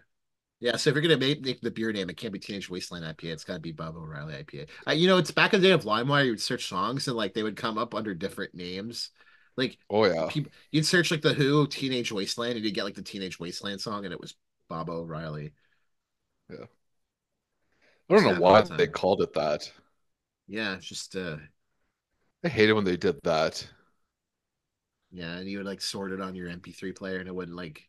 yeah, 0.60 0.78
so 0.78 0.90
if 0.90 0.96
you're 0.96 1.02
gonna 1.02 1.18
make, 1.18 1.42
make 1.42 1.60
the 1.62 1.72
beer 1.72 1.92
name, 1.92 2.10
it 2.10 2.16
can't 2.16 2.32
be 2.32 2.40
Teenage 2.40 2.70
Wasteland 2.70 3.04
IPA. 3.06 3.34
It's 3.34 3.44
got 3.44 3.56
to 3.56 3.60
be 3.60 3.74
Bob 3.74 3.98
O'Reilly 3.98 4.34
IPA. 4.34 4.68
Uh, 4.88 4.92
you 4.92 5.08
know, 5.08 5.18
it's 5.18 5.32
back 5.32 5.54
in 5.54 5.60
the 5.62 5.68
day 5.68 5.74
of 5.74 5.84
LimeWire. 5.84 6.24
You 6.24 6.32
would 6.32 6.42
search 6.42 6.70
songs 6.70 7.08
and 7.10 7.18
like 7.18 7.34
they 7.34 7.44
would 7.44 7.58
come 7.58 7.78
up 7.78 7.94
under 7.94 8.14
different 8.14 8.56
names. 8.56 9.10
Like 9.58 9.78
Oh 9.90 10.06
yeah. 10.06 10.30
people, 10.30 10.52
you'd 10.72 10.86
search 10.86 11.12
like 11.12 11.22
the 11.22 11.34
Who 11.34 11.68
Teenage 11.68 12.12
Wasteland, 12.12 12.56
and 12.56 12.66
you'd 12.66 12.74
get 12.76 12.86
like 12.86 12.96
the 12.96 13.02
Teenage 13.02 13.40
Wasteland 13.40 13.82
song, 13.82 14.06
and 14.06 14.14
it 14.14 14.22
was 14.22 14.36
Bob 14.70 14.90
O'Reilly. 14.90 15.54
Yeah, 16.50 16.66
I 18.10 18.14
don't 18.14 18.24
know 18.24 18.32
why 18.32 18.62
they 18.78 18.88
called 18.88 19.22
it 19.22 19.34
that. 19.34 19.70
Yeah, 20.48 20.76
it's 20.76 20.86
just 20.86 21.16
uh 21.16 21.38
I 22.44 22.48
hated 22.48 22.74
when 22.74 22.86
they 22.86 22.96
did 22.96 23.20
that. 23.24 23.68
yeah, 25.12 25.36
and 25.38 25.48
you 25.50 25.58
would 25.58 25.68
like 25.68 25.82
sort 25.82 26.12
it 26.12 26.22
on 26.22 26.36
your 26.36 26.48
MP3 26.50 26.92
player, 26.92 27.20
and 27.20 27.28
it 27.28 27.36
wouldn't 27.36 27.58
like 27.58 27.88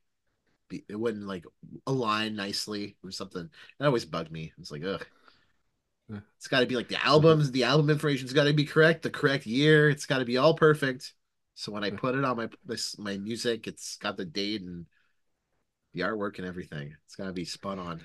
be 0.68 0.84
it 0.88 0.96
wouldn't 1.00 1.26
like 1.26 1.46
align 1.86 2.36
nicely 2.36 2.96
or 3.04 3.10
something. 3.12 3.50
That 3.80 3.86
always 3.86 4.06
bugged 4.06 4.32
me. 4.32 4.52
It's 4.58 4.70
like 4.70 4.84
ugh. 4.84 5.04
It's 6.38 6.48
got 6.48 6.60
to 6.60 6.66
be 6.66 6.76
like 6.76 6.88
the 6.88 7.02
albums, 7.04 7.50
the 7.50 7.64
album 7.64 7.88
information's 7.90 8.32
got 8.32 8.44
to 8.44 8.52
be 8.52 8.64
correct, 8.64 9.02
the 9.02 9.10
correct 9.10 9.46
year. 9.46 9.88
It's 9.88 10.06
got 10.06 10.18
to 10.18 10.24
be 10.24 10.36
all 10.36 10.54
perfect. 10.54 11.14
So 11.54 11.72
when 11.72 11.84
I 11.84 11.90
mm. 11.90 11.96
put 11.96 12.14
it 12.14 12.24
on 12.24 12.36
my 12.36 12.48
this 12.64 12.98
my 12.98 13.16
music, 13.16 13.66
it's 13.66 13.96
got 13.96 14.16
the 14.16 14.24
date 14.24 14.62
and 14.62 14.86
the 15.92 16.00
artwork 16.00 16.38
and 16.38 16.46
everything. 16.46 16.94
It's 17.06 17.16
got 17.16 17.26
to 17.26 17.32
be 17.32 17.44
spun 17.44 17.78
on. 17.78 18.00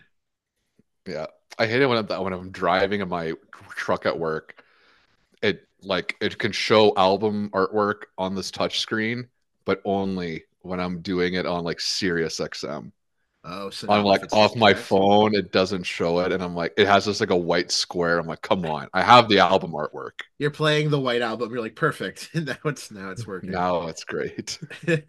Yeah, 1.07 1.25
I 1.57 1.65
hate 1.65 1.81
it 1.81 1.87
when 1.87 1.97
I'm 1.97 2.23
when 2.23 2.33
I'm 2.33 2.51
driving 2.51 3.01
in 3.01 3.09
my 3.09 3.33
truck 3.71 4.05
at 4.05 4.17
work. 4.17 4.63
It 5.41 5.67
like 5.81 6.15
it 6.21 6.37
can 6.37 6.51
show 6.51 6.93
album 6.95 7.49
artwork 7.51 8.03
on 8.17 8.35
this 8.35 8.51
touch 8.51 8.79
screen, 8.79 9.27
but 9.65 9.81
only 9.85 10.43
when 10.61 10.79
I'm 10.79 11.01
doing 11.01 11.33
it 11.33 11.45
on 11.45 11.63
like 11.63 11.79
Sirius 11.79 12.39
XM. 12.39 12.91
Oh, 13.51 13.69
so 13.69 13.87
if 13.87 14.03
like 14.05 14.33
off 14.33 14.55
my 14.55 14.73
phone, 14.73 15.33
it 15.33 15.51
doesn't 15.51 15.83
show 15.83 16.19
it, 16.19 16.31
and 16.31 16.43
I'm 16.43 16.53
like, 16.55 16.73
it 16.77 16.87
has 16.87 17.05
just 17.05 17.19
like 17.19 17.31
a 17.31 17.37
white 17.37 17.71
square. 17.71 18.19
I'm 18.19 18.27
like, 18.27 18.41
come 18.41 18.65
on, 18.65 18.89
I 18.93 19.01
have 19.01 19.27
the 19.27 19.39
album 19.39 19.71
artwork. 19.71 20.21
You're 20.37 20.51
playing 20.51 20.91
the 20.91 20.99
white 20.99 21.21
album. 21.21 21.51
You're 21.51 21.61
like 21.61 21.75
perfect. 21.75 22.29
now 22.35 22.55
it's 22.65 22.91
now 22.91 23.09
it's 23.09 23.25
working. 23.25 23.51
Now 23.51 23.87
it's 23.87 24.03
great. 24.03 24.59
you 24.87 25.03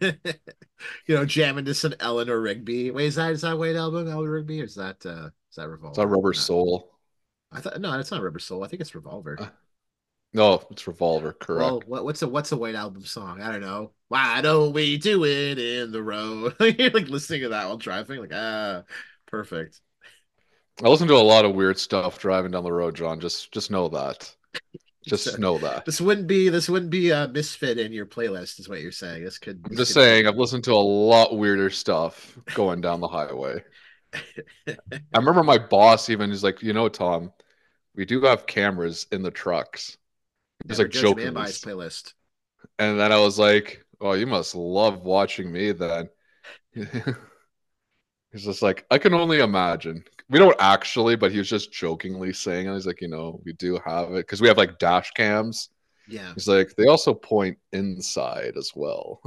know, 1.09 1.25
jamming 1.25 1.65
to 1.65 1.73
some 1.73 1.93
Eleanor 1.99 2.41
Rigby. 2.41 2.91
Wait, 2.91 3.05
is 3.05 3.15
that 3.15 3.31
is 3.31 3.41
that 3.41 3.57
white 3.57 3.75
album 3.75 4.07
Eleanor 4.07 4.31
Rigby? 4.31 4.61
Or 4.61 4.65
is 4.65 4.75
that 4.75 5.05
uh 5.05 5.29
is 5.49 5.55
that 5.57 5.69
Revolver? 5.69 5.91
It's 5.91 5.97
a 5.99 6.07
Rubber. 6.07 6.33
Soul. 6.33 6.91
I 7.51 7.59
thought 7.61 7.79
no, 7.79 7.97
it's 7.99 8.11
not 8.11 8.23
Rubber 8.23 8.39
Soul. 8.39 8.63
I 8.63 8.67
think 8.67 8.81
it's 8.81 8.95
Revolver. 8.95 9.37
Uh, 9.39 9.49
No, 10.33 10.65
it's 10.71 10.87
Revolver. 10.87 11.33
Correct. 11.33 11.71
Well, 11.71 11.81
what, 11.85 12.05
what's 12.05 12.21
a 12.21 12.27
what's 12.27 12.51
a 12.51 12.57
white 12.57 12.75
album 12.75 13.05
song? 13.05 13.41
I 13.41 13.51
don't 13.51 13.61
know. 13.61 13.91
Why 14.11 14.41
don't 14.41 14.73
we 14.73 14.97
do 14.97 15.23
it 15.23 15.57
in 15.57 15.93
the 15.93 16.03
road? 16.03 16.53
You're 16.59 16.89
like 16.89 17.07
listening 17.07 17.43
to 17.43 17.49
that 17.49 17.67
while 17.67 17.77
driving, 17.77 18.19
like 18.19 18.33
ah, 18.33 18.83
perfect. 19.25 19.79
I 20.83 20.89
listen 20.89 21.07
to 21.07 21.13
a 21.15 21.19
lot 21.23 21.45
of 21.45 21.55
weird 21.55 21.79
stuff 21.79 22.19
driving 22.19 22.51
down 22.51 22.65
the 22.65 22.73
road, 22.73 22.93
John. 22.93 23.21
Just 23.21 23.53
just 23.53 23.71
know 23.71 23.87
that. 23.87 24.29
Just 25.07 25.23
So- 25.23 25.37
know 25.37 25.57
that. 25.59 25.85
This 25.85 26.01
wouldn't 26.01 26.27
be 26.27 26.49
this 26.49 26.67
wouldn't 26.67 26.91
be 26.91 27.11
a 27.11 27.29
misfit 27.29 27.79
in 27.79 27.93
your 27.93 28.05
playlist, 28.05 28.59
is 28.59 28.67
what 28.67 28.81
you're 28.81 28.91
saying. 28.91 29.23
This 29.23 29.37
could. 29.39 29.61
I'm 29.63 29.77
just 29.77 29.93
could 29.93 29.99
be- 30.01 30.03
saying, 30.03 30.27
I've 30.27 30.35
listened 30.35 30.65
to 30.65 30.73
a 30.73 30.75
lot 30.75 31.37
weirder 31.37 31.69
stuff 31.69 32.37
going 32.53 32.81
down 32.81 32.99
the 32.99 33.07
highway. 33.07 33.63
I 34.67 34.75
remember 35.15 35.41
my 35.41 35.57
boss 35.57 36.09
even 36.09 36.31
is 36.31 36.43
like, 36.43 36.61
you 36.61 36.73
know, 36.73 36.89
Tom, 36.89 37.31
we 37.95 38.03
do 38.03 38.21
have 38.23 38.45
cameras 38.45 39.07
in 39.13 39.23
the 39.23 39.31
trucks. 39.31 39.97
He's 40.67 40.79
like 40.79 40.93
man 40.93 41.01
joking. 41.01 41.33
by 41.33 41.47
his 41.47 41.61
playlist. 41.61 42.13
And 42.77 42.99
then 42.99 43.13
I 43.13 43.19
was 43.21 43.39
like, 43.39 43.85
oh, 44.01 44.13
you 44.13 44.27
must 44.27 44.55
love 44.55 45.03
watching 45.03 45.51
me 45.51 45.71
then. 45.71 46.09
He's 46.75 48.45
just 48.45 48.61
like, 48.61 48.85
I 48.89 48.97
can 48.97 49.13
only 49.13 49.39
imagine. 49.39 50.03
We 50.29 50.39
don't 50.39 50.55
actually, 50.59 51.17
but 51.17 51.33
he 51.33 51.37
was 51.37 51.49
just 51.49 51.73
jokingly 51.73 52.31
saying, 52.31 52.67
it. 52.67 52.73
he's 52.73 52.87
like, 52.87 53.01
you 53.01 53.09
know, 53.09 53.41
we 53.43 53.51
do 53.51 53.77
have 53.85 54.11
it 54.11 54.25
because 54.25 54.39
we 54.39 54.47
have 54.47 54.57
like 54.57 54.79
dash 54.79 55.11
cams. 55.11 55.67
Yeah. 56.07 56.33
He's 56.33 56.47
like, 56.47 56.73
they 56.77 56.87
also 56.87 57.13
point 57.13 57.57
inside 57.73 58.53
as 58.57 58.71
well. 58.73 59.21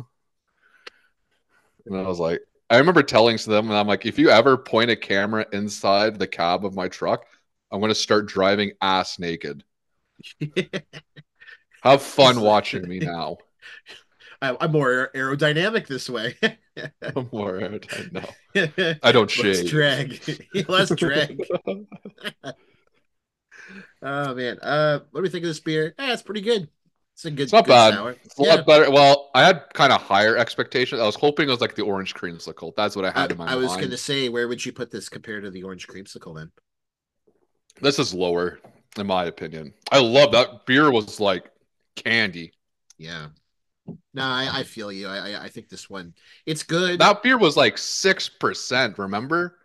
And 1.85 1.99
I 1.99 2.03
was 2.09 2.19
like, 2.19 2.41
I 2.71 2.79
remember 2.79 3.03
telling 3.03 3.37
to 3.37 3.51
them, 3.51 3.69
and 3.69 3.77
I'm 3.77 3.87
like, 3.87 4.07
if 4.07 4.19
you 4.19 4.31
ever 4.31 4.57
point 4.57 4.91
a 4.91 4.97
camera 4.97 5.45
inside 5.53 6.19
the 6.19 6.27
cab 6.27 6.65
of 6.65 6.75
my 6.75 6.89
truck, 6.89 7.27
I'm 7.71 7.81
going 7.81 7.91
to 7.91 7.95
start 7.95 8.27
driving 8.27 8.73
ass 8.81 9.19
naked. 9.19 9.65
Have 11.83 12.01
fun 12.01 12.41
watching 12.41 12.89
me 12.89 13.01
now. 13.01 13.37
I, 14.44 14.57
I'm 14.61 14.72
more 14.72 15.11
aerodynamic 15.14 15.87
this 15.87 16.09
way. 16.11 16.37
I'm 17.02 17.28
more 17.33 17.62
out. 17.62 17.87
I. 18.54 18.96
I 19.02 19.12
don't 19.12 19.30
shave. 19.30 19.57
Less 19.62 19.70
drag. 19.70 20.68
Less 20.68 20.90
drag. 20.90 21.40
Oh 24.02 24.35
man. 24.35 24.59
Uh 24.61 25.00
what 25.11 25.20
do 25.20 25.22
we 25.22 25.28
think 25.28 25.44
of 25.44 25.48
this 25.48 25.61
beer? 25.61 25.94
Eh, 25.98 26.12
it's 26.12 26.22
pretty 26.22 26.40
good. 26.42 26.68
It's 27.14 27.24
a 27.24 27.30
good 27.30 27.44
It's 27.44 27.52
not 27.52 27.64
good 27.64 27.70
bad. 27.70 27.94
sour. 27.94 28.11
It's 28.24 28.38
a 28.38 28.42
Yeah. 28.42 28.54
lot 28.57 28.66
better. 28.66 28.90
Well, 28.90 29.30
I 29.35 29.42
had 29.44 29.64
kind 29.72 29.92
of 29.92 30.02
higher 30.02 30.37
expectations. 30.37 31.00
I 31.00 31.07
was 31.07 31.14
hoping 31.14 31.48
it 31.48 31.50
was 31.52 31.61
like 31.61 31.74
the 31.76 31.83
orange 31.85 32.14
creamsicle. 32.14 32.74
That's 32.76 32.96
what 32.96 33.04
I 33.04 33.12
I, 33.14 33.20
had 33.20 33.30
in 33.33 33.38
my 33.38 33.44
mind. 33.46 33.54
I 33.54 33.57
was 33.57 33.74
gonna 33.76 33.96
say, 33.96 34.28
where 34.28 34.48
would 34.48 34.64
you 34.64 34.72
put 34.72 34.90
this 34.90 35.09
compared 35.09 35.44
to 35.44 35.50
the 35.50 35.62
orange 35.62 35.87
creamsicle 35.87 36.35
then? 36.37 36.50
This 37.80 37.98
is 37.98 38.12
lower, 38.12 38.59
in 38.98 39.07
my 39.07 39.24
opinion. 39.26 39.74
I 39.90 40.00
love 40.00 40.33
that 40.33 40.66
beer. 40.66 40.90
Was 40.90 41.20
like 41.20 41.50
candy. 41.96 42.52
Yeah. 42.98 43.28
No, 43.87 44.23
I, 44.23 44.61
I 44.61 44.62
feel 44.64 44.90
you. 44.92 45.09
I, 45.09 45.31
I 45.33 45.44
I 45.44 45.49
think 45.49 45.68
this 45.68 45.90
one 45.90 46.14
it's 46.47 46.62
good. 46.62 47.01
That 47.01 47.23
beer 47.23 47.38
was 47.38 47.57
like 47.57 47.79
six 47.79 48.29
percent. 48.29 48.99
Remember? 48.99 49.57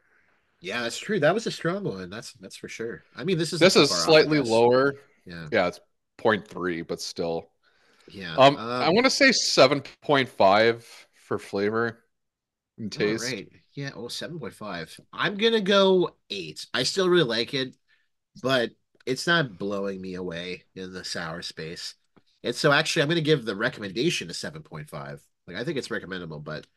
yeah, 0.62 0.82
that's 0.82 0.98
true. 0.98 1.20
That 1.20 1.34
was 1.34 1.48
a 1.48 1.52
strong 1.52 1.84
one. 1.84 2.10
That's 2.10 2.34
that's 2.34 2.56
for 2.58 2.68
sure. 2.68 3.04
I 3.16 3.24
mean, 3.24 3.38
this 3.38 3.54
is 3.54 3.62
This 3.62 3.76
is 3.76 3.90
slightly 3.90 4.40
lower. 4.40 4.96
Yeah, 5.26 5.48
Yeah, 5.52 5.68
it's 5.68 5.80
0.3, 6.18 6.82
but 6.82 7.02
still. 7.02 7.50
yeah. 8.08 8.36
Um, 8.38 8.58
I 8.58 8.90
want 8.90 9.06
to 9.06 9.10
say 9.10 9.32
seven 9.32 9.82
point 10.02 10.30
five 10.30 10.86
for 11.28 11.38
flavor 11.40 12.00
and 12.78 12.92
taste. 12.92 13.24
right. 13.26 13.50
Yeah. 13.74 13.92
Oh, 13.96 14.08
7.5. 14.08 15.00
I'm 15.14 15.38
going 15.38 15.54
to 15.54 15.62
go 15.62 16.16
eight. 16.30 16.66
I 16.74 16.84
still 16.84 17.10
really 17.10 17.24
like 17.24 17.54
it, 17.54 17.76
but 18.42 18.72
it's 19.06 19.28
not 19.28 19.58
blowing 19.60 20.02
me 20.02 20.16
away 20.16 20.66
in 20.76 20.94
the 20.94 21.06
sour 21.06 21.42
space. 21.42 21.96
And 22.44 22.56
so 22.56 22.72
actually, 22.72 23.02
I'm 23.02 23.10
going 23.10 23.16
to 23.18 23.22
give 23.22 23.46
the 23.46 23.56
recommendation 23.56 24.30
a 24.30 24.34
7.5. 24.34 25.22
Like, 25.48 25.58
I 25.58 25.64
think 25.64 25.78
it's 25.78 25.92
recommendable, 25.92 26.40
but 26.40 26.68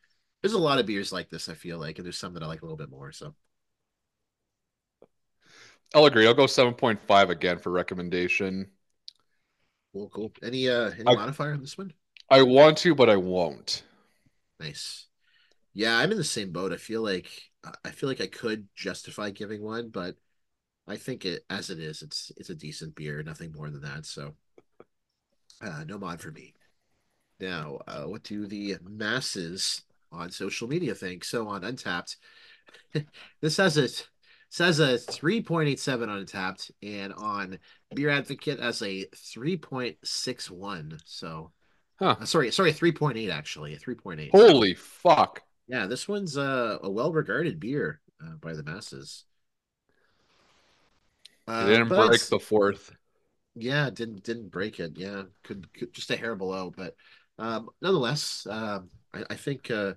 there's 0.42 0.55
a 0.55 0.59
lot 0.59 0.79
of 0.79 0.87
beers 0.87 1.12
like 1.12 1.31
this, 1.31 1.48
I 1.48 1.55
feel 1.55 1.79
like, 1.79 1.98
and 1.98 2.05
there's 2.07 2.18
some 2.18 2.35
that 2.35 2.42
I 2.42 2.46
like 2.46 2.62
a 2.62 2.64
little 2.64 2.77
bit 2.79 2.90
more. 2.90 3.12
So, 3.12 3.35
I'll 5.94 6.07
agree. 6.07 6.27
I'll 6.27 6.35
go 6.35 6.46
seven 6.46 6.75
point 6.75 7.01
five 7.07 7.31
again 7.31 7.59
for 7.59 7.70
recommendation. 7.70 8.70
cool, 9.92 10.09
cool. 10.11 10.33
Any, 10.42 10.68
uh, 10.68 10.90
any 10.98 11.05
I- 11.07 11.12
modifier 11.12 11.53
on 11.53 11.61
this 11.61 11.79
one? 11.79 11.92
I 12.29 12.42
want 12.42 12.79
to, 12.79 12.96
but 12.96 13.09
I 13.09 13.14
won't. 13.14 13.85
Nice. 14.61 15.09
Yeah, 15.75 15.98
I'm 15.98 16.12
in 16.12 16.18
the 16.18 16.25
same 16.25 16.53
boat. 16.53 16.72
I 16.72 16.79
feel 16.79 17.03
like 17.03 17.51
I 17.85 17.90
feel 17.92 18.09
like 18.09 18.20
I 18.20 18.27
could 18.29 18.68
justify 18.75 19.31
giving 19.31 19.62
one, 19.62 19.90
but 19.90 20.16
I 20.88 20.96
think 20.98 21.25
it 21.27 21.44
as 21.51 21.70
it 21.70 21.79
is, 21.81 22.03
it's 22.03 22.33
it's 22.37 22.51
a 22.51 22.55
decent 22.57 22.94
beer, 22.96 23.22
nothing 23.22 23.53
more 23.53 23.70
than 23.70 23.83
that. 23.83 24.07
So 24.07 24.37
uh 25.62 25.85
no 25.87 25.98
mod 25.98 26.20
for 26.20 26.31
me. 26.31 26.55
Now, 27.40 27.81
uh 27.87 28.05
what 28.05 28.22
do 28.25 28.46
the 28.46 28.77
masses 28.83 29.83
on 30.12 30.31
social 30.31 30.68
media 30.68 30.94
think? 30.94 31.25
So 31.25 31.48
on 31.48 31.62
Untappd, 31.62 32.16
this 33.40 33.57
has 33.59 33.79
a 33.79 33.88
says 34.51 34.81
a 34.81 34.98
3.87 34.98 36.09
on 36.11 36.25
Untappd 36.27 36.70
and 36.83 37.12
on 37.14 37.59
Beer 37.94 38.11
Advocate 38.11 38.61
as 38.61 38.83
a 38.83 39.07
3.61. 39.16 41.01
So 41.05 41.53
Huh. 41.98 42.16
uh, 42.20 42.25
sorry, 42.27 42.51
sorry, 42.51 42.72
3.8 42.72 43.31
actually, 43.31 43.75
a 43.75 43.79
3.8. 43.79 44.31
Holy 44.33 44.75
fuck! 44.75 45.42
Yeah, 45.68 45.87
this 45.87 46.09
one's 46.09 46.37
uh, 46.37 46.79
a 46.83 46.90
well-regarded 46.90 47.59
beer 47.61 48.01
uh, 48.22 48.35
by 48.37 48.55
the 48.55 48.62
masses. 48.62 49.25
It 51.59 51.64
Uh, 51.64 51.64
didn't 51.64 51.88
but 51.88 52.11
break 52.11 52.29
the 52.29 52.38
fourth. 52.38 52.92
Yeah, 53.54 53.90
didn't 53.90 54.22
didn't 54.24 54.50
break 54.50 54.80
it. 54.80 54.96
Yeah, 54.96 55.24
could, 55.44 55.72
could 55.74 55.92
just 55.92 56.10
a 56.10 56.16
hair 56.16 56.34
below, 56.34 56.72
but 56.76 56.96
um, 57.38 57.70
nonetheless, 57.80 58.46
um, 58.48 58.90
I, 59.12 59.24
I 59.30 59.34
think 59.36 59.70
uh, 59.70 59.94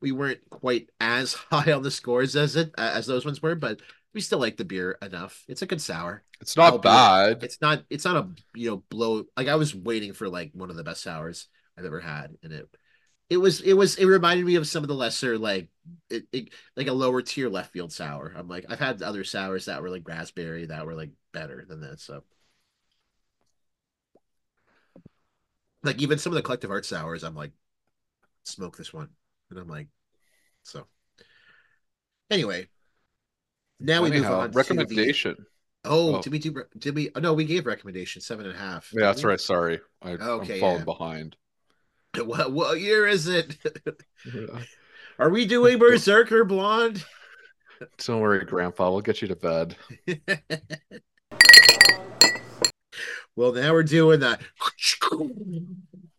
we 0.00 0.12
weren't 0.12 0.48
quite 0.50 0.90
as 1.00 1.34
high 1.52 1.72
on 1.72 1.82
the 1.82 1.90
scores 1.90 2.36
as 2.36 2.56
it 2.56 2.72
as 2.78 3.06
those 3.06 3.24
ones 3.24 3.42
were, 3.42 3.54
but 3.54 3.80
we 4.14 4.20
still 4.20 4.38
like 4.40 4.56
the 4.56 4.64
beer 4.64 4.98
enough. 5.02 5.44
It's 5.48 5.62
a 5.62 5.66
good 5.66 5.80
sour. 5.82 6.24
It's 6.40 6.56
not 6.56 6.72
Albeit- 6.74 6.82
bad. 6.82 7.44
It's 7.44 7.60
not 7.60 7.84
it's 7.90 8.04
not 8.04 8.16
a 8.16 8.28
you 8.54 8.70
know 8.70 8.76
blow 8.90 9.24
like 9.36 9.48
I 9.48 9.56
was 9.56 9.74
waiting 9.74 10.12
for 10.12 10.28
like 10.28 10.52
one 10.54 10.70
of 10.70 10.76
the 10.76 10.84
best 10.84 11.02
sours 11.02 11.48
I've 11.78 11.86
ever 11.86 12.00
had, 12.00 12.36
and 12.42 12.52
it 12.52 12.68
it 13.30 13.36
was 13.38 13.60
it 13.62 13.74
was 13.74 13.96
it 13.96 14.06
reminded 14.06 14.44
me 14.46 14.56
of 14.56 14.66
some 14.66 14.84
of 14.84 14.88
the 14.88 14.94
lesser 14.94 15.38
like 15.38 15.68
it, 16.10 16.26
it 16.32 16.50
like 16.76 16.88
a 16.88 16.92
lower 16.92 17.22
tier 17.22 17.48
left 17.48 17.72
field 17.72 17.92
sour. 17.92 18.32
I'm 18.36 18.48
like 18.48 18.66
I've 18.68 18.78
had 18.80 19.02
other 19.02 19.24
sours 19.24 19.66
that 19.66 19.82
were 19.82 19.90
like 19.90 20.06
raspberry 20.08 20.66
that 20.66 20.86
were 20.86 20.94
like 20.94 21.10
better 21.32 21.64
than 21.68 21.80
this. 21.80 22.02
So 22.02 22.24
like 25.82 26.00
even 26.00 26.18
some 26.18 26.32
of 26.32 26.36
the 26.36 26.42
collective 26.42 26.70
art 26.70 26.84
sours, 26.86 27.22
I'm 27.24 27.34
like 27.34 27.52
smoke 28.44 28.76
this 28.76 28.92
one, 28.92 29.08
and 29.50 29.58
I'm 29.58 29.68
like 29.68 29.88
so. 30.62 30.86
Anyway, 32.30 32.68
now 33.80 34.02
we 34.02 34.10
move 34.10 34.18
Anyhow, 34.18 34.40
on 34.40 34.48
to 34.48 34.52
the- 34.52 34.56
recommendation. 34.56 35.36
Oh, 35.84 36.16
Oh. 36.16 36.22
did 36.22 36.30
we 36.32 36.38
do? 36.38 36.62
Did 36.78 36.94
we? 36.94 37.10
Oh, 37.14 37.20
no, 37.20 37.32
we 37.32 37.44
gave 37.44 37.64
recommendation 37.66 38.20
seven 38.20 38.44
and 38.46 38.54
a 38.54 38.58
half. 38.58 38.90
Yeah, 38.92 39.06
that's 39.06 39.24
right. 39.24 39.40
Sorry, 39.40 39.80
I, 40.02 40.10
Okay, 40.12 40.54
I'm 40.54 40.60
falling 40.60 40.78
yeah. 40.80 40.84
behind. 40.84 41.36
What 42.24 42.52
what 42.52 42.80
year 42.80 43.06
is 43.06 43.28
it? 43.28 43.56
Are 45.18 45.30
we 45.30 45.46
doing 45.46 45.78
Berserker 45.78 46.44
Blonde? 46.44 47.04
Don't 47.98 48.20
worry, 48.20 48.44
Grandpa. 48.44 48.90
We'll 48.90 49.00
get 49.00 49.22
you 49.22 49.28
to 49.28 49.36
bed. 49.36 49.76
well, 53.40 53.52
now 53.52 53.72
we're 53.72 53.82
doing 53.82 54.20
the 54.20 54.38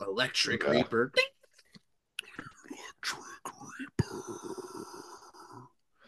Electric 0.02 0.64
Okay. 0.64 0.78
Reaper. 0.78 1.12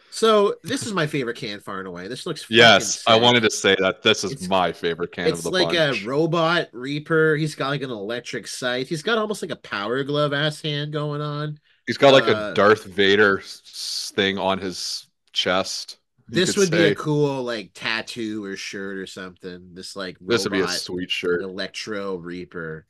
So 0.09 0.55
this 0.63 0.85
is 0.85 0.93
my 0.93 1.07
favorite 1.07 1.37
can 1.37 1.59
far 1.59 1.79
and 1.79 1.87
away. 1.87 2.07
This 2.07 2.25
looks 2.25 2.45
Yes, 2.49 3.03
I 3.07 3.15
wanted 3.15 3.41
to 3.41 3.49
say 3.49 3.75
that 3.79 4.03
this 4.03 4.23
is 4.23 4.31
It's- 4.33 4.47
my 4.49 4.71
favorite 4.71 5.11
can 5.11 5.27
of 5.27 5.33
It's 5.33 5.45
like 5.45 5.69
bunch. 5.75 6.03
a 6.03 6.07
robot 6.07 6.69
Reaper. 6.71 7.35
He's 7.35 7.55
got 7.55 7.69
like 7.69 7.81
an 7.81 7.89
electric 7.89 8.47
sight. 8.47 8.87
He's 8.87 9.01
got 9.01 9.17
almost 9.17 9.41
like 9.41 9.51
a 9.51 9.55
power 9.55 10.03
glove 10.03 10.31
ass 10.33 10.61
hand 10.61 10.93
going 10.93 11.21
on. 11.21 11.59
He's 11.87 11.97
got 11.97 12.13
like 12.13 12.27
uh, 12.27 12.51
a 12.51 12.53
Darth 12.53 12.85
Vader 12.85 13.41
thing 13.43 14.37
on 14.37 14.59
his 14.59 15.07
chest. 15.33 15.97
This 16.27 16.57
would 16.57 16.71
be 16.71 16.77
a 16.85 16.95
cool 16.95 17.43
like 17.43 17.71
tattoo 17.73 18.43
or 18.43 18.55
shirt 18.55 18.97
or 18.97 19.07
something. 19.07 19.71
This 19.73 19.95
like 19.95 20.17
This 20.19 20.43
would 20.43 20.53
be 20.53 20.61
a 20.61 20.67
sweet 20.67 21.11
shirt. 21.11 21.41
Electro 21.41 22.15
Reaper. 22.15 22.85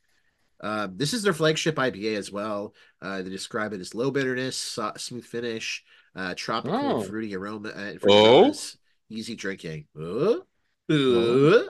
Um, 0.60 0.96
this 0.96 1.12
is 1.12 1.22
their 1.22 1.32
flagship 1.34 1.76
IPA 1.76 2.16
as 2.16 2.32
well. 2.32 2.74
Uh, 3.02 3.22
they 3.22 3.28
describe 3.30 3.72
it 3.72 3.80
as 3.80 3.94
low 3.94 4.10
bitterness, 4.10 4.56
so- 4.56 4.92
smooth 4.96 5.24
finish, 5.24 5.84
uh, 6.14 6.34
tropical 6.36 6.78
Oh. 6.78 7.00
and 7.00 7.06
fruity 7.08 7.34
aroma. 7.36 7.68
Uh, 7.70 7.94
Oh. 8.08 8.40
aromas, 8.42 8.78
easy 9.10 9.34
drinking. 9.34 9.86
Uh, 9.98 10.36
uh. 10.90 11.64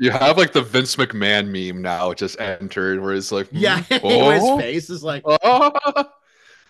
You 0.00 0.12
have 0.12 0.38
like 0.38 0.52
the 0.52 0.62
Vince 0.62 0.94
McMahon 0.96 1.48
meme 1.48 1.82
now 1.82 2.14
just 2.14 2.40
entered 2.40 3.00
where 3.02 3.14
it's 3.14 3.32
like, 3.32 3.48
Yeah, 3.50 3.82
hmm, 3.82 3.94
his 3.94 4.00
oh, 4.44 4.58
face 4.58 4.88
is 4.90 5.02
like. 5.02 5.24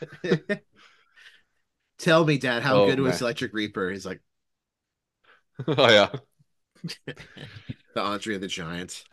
"Tell 1.98 2.24
me, 2.24 2.38
Dad, 2.38 2.62
how 2.62 2.82
Oh, 2.82 2.86
good 2.86 3.00
was. 3.00 3.20
Electric 3.20 3.52
Reaper?" 3.52 3.90
He's 3.90 4.06
like, 4.06 4.20
oh 5.66 5.90
yeah, 5.90 6.08
"The 7.94 8.00
Andre 8.00 8.38
the 8.38 8.48
Giant." 8.48 9.04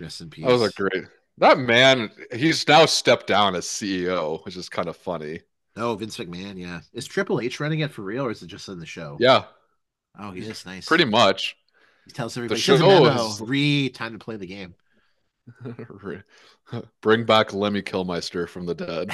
Rest 0.00 0.20
in 0.20 0.30
peace. 0.30 0.44
that 0.44 0.52
was 0.52 0.62
a 0.62 0.70
great. 0.72 1.04
That 1.38 1.58
man, 1.58 2.10
he's 2.32 2.66
now 2.66 2.86
stepped 2.86 3.26
down 3.26 3.54
as 3.54 3.64
CEO, 3.64 4.44
which 4.44 4.56
is 4.56 4.68
kind 4.68 4.88
of 4.88 4.96
funny. 4.96 5.40
Oh, 5.76 5.94
Vince 5.96 6.16
McMahon. 6.18 6.58
Yeah, 6.58 6.80
is 6.92 7.06
Triple 7.06 7.40
H 7.40 7.60
running 7.60 7.80
it 7.80 7.92
for 7.92 8.02
real, 8.02 8.26
or 8.26 8.30
is 8.30 8.42
it 8.42 8.46
just 8.46 8.68
in 8.68 8.78
the 8.78 8.86
show? 8.86 9.16
Yeah, 9.20 9.44
Oh, 10.18 10.32
he 10.32 10.40
is 10.40 10.66
nice. 10.66 10.86
pretty 10.86 11.04
much. 11.04 11.56
He 12.06 12.12
tells 12.12 12.36
everybody. 12.36 12.58
the 12.58 12.62
show 12.62 12.78
memo. 12.78 13.26
is- 13.26 13.40
Re 13.40 13.90
time 13.90 14.12
to 14.12 14.18
play 14.18 14.36
the 14.36 14.46
game. 14.46 14.74
Bring 17.00 17.24
back 17.24 17.52
Lemmy 17.52 17.82
Kilmister 17.82 18.48
from 18.48 18.66
the 18.66 18.74
dead. 18.74 19.10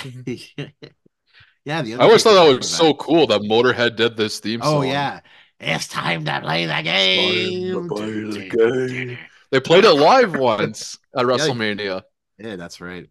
yeah, 1.65 1.83
the 1.83 1.95
I 1.95 1.99
always 1.99 2.23
thought 2.23 2.35
that 2.35 2.57
was 2.57 2.69
so 2.69 2.95
cool 2.95 3.27
that 3.29 3.43
Motorhead 3.43 3.97
did 3.97 4.17
this 4.17 4.41
theme 4.41 4.61
oh, 4.63 4.67
Song. 4.67 4.77
Oh 4.77 4.83
yeah, 4.83 5.21
it's 5.61 5.89
time 5.89 6.25
to 6.25 6.41
play 6.41 6.67
the 6.67 6.83
game. 6.83 7.89
play 7.89 8.11
the 8.11 8.49
game. 8.49 9.19
They 9.51 9.61
played 9.61 9.85
it 9.85 9.93
live 9.93 10.35
once 10.39 10.99
at 11.17 11.25
WrestleMania. 11.27 12.03
Yeah, 12.39 12.57
that's 12.57 12.81
right. 12.81 13.09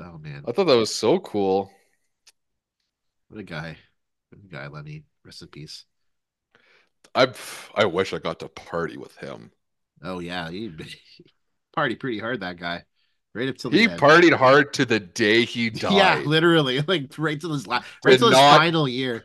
Oh 0.00 0.18
man, 0.18 0.44
I 0.46 0.52
thought 0.52 0.64
that 0.64 0.76
was 0.76 0.94
so 0.94 1.18
cool. 1.20 1.70
what 3.28 3.40
a 3.40 3.42
guy! 3.42 3.76
What 4.30 4.42
a 4.44 4.46
guy, 4.48 4.66
Lenny. 4.68 5.04
Rest 5.24 5.42
in 5.42 5.48
peace. 5.48 5.84
I 7.14 7.32
I 7.74 7.84
wish 7.86 8.12
I 8.12 8.18
got 8.18 8.40
to 8.40 8.48
party 8.48 8.96
with 8.96 9.16
him. 9.16 9.52
Oh 10.02 10.18
yeah, 10.20 10.50
he 10.50 10.70
party 11.74 11.96
pretty 11.96 12.18
hard. 12.18 12.40
That 12.40 12.56
guy, 12.56 12.84
right 13.34 13.48
up 13.48 13.56
till 13.56 13.70
He 13.70 13.84
end. 13.88 13.98
partied 13.98 14.32
hard 14.34 14.72
to 14.74 14.84
the 14.84 15.00
day 15.00 15.44
he 15.44 15.70
died. 15.70 15.92
Yeah, 15.92 16.22
literally, 16.24 16.80
like 16.82 17.16
right 17.18 17.40
till 17.40 17.52
his 17.52 17.66
last, 17.66 17.86
right 18.04 18.12
Did 18.12 18.18
till 18.18 18.28
his 18.28 18.38
final 18.38 18.88
year. 18.88 19.24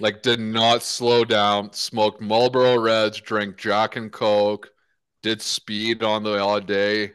Like 0.00 0.22
did 0.22 0.40
not 0.40 0.82
slow 0.82 1.24
down. 1.24 1.72
Smoked 1.72 2.20
Marlboro 2.20 2.78
Reds, 2.78 3.20
drank 3.20 3.56
Jack 3.56 3.96
and 3.96 4.10
Coke, 4.12 4.70
did 5.22 5.40
speed 5.42 6.02
on 6.02 6.22
the 6.22 6.38
odd 6.38 6.66
day. 6.66 7.12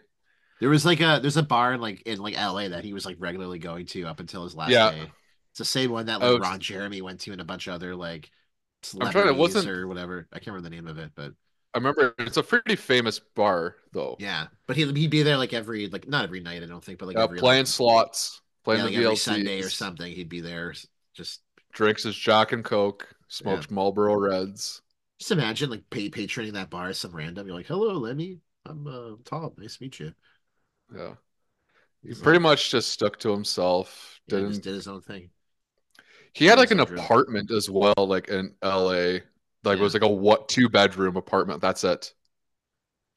There 0.59 0.69
was 0.69 0.85
like 0.85 0.99
a 0.99 1.19
there's 1.21 1.37
a 1.37 1.43
bar 1.43 1.73
in 1.73 1.81
like 1.81 2.01
in 2.01 2.19
like 2.19 2.35
LA 2.35 2.67
that 2.69 2.83
he 2.83 2.93
was 2.93 3.05
like 3.05 3.15
regularly 3.19 3.59
going 3.59 3.85
to 3.87 4.03
up 4.05 4.19
until 4.19 4.43
his 4.43 4.55
last 4.55 4.71
Yeah. 4.71 4.91
day. 4.91 5.11
It's 5.51 5.59
the 5.59 5.65
same 5.65 5.91
one 5.91 6.07
that 6.07 6.21
Oh, 6.21 6.27
like 6.33 6.35
it's- 6.37 6.51
Ron 6.51 6.59
Jeremy 6.59 7.01
went 7.01 7.21
to 7.21 7.31
and 7.31 7.41
a 7.41 7.45
bunch 7.45 7.67
of 7.67 7.73
other 7.73 7.95
like 7.95 8.29
trying 8.81 8.99
to- 8.99 9.11
celebrities 9.11 9.31
it 9.31 9.37
wasn't- 9.37 9.69
or 9.69 9.87
whatever. 9.87 10.27
I 10.33 10.39
can't 10.39 10.47
remember 10.55 10.69
the 10.69 10.75
name 10.75 10.87
of 10.87 10.97
it, 10.97 11.11
but 11.15 11.33
I 11.73 11.77
remember 11.77 12.13
it's 12.17 12.37
a 12.37 12.43
pretty 12.43 12.75
famous 12.75 13.19
bar 13.19 13.75
though. 13.93 14.15
yeah. 14.19 14.47
But 14.67 14.75
he 14.75 14.85
he'd 14.91 15.09
be 15.11 15.23
there 15.23 15.37
like 15.37 15.53
every 15.53 15.87
like 15.87 16.07
not 16.07 16.23
every 16.25 16.39
night, 16.41 16.61
I 16.63 16.65
don't 16.65 16.83
think, 16.83 16.99
but 16.99 17.07
like 17.07 17.17
Uh, 17.17 17.23
every 17.23 17.39
playing 17.39 17.61
like, 17.61 17.67
slots, 17.67 18.41
playing 18.63 18.79
yeah, 18.81 18.85
the 18.89 18.95
like 18.97 19.05
every 19.05 19.15
Sunday 19.17 19.61
or 19.61 19.69
something. 19.69 20.11
He'd 20.11 20.29
be 20.29 20.41
there. 20.41 20.73
Just 21.13 21.39
drinks 21.73 22.03
his 22.03 22.15
Jack 22.15 22.51
and 22.51 22.63
Coke, 22.63 23.07
smokes 23.27 23.69
Marlboro 23.69 24.15
Reds. 24.15 24.81
just 25.19 25.31
imagine 25.31 25.69
like 25.69 25.89
pay, 25.89 26.09
patroning 26.09 26.53
that 26.53 26.69
bar 26.69 26.89
as 26.89 26.97
some 26.99 27.11
random. 27.15 27.47
You're 27.47 27.55
like, 27.55 27.67
hello, 27.67 27.93
Lenny. 27.93 28.39
I'm 28.65 28.85
uh, 28.87 29.15
Tom. 29.25 29.53
Nice 29.57 29.77
to 29.77 29.83
meet 29.83 29.99
you. 29.99 30.13
Yeah, 30.95 31.13
he 32.01 32.09
He's 32.09 32.19
pretty 32.19 32.39
like- 32.39 32.43
much 32.43 32.71
just 32.71 32.89
stuck 32.91 33.17
to 33.19 33.31
himself. 33.31 34.19
yeah, 34.27 34.37
Didn't 34.37 34.49
just 34.51 34.63
did 34.63 34.73
his 34.73 34.87
own 34.87 35.01
thing. 35.01 35.29
He 36.33 36.45
had 36.45 36.59
like 36.59 36.71
an 36.71 36.79
apartment 36.79 37.51
as 37.51 37.69
well, 37.69 37.93
like 37.97 38.27
in 38.29 38.53
LA. 38.63 39.19
Like 39.63 39.77
it 39.77 39.81
was 39.81 39.93
like 39.93 40.03
a 40.03 40.07
what 40.07 40.47
two 40.47 40.69
bedroom 40.69 41.17
apartment. 41.17 41.59
That's 41.61 41.83
it. 41.83 42.13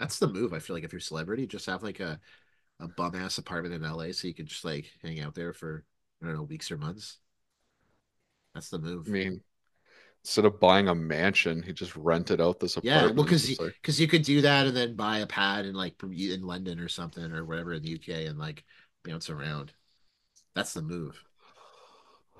That's 0.00 0.18
the 0.18 0.26
move. 0.28 0.53
I 0.53 0.59
feel 0.59 0.74
like 0.74 0.84
if 0.84 0.92
you're 0.92 0.98
a 0.98 1.03
celebrity, 1.03 1.46
just 1.46 1.66
have 1.66 1.82
like 1.82 2.00
a 2.00 2.18
a 2.80 2.88
bum 2.88 3.14
ass 3.14 3.38
apartment 3.38 3.74
in 3.74 3.82
LA 3.82 4.11
so 4.12 4.26
you 4.26 4.34
could 4.34 4.46
just 4.46 4.64
like 4.64 4.90
hang 5.03 5.20
out 5.20 5.34
there 5.34 5.53
for 5.53 5.84
I 6.22 6.26
don't 6.26 6.34
know 6.34 6.42
weeks 6.42 6.70
or 6.72 6.78
months. 6.78 7.18
That's 8.55 8.70
the 8.70 8.78
move. 8.78 9.07
I 9.09 9.11
mean, 9.11 9.40
instead 10.24 10.44
of 10.44 10.61
buying 10.61 10.88
a 10.88 10.94
mansion, 10.94 11.62
he 11.62 11.72
just 11.72 11.96
rented 11.96 12.40
out 12.40 12.61
this 12.61 12.78
yeah, 12.82 13.07
well, 13.07 13.24
because 13.24 13.59
like, 13.61 13.74
because 13.80 14.00
you 14.00 14.07
could 14.07 14.22
do 14.22 14.40
that 14.42 14.66
and 14.66 14.76
then 14.76 14.94
buy 14.94 15.18
a 15.18 15.26
pad 15.26 15.66
in 15.66 15.74
like 15.74 15.94
in 16.03 16.42
London 16.42 16.78
or 16.78 16.88
something 16.88 17.32
or 17.32 17.44
whatever 17.44 17.74
in 17.74 17.82
the 17.82 17.94
UK 17.94 18.28
and 18.28 18.38
like 18.38 18.64
bounce 19.05 19.30
around. 19.30 19.72
That's 20.55 20.74
the 20.74 20.82
move. 20.82 21.22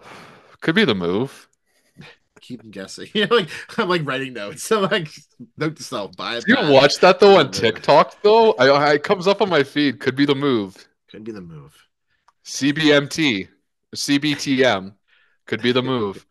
could 0.61 0.75
be 0.75 0.85
the 0.85 0.95
move. 0.95 1.49
Keep 2.41 2.71
guessing. 2.71 3.09
You 3.15 3.27
know, 3.31 3.37
like 3.37 3.49
I'm 3.79 3.89
like 3.89 4.07
writing 4.07 4.35
notes. 4.35 4.71
I'm 4.73 4.83
like 4.83 5.09
note 5.57 5.77
to 5.77 5.83
self. 5.83 6.17
Buy 6.17 6.41
you 6.47 6.57
watch 6.71 6.99
that 7.01 7.21
though 7.21 7.39
on 7.39 7.51
TikTok 7.51 8.23
though? 8.23 8.53
I, 8.53 8.69
I 8.69 8.95
it 8.95 9.03
comes 9.03 9.27
up 9.27 9.43
on 9.43 9.49
my 9.49 9.63
feed. 9.63 9.99
Could 9.99 10.17
be 10.17 10.27
the 10.27 10.35
move. 10.35 10.77
Could 11.11 11.25
be 11.25 11.33
the 11.33 11.41
move. 11.41 11.77
CBMT, 12.45 13.49
CBTM, 13.95 14.95
could 15.53 15.61
be 15.61 15.73
the 15.73 15.83
move. 15.83 16.25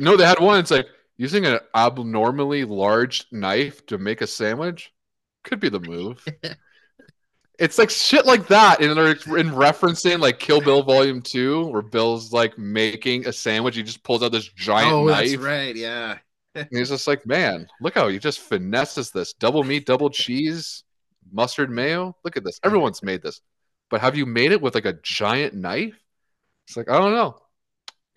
No, 0.00 0.16
they 0.16 0.24
had 0.24 0.40
one. 0.40 0.58
It's 0.58 0.72
like 0.72 0.88
using 1.16 1.46
an 1.46 1.60
abnormally 1.76 2.64
large 2.64 3.24
knife 3.30 3.86
to 3.86 3.98
make 3.98 4.20
a 4.20 4.26
sandwich. 4.26 4.92
Could 5.44 5.60
be 5.60 5.68
the 5.68 5.78
move. 5.78 6.24
it's 7.60 7.78
like 7.78 7.88
shit 7.88 8.26
like 8.26 8.48
that, 8.48 8.82
and 8.82 8.96
they're 8.96 9.12
in 9.12 9.50
referencing 9.50 10.18
like 10.18 10.40
Kill 10.40 10.60
Bill 10.60 10.82
Volume 10.82 11.22
Two, 11.22 11.66
where 11.66 11.82
Bill's 11.82 12.32
like 12.32 12.58
making 12.58 13.28
a 13.28 13.32
sandwich. 13.32 13.76
He 13.76 13.84
just 13.84 14.02
pulls 14.02 14.24
out 14.24 14.32
this 14.32 14.48
giant 14.48 14.92
oh, 14.92 15.06
knife. 15.06 15.30
that's 15.30 15.40
right. 15.40 15.76
Yeah. 15.76 16.18
And 16.56 16.66
he's 16.72 16.88
just 16.88 17.06
like, 17.06 17.24
man, 17.24 17.68
look 17.80 17.94
how 17.94 18.08
he 18.08 18.18
just 18.18 18.40
finesses 18.40 19.12
this 19.12 19.34
double 19.34 19.62
meat, 19.62 19.86
double 19.86 20.10
cheese, 20.10 20.82
mustard 21.30 21.70
mayo. 21.70 22.16
Look 22.24 22.36
at 22.36 22.42
this. 22.42 22.58
Everyone's 22.64 23.04
made 23.04 23.22
this. 23.22 23.40
But 23.88 24.00
have 24.00 24.16
you 24.16 24.26
made 24.26 24.50
it 24.50 24.60
with 24.60 24.74
like 24.74 24.84
a 24.84 24.98
giant 25.04 25.54
knife? 25.54 25.94
It's 26.66 26.76
like, 26.76 26.90
I 26.90 26.98
don't 26.98 27.12
know. 27.12 27.38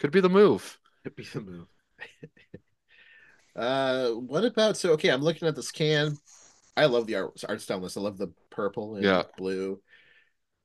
Could 0.02 0.12
be 0.12 0.20
the 0.20 0.30
move. 0.30 0.80
Could 1.04 1.16
be 1.16 1.24
the 1.32 1.42
move. 1.42 1.68
uh, 3.56 4.10
what 4.10 4.44
about 4.44 4.76
so? 4.76 4.94
Okay, 4.94 5.10
I'm 5.10 5.22
looking 5.22 5.48
at 5.48 5.56
this 5.56 5.72
can. 5.72 6.18
I 6.76 6.86
love 6.86 7.06
the 7.06 7.16
art 7.18 7.44
art 7.48 7.62
style. 7.62 7.80
This 7.82 7.98
I 7.98 8.02
love 8.02 8.18
the 8.18 8.34
purple 8.50 8.96
and 8.96 9.06
Yeah. 9.06 9.24
blue. 9.38 9.80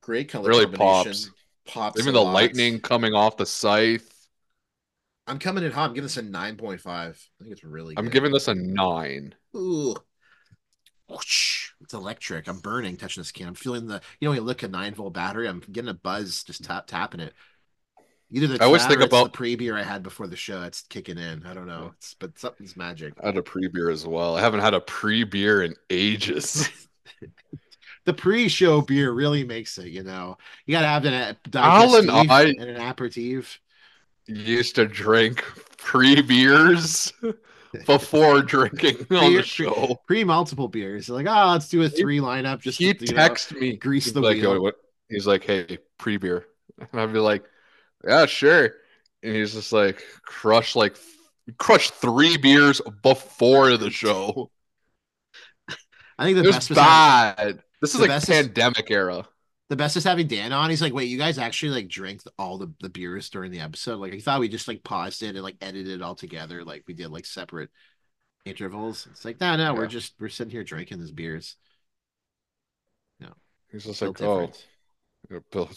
Great 0.00 0.30
color 0.30 0.48
Really 0.48 0.64
combination. 0.64 1.34
Pops. 1.66 2.00
Even 2.00 2.14
the 2.14 2.22
lot. 2.22 2.32
lightning 2.32 2.80
coming 2.80 3.12
off 3.12 3.36
the 3.36 3.44
scythe. 3.44 4.10
I'm 5.26 5.38
coming 5.38 5.64
in 5.64 5.72
hot. 5.72 5.88
I'm 5.90 5.94
giving 5.94 6.04
this 6.06 6.16
a 6.16 6.22
nine 6.22 6.56
point 6.56 6.80
five. 6.80 7.22
I 7.38 7.44
think 7.44 7.52
it's 7.52 7.64
really. 7.64 7.94
I'm 7.98 8.04
good. 8.06 8.12
giving 8.12 8.32
this 8.32 8.48
a 8.48 8.54
nine. 8.54 9.34
Ooh. 9.54 9.96
Whoosh. 11.08 11.72
It's 11.82 11.94
electric. 11.94 12.48
I'm 12.48 12.60
burning 12.60 12.96
touching 12.96 13.20
this 13.20 13.32
can. 13.32 13.48
I'm 13.48 13.54
feeling 13.54 13.86
the 13.86 14.00
you 14.18 14.26
know 14.26 14.30
when 14.30 14.38
you 14.38 14.44
look 14.44 14.64
at 14.64 14.70
nine 14.70 14.94
volt 14.94 15.12
battery. 15.12 15.48
I'm 15.48 15.60
getting 15.60 15.90
a 15.90 15.94
buzz 15.94 16.42
just 16.44 16.64
tap 16.64 16.86
tapping 16.86 17.20
it. 17.20 17.34
Either 18.30 18.46
the 18.48 18.62
I 18.62 18.66
always 18.66 18.84
think 18.86 19.00
about- 19.00 19.32
the 19.32 19.36
pre 19.36 19.54
beer 19.54 19.76
I 19.76 19.82
had 19.82 20.02
before 20.02 20.26
the 20.26 20.36
show. 20.36 20.62
It's 20.62 20.82
kicking 20.82 21.18
in. 21.18 21.46
I 21.46 21.54
don't 21.54 21.66
know. 21.66 21.92
It's 21.96 22.14
but 22.14 22.38
something's 22.38 22.76
magic. 22.76 23.14
I 23.22 23.26
had 23.26 23.36
a 23.36 23.42
pre 23.42 23.68
beer 23.68 23.88
as 23.90 24.06
well. 24.06 24.36
I 24.36 24.40
haven't 24.40 24.60
had 24.60 24.74
a 24.74 24.80
pre 24.80 25.24
beer 25.24 25.62
in 25.62 25.74
ages. 25.90 26.68
the 28.04 28.12
pre-show 28.14 28.80
beer 28.82 29.12
really 29.12 29.44
makes 29.44 29.78
it. 29.78 29.88
You 29.88 30.02
know, 30.02 30.38
you 30.64 30.72
gotta 30.72 30.86
have 30.88 31.04
an 31.04 31.14
uh, 31.14 31.34
a- 31.54 31.58
Alan, 31.58 32.10
I- 32.10 32.44
and 32.44 32.60
an 32.62 32.76
aperitif. 32.76 33.60
Used 34.28 34.74
to 34.74 34.86
drink 34.86 35.44
pre 35.78 36.20
beers 36.20 37.12
before 37.86 38.42
drinking 38.42 39.06
on 39.10 39.34
the 39.34 39.42
show. 39.42 40.00
Pre 40.08 40.24
multiple 40.24 40.66
beers. 40.66 41.08
Like, 41.08 41.26
oh, 41.28 41.50
let's 41.52 41.68
do 41.68 41.80
a 41.84 41.88
three 41.88 42.18
lineup. 42.18 42.60
Just 42.60 42.78
he 42.80 42.92
to, 42.92 43.06
you 43.06 43.14
know, 43.14 43.34
me 43.60 43.76
grease 43.76 44.10
the 44.10 44.20
like, 44.20 44.38
wheel. 44.38 44.54
"Yo, 44.56 44.72
he's 45.08 45.28
like 45.28 45.44
hey 45.44 45.78
pre 45.98 46.16
beer 46.16 46.46
and 46.92 47.00
i'd 47.00 47.12
be 47.12 47.20
like 47.20 47.44
yeah 48.04 48.26
sure 48.26 48.74
and 49.22 49.34
he's 49.36 49.54
just 49.54 49.72
like 49.72 50.02
crush 50.22 50.74
like 50.76 50.96
crush 51.58 51.90
three 51.90 52.36
beers 52.36 52.80
before 53.02 53.76
the 53.76 53.90
show 53.90 54.50
I 56.18 56.24
think 56.24 56.36
the 56.38 56.48
it 56.48 56.52
best 56.52 56.70
was 56.70 56.78
having- 56.78 57.60
this 57.80 57.94
is 57.94 58.00
like 58.00 58.08
best 58.08 58.28
is- 58.28 58.46
pandemic 58.46 58.90
era 58.90 59.26
the 59.68 59.74
best 59.76 59.96
is 59.96 60.04
having 60.04 60.28
Dan 60.28 60.52
on. 60.52 60.70
He's 60.70 60.80
like, 60.80 60.94
wait, 60.94 61.08
you 61.08 61.18
guys 61.18 61.38
actually 61.38 61.72
like 61.72 61.88
drank 61.88 62.20
all 62.38 62.56
the, 62.56 62.72
the 62.80 62.88
beers 62.88 63.28
during 63.30 63.50
the 63.50 63.58
episode? 63.58 63.96
Like, 63.98 64.14
I 64.14 64.20
thought 64.20 64.38
we 64.38 64.48
just 64.48 64.68
like 64.68 64.84
paused 64.84 65.24
it 65.24 65.34
and 65.34 65.42
like 65.42 65.56
edited 65.60 65.88
it 65.92 66.02
all 66.02 66.14
together. 66.14 66.62
Like 66.62 66.84
we 66.86 66.94
did 66.94 67.08
like 67.10 67.26
separate 67.26 67.70
intervals. 68.44 69.08
It's 69.10 69.24
like, 69.24 69.40
no, 69.40 69.56
no, 69.56 69.74
we're 69.74 69.88
just 69.88 70.14
we're 70.20 70.28
sitting 70.28 70.52
here 70.52 70.62
drinking 70.62 71.00
these 71.00 71.10
beers. 71.10 71.56
No. 73.18 73.30
He's 73.72 73.82
just 73.84 73.98
Feel 73.98 74.10
like 74.10 74.22
oh 74.22 74.40
different. 74.46 74.66
yeah, 75.32 75.38
Bill, 75.50 75.70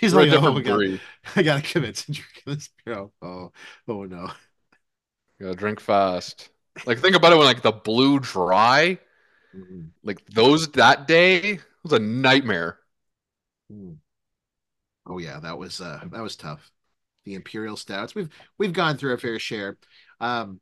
He's 0.00 0.14
we're 0.14 0.26
like, 0.26 0.30
oh, 0.32 0.40
different 0.40 0.52
we 0.52 0.62
got, 0.62 0.82
breed 0.82 1.00
I 1.36 1.42
gotta 1.42 1.62
commit 1.62 1.96
to 1.96 2.12
drinking 2.12 2.42
this 2.46 2.70
beer. 2.84 2.96
Oh, 2.98 3.12
oh, 3.22 3.52
oh 3.88 4.04
no. 4.04 4.30
You 5.38 5.46
gotta 5.46 5.56
drink 5.56 5.80
fast. 5.80 6.50
Like 6.84 6.98
think 6.98 7.16
about 7.16 7.32
it 7.32 7.36
when 7.36 7.46
like 7.46 7.62
the 7.62 7.72
blue 7.72 8.20
dry, 8.20 8.98
Mhm. 9.52 9.94
like 10.02 10.24
those 10.26 10.70
that 10.72 11.06
day 11.06 11.60
was 11.82 11.92
a 11.92 11.98
nightmare. 11.98 12.78
Mm. 13.70 13.98
Oh 15.06 15.18
yeah, 15.18 15.40
that 15.40 15.58
was 15.58 15.80
uh 15.80 16.00
that 16.10 16.22
was 16.22 16.36
tough. 16.36 16.70
The 17.24 17.34
imperial 17.34 17.76
stouts. 17.76 18.14
We've 18.14 18.28
we've 18.58 18.72
gone 18.72 18.96
through 18.96 19.14
a 19.14 19.18
fair 19.18 19.38
share. 19.38 19.78
Um 20.20 20.60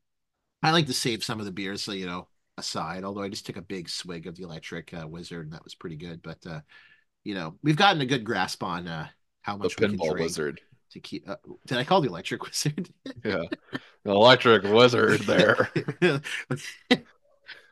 I 0.63 0.73
like 0.73 0.87
to 0.89 0.95
save 0.95 1.25
some 1.25 1.41
of 1.41 1.47
the 1.47 1.53
beers, 1.53 1.83
so 1.83 1.93
you 1.93 2.07
know, 2.07 2.29
aside. 2.59 3.05
Although 3.05 3.23
I 3.23 3.29
just 3.31 3.47
took 3.47 3.57
a 3.59 3.63
big 3.63 3.89
swig 3.91 4.27
of 4.27 4.37
the 4.37 4.45
electric 4.45 4.95
uh, 4.95 5.07
wizard, 5.09 5.47
and 5.47 5.55
that 5.55 5.65
was 5.65 5.75
pretty 5.77 5.97
good. 5.97 6.23
But 6.23 6.47
uh, 6.47 6.61
you 7.25 7.35
know, 7.35 7.59
we've 7.63 7.77
gotten 7.77 8.03
a 8.03 8.07
good 8.07 8.25
grasp 8.25 8.63
on 8.65 8.89
uh 8.89 9.09
how 9.45 9.57
The 9.57 9.65
much 9.65 9.77
can 9.77 9.97
pinball 9.97 10.19
wizard. 10.19 10.61
to 10.91 11.01
keep. 11.01 11.29
Uh, 11.29 11.37
did 11.67 11.79
I 11.79 11.85
call 11.85 12.01
the 12.01 12.09
electric 12.09 12.43
wizard? 12.47 12.89
Yeah. 13.25 13.45
The 14.05 14.11
electric 14.11 14.65
wizard 14.65 15.21
there. 15.21 15.71
good 16.01 16.23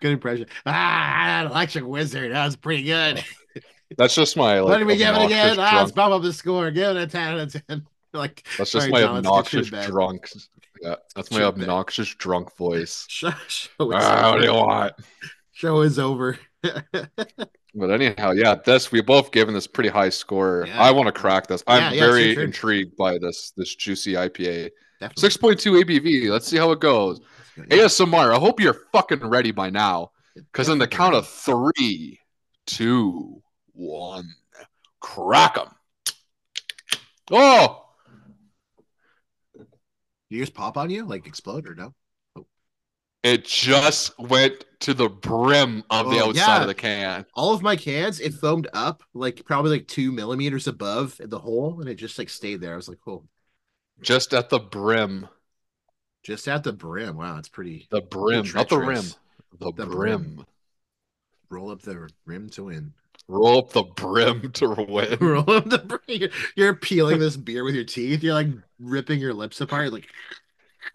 impression. 0.03 0.47
Ah, 0.67 1.43
that 1.43 1.51
electric 1.51 1.85
wizard. 1.87 2.33
That 2.33 2.45
was 2.47 2.57
pretty 2.57 2.85
good. 2.85 3.25
That's 3.99 4.15
just 4.15 4.37
my 4.37 4.61
like 4.61 4.71
what 4.71 4.79
did 4.79 4.87
we 4.87 4.97
give 4.97 5.15
it 5.15 5.25
again? 5.27 5.57
Ah, 5.59 5.79
let's 5.81 5.93
bump 5.93 6.15
up 6.15 6.23
the 6.23 6.33
score. 6.33 6.71
Give 6.71 6.97
it 6.97 7.03
a 7.03 7.07
ten 7.07 7.35
out 7.35 7.41
of 7.41 7.53
ten. 7.69 7.87
Like 8.15 8.47
That's 8.59 8.73
just 8.73 8.89
my 8.91 9.01
John, 9.01 9.23
let's 9.23 9.51
get 9.51 9.53
you 9.73 9.77
obnoxious 9.77 9.87
drunk. 9.89 10.29
Yeah, 10.83 10.97
that's 11.15 11.31
my 11.31 11.43
obnoxious 11.45 12.09
drunk 12.15 12.55
voice. 12.57 13.07
show, 13.09 13.31
show 13.49 13.71
Ah, 13.81 14.33
what 14.33 14.41
do 14.41 14.47
you 14.47 14.53
want? 14.55 14.93
Show 15.53 15.81
is 15.83 15.99
over. 15.99 16.39
But 17.75 17.91
anyhow, 17.91 18.33
yeah, 18.33 18.55
this 18.55 18.93
we 18.93 19.01
both 19.01 19.33
given 19.33 19.55
this 19.55 19.67
pretty 19.67 19.89
high 19.89 20.11
score. 20.11 20.65
Yeah. 20.67 20.81
I 20.81 20.91
want 20.91 21.07
to 21.07 21.13
crack 21.13 21.47
this. 21.47 21.63
I'm 21.67 21.95
Yeah, 21.95 22.01
very 22.01 22.37
intrigued 22.37 22.97
by 22.97 23.19
this 23.19 23.53
this 23.57 23.75
juicy 23.75 24.13
IPA. 24.13 24.71
Six 25.17 25.37
point 25.37 25.59
two 25.59 25.73
ABV. 25.73 26.31
Let's 26.31 26.47
see 26.47 26.59
how 26.59 26.71
it 26.73 26.81
goes. 26.81 27.21
ASMR. 27.57 28.35
I 28.35 28.39
hope 28.39 28.61
you're 28.61 28.87
fucking 28.93 29.21
ready 29.21 29.51
by 29.53 29.71
now. 29.71 30.11
Because 30.35 30.69
in 30.69 30.79
the 30.79 30.87
count 30.89 31.15
of 31.15 31.29
three, 31.29 32.19
two, 32.67 33.43
one, 33.73 34.29
crack 35.01 35.57
them. 35.57 35.69
Oh, 37.31 37.85
you 40.29 40.41
just 40.41 40.55
pop 40.55 40.77
on 40.77 40.91
you, 40.91 41.05
like 41.05 41.27
explode 41.27 41.67
or 41.67 41.75
no? 41.75 41.95
It 43.23 43.45
just 43.45 44.19
went 44.19 44.65
to 44.81 44.95
the 44.95 45.09
brim 45.09 45.85
of 45.91 46.11
the 46.11 46.21
Oh, 46.21 46.31
outside 46.31 46.59
yeah. 46.59 46.63
of 46.63 46.67
the 46.69 46.75
can. 46.75 47.27
All 47.35 47.55
of 47.55 47.63
my 47.63 47.77
cans, 47.77 48.21
it 48.21 48.35
foamed 48.35 48.69
up 48.73 49.05
like 49.15 49.45
probably 49.45 49.71
like 49.73 49.89
two 49.89 50.13
millimeters 50.13 50.67
above 50.67 51.17
the 51.21 51.39
hole, 51.39 51.81
and 51.81 51.89
it 51.89 51.95
just 51.97 52.19
like 52.19 52.29
stayed 52.29 52.61
there. 52.61 52.73
I 52.75 52.77
was 52.77 52.89
like, 52.89 52.99
oh, 53.07 53.25
Just 54.03 54.35
at 54.35 54.51
the 54.51 54.59
brim. 54.59 55.29
just 56.23 56.49
at 56.49 56.65
the 56.65 56.73
brim. 56.73 57.17
Wow, 57.17 57.39
it's 57.39 57.49
pretty. 57.49 57.89
The 57.91 58.01
brim. 58.01 58.45
Not 58.55 58.69
the 58.69 58.79
rim. 58.79 59.05
The, 59.59 59.73
The 59.77 59.87
brim. 59.87 60.35
brim. 60.37 60.47
Roll 61.51 61.71
up 61.71 61.83
the 61.83 62.09
rim 62.25 62.49
to 62.51 62.65
win. 62.65 62.95
Roll 63.29 63.59
up 63.59 63.71
the 63.73 63.83
brim 63.85 64.51
to 64.55 64.69
win. 64.71 65.19
Roll 65.21 65.51
up 65.51 65.69
the 65.69 65.79
brim. 65.79 66.01
You're, 66.09 66.31
you're 66.57 66.75
peeling 66.77 67.19
this 67.19 67.37
beer 67.37 67.65
with 67.65 67.75
your 67.75 67.85
teeth. 67.85 68.23
You're 68.23 68.35
like 68.35 68.49
ripping 68.81 69.21
your 69.21 69.35
lips 69.35 69.61
apart. 69.61 69.93
Like, 69.93 70.09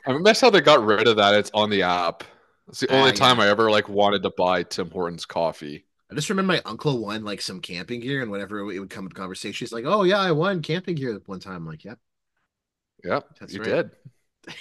I 0.08 0.14
miss 0.18 0.42
how 0.42 0.50
they 0.50 0.62
got 0.62 0.84
rid 0.84 1.08
of 1.08 1.18
that. 1.18 1.36
It's 1.36 1.52
on 1.54 1.70
the 1.70 1.84
app. 1.84 2.24
It's 2.70 2.80
the 2.80 2.90
Ah, 2.90 2.94
only 2.94 3.12
time 3.14 3.40
I 3.40 3.48
ever 3.50 3.70
like 3.72 3.88
wanted 3.90 4.24
to 4.24 4.32
buy 4.32 4.64
Tim 4.64 4.90
Hortons 4.90 5.26
coffee. 5.26 5.86
I 6.12 6.16
just 6.16 6.30
remember 6.30 6.54
my 6.54 6.62
uncle 6.66 7.00
won 7.00 7.24
like 7.26 7.42
some 7.42 7.60
camping 7.62 8.00
gear, 8.02 8.22
and 8.22 8.32
whenever 8.32 8.60
it 8.60 8.80
would 8.80 8.90
come 8.90 9.06
up 9.06 9.14
conversation, 9.14 9.66
he's 9.66 9.74
like, 9.74 9.86
"Oh 9.86 10.04
yeah, 10.04 10.20
I 10.20 10.32
won 10.32 10.62
camping 10.62 10.96
gear 10.96 11.20
one 11.26 11.40
time." 11.40 11.56
I'm 11.58 11.66
like, 11.66 11.84
"Yep." 11.86 12.00
Yep, 13.04 13.28
That's 13.40 13.58
you 13.58 13.60
right. 13.60 13.80
did. 13.80 13.92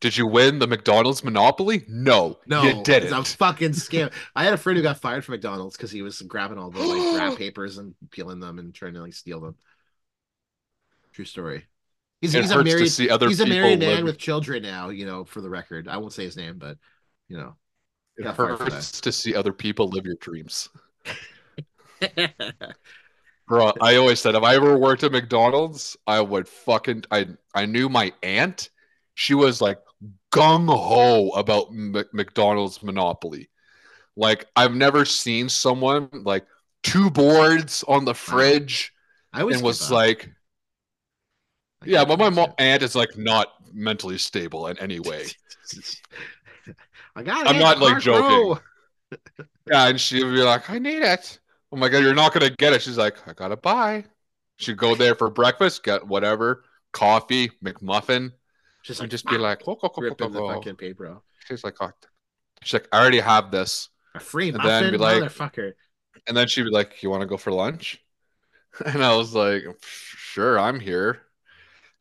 Did 0.00 0.18
you 0.18 0.26
win 0.26 0.58
the 0.58 0.66
McDonald's 0.66 1.24
Monopoly? 1.24 1.86
No, 1.88 2.38
No, 2.44 2.62
you 2.62 2.74
didn't. 2.74 3.38
fucking 3.38 3.70
scam. 3.70 4.12
I 4.34 4.44
had 4.44 4.52
a 4.52 4.56
friend 4.56 4.76
who 4.76 4.82
got 4.82 5.00
fired 5.00 5.24
from 5.24 5.34
McDonald's 5.34 5.76
because 5.76 5.92
he 5.92 6.02
was 6.02 6.20
grabbing 6.22 6.58
all 6.58 6.70
the 6.70 6.82
like 6.82 7.06
wrap 7.12 7.36
papers 7.36 7.78
and 7.78 7.94
peeling 8.10 8.40
them 8.40 8.58
and 8.58 8.74
trying 8.74 8.94
to 8.94 9.00
like 9.00 9.14
steal 9.14 9.40
them. 9.40 9.56
True 11.12 11.24
story. 11.24 11.66
He's, 12.22 12.32
he's 12.34 12.52
a 12.52 12.62
married 12.62 12.82
he's 12.82 13.40
a 13.40 13.46
married 13.46 13.80
man 13.80 13.96
live- 13.96 14.04
with 14.04 14.18
children 14.18 14.62
now. 14.62 14.90
You 14.90 15.06
know, 15.06 15.24
for 15.24 15.40
the 15.40 15.50
record, 15.50 15.88
I 15.88 15.96
won't 15.96 16.12
say 16.12 16.24
his 16.24 16.36
name, 16.36 16.56
but 16.56 16.78
you 17.28 17.36
know. 17.36 17.56
It 18.16 18.22
got 18.22 18.36
fired 18.36 18.58
for 18.58 18.70
hurts 18.70 19.00
to 19.00 19.10
see 19.10 19.34
other 19.34 19.52
people 19.52 19.88
live 19.88 20.04
your 20.04 20.16
dreams. 20.16 20.68
Bro, 23.48 23.72
I 23.80 23.96
always 23.96 24.20
said 24.20 24.34
if 24.34 24.42
I 24.42 24.54
ever 24.54 24.78
worked 24.78 25.02
at 25.02 25.12
McDonald's, 25.12 25.96
I 26.06 26.20
would 26.20 26.46
fucking 26.46 27.04
I 27.10 27.28
I 27.54 27.66
knew 27.66 27.88
my 27.88 28.12
aunt. 28.22 28.70
She 29.14 29.34
was 29.34 29.60
like 29.60 29.78
gung 30.30 30.68
ho 30.68 31.30
about 31.30 31.68
M- 31.70 32.04
McDonald's 32.12 32.82
monopoly. 32.82 33.48
Like 34.16 34.46
I've 34.54 34.74
never 34.74 35.04
seen 35.04 35.48
someone 35.48 36.08
like 36.12 36.46
two 36.82 37.10
boards 37.10 37.82
on 37.88 38.04
the 38.04 38.14
fridge 38.14 38.92
I 39.32 39.40
and 39.42 39.62
was 39.62 39.90
like, 39.90 40.30
I 41.82 41.86
yeah, 41.86 42.04
but 42.04 42.18
my 42.18 42.30
mo- 42.30 42.54
aunt 42.58 42.82
is 42.82 42.94
like 42.94 43.16
not 43.16 43.48
mentally 43.72 44.18
stable 44.18 44.68
in 44.68 44.78
any 44.78 45.00
way. 45.00 45.26
I 47.16 47.22
got. 47.22 47.46
it. 47.46 47.50
I'm 47.50 47.58
not, 47.58 47.78
like, 47.78 48.00
joking. 48.00 48.62
Yeah, 49.70 49.88
and 49.88 50.00
she'd 50.00 50.22
be 50.22 50.42
like, 50.42 50.70
I 50.70 50.78
need 50.78 51.02
it. 51.02 51.38
Oh 51.70 51.76
my 51.76 51.88
god, 51.88 52.02
you're 52.02 52.14
not 52.14 52.32
gonna 52.32 52.50
get 52.50 52.72
it. 52.72 52.82
She's 52.82 52.98
like, 52.98 53.16
I 53.28 53.32
gotta 53.32 53.56
buy. 53.56 54.04
She'd 54.56 54.76
go 54.76 54.94
there 54.94 55.14
for 55.14 55.30
breakfast, 55.30 55.84
get 55.84 56.06
whatever, 56.06 56.64
coffee, 56.92 57.50
McMuffin, 57.64 58.32
Just 58.82 59.00
and 59.00 59.04
like 59.04 59.10
just 59.10 59.26
be 59.26 59.36
ah, 59.36 59.40
like, 59.40 59.62
"Oh, 59.68 59.72
oh, 59.72 59.78
oh, 59.82 59.90
oh, 59.96 60.02
ripping 60.02 60.32
the 60.32 60.40
oh." 60.40 60.54
fucking 60.54 60.76
paper 60.76 61.08
off. 61.08 61.22
she's 61.46 61.62
like, 61.62 61.76
oh. 61.80 61.90
she's 62.62 62.72
like, 62.72 62.88
I 62.92 63.00
already 63.00 63.20
have 63.20 63.50
this. 63.50 63.88
A 64.14 64.20
free 64.20 64.48
And 64.48 64.58
then 64.58 64.64
muffin, 64.64 64.90
be 64.92 64.98
like- 64.98 65.22
motherfucker. 65.22 65.72
And 66.26 66.36
then 66.36 66.48
she'd 66.48 66.64
be 66.64 66.70
like, 66.70 67.02
You 67.02 67.10
want 67.10 67.22
to 67.22 67.26
go 67.26 67.36
for 67.36 67.52
lunch? 67.52 67.98
And 68.86 69.04
I 69.04 69.14
was 69.16 69.34
like, 69.34 69.64
Sure, 69.82 70.58
I'm 70.58 70.80
here. 70.80 71.22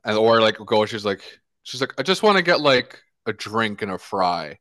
And 0.04 0.18
or 0.18 0.42
like 0.42 0.58
go, 0.66 0.86
she's 0.86 1.06
like, 1.06 1.22
she's 1.64 1.82
like, 1.82 1.94
I 1.98 2.04
just 2.04 2.24
want 2.24 2.38
to 2.38 2.44
get 2.44 2.62
like 2.62 3.02
a 3.26 3.34
drink 3.34 3.82
and 3.82 3.92
a 3.92 3.98
fry 3.98 4.58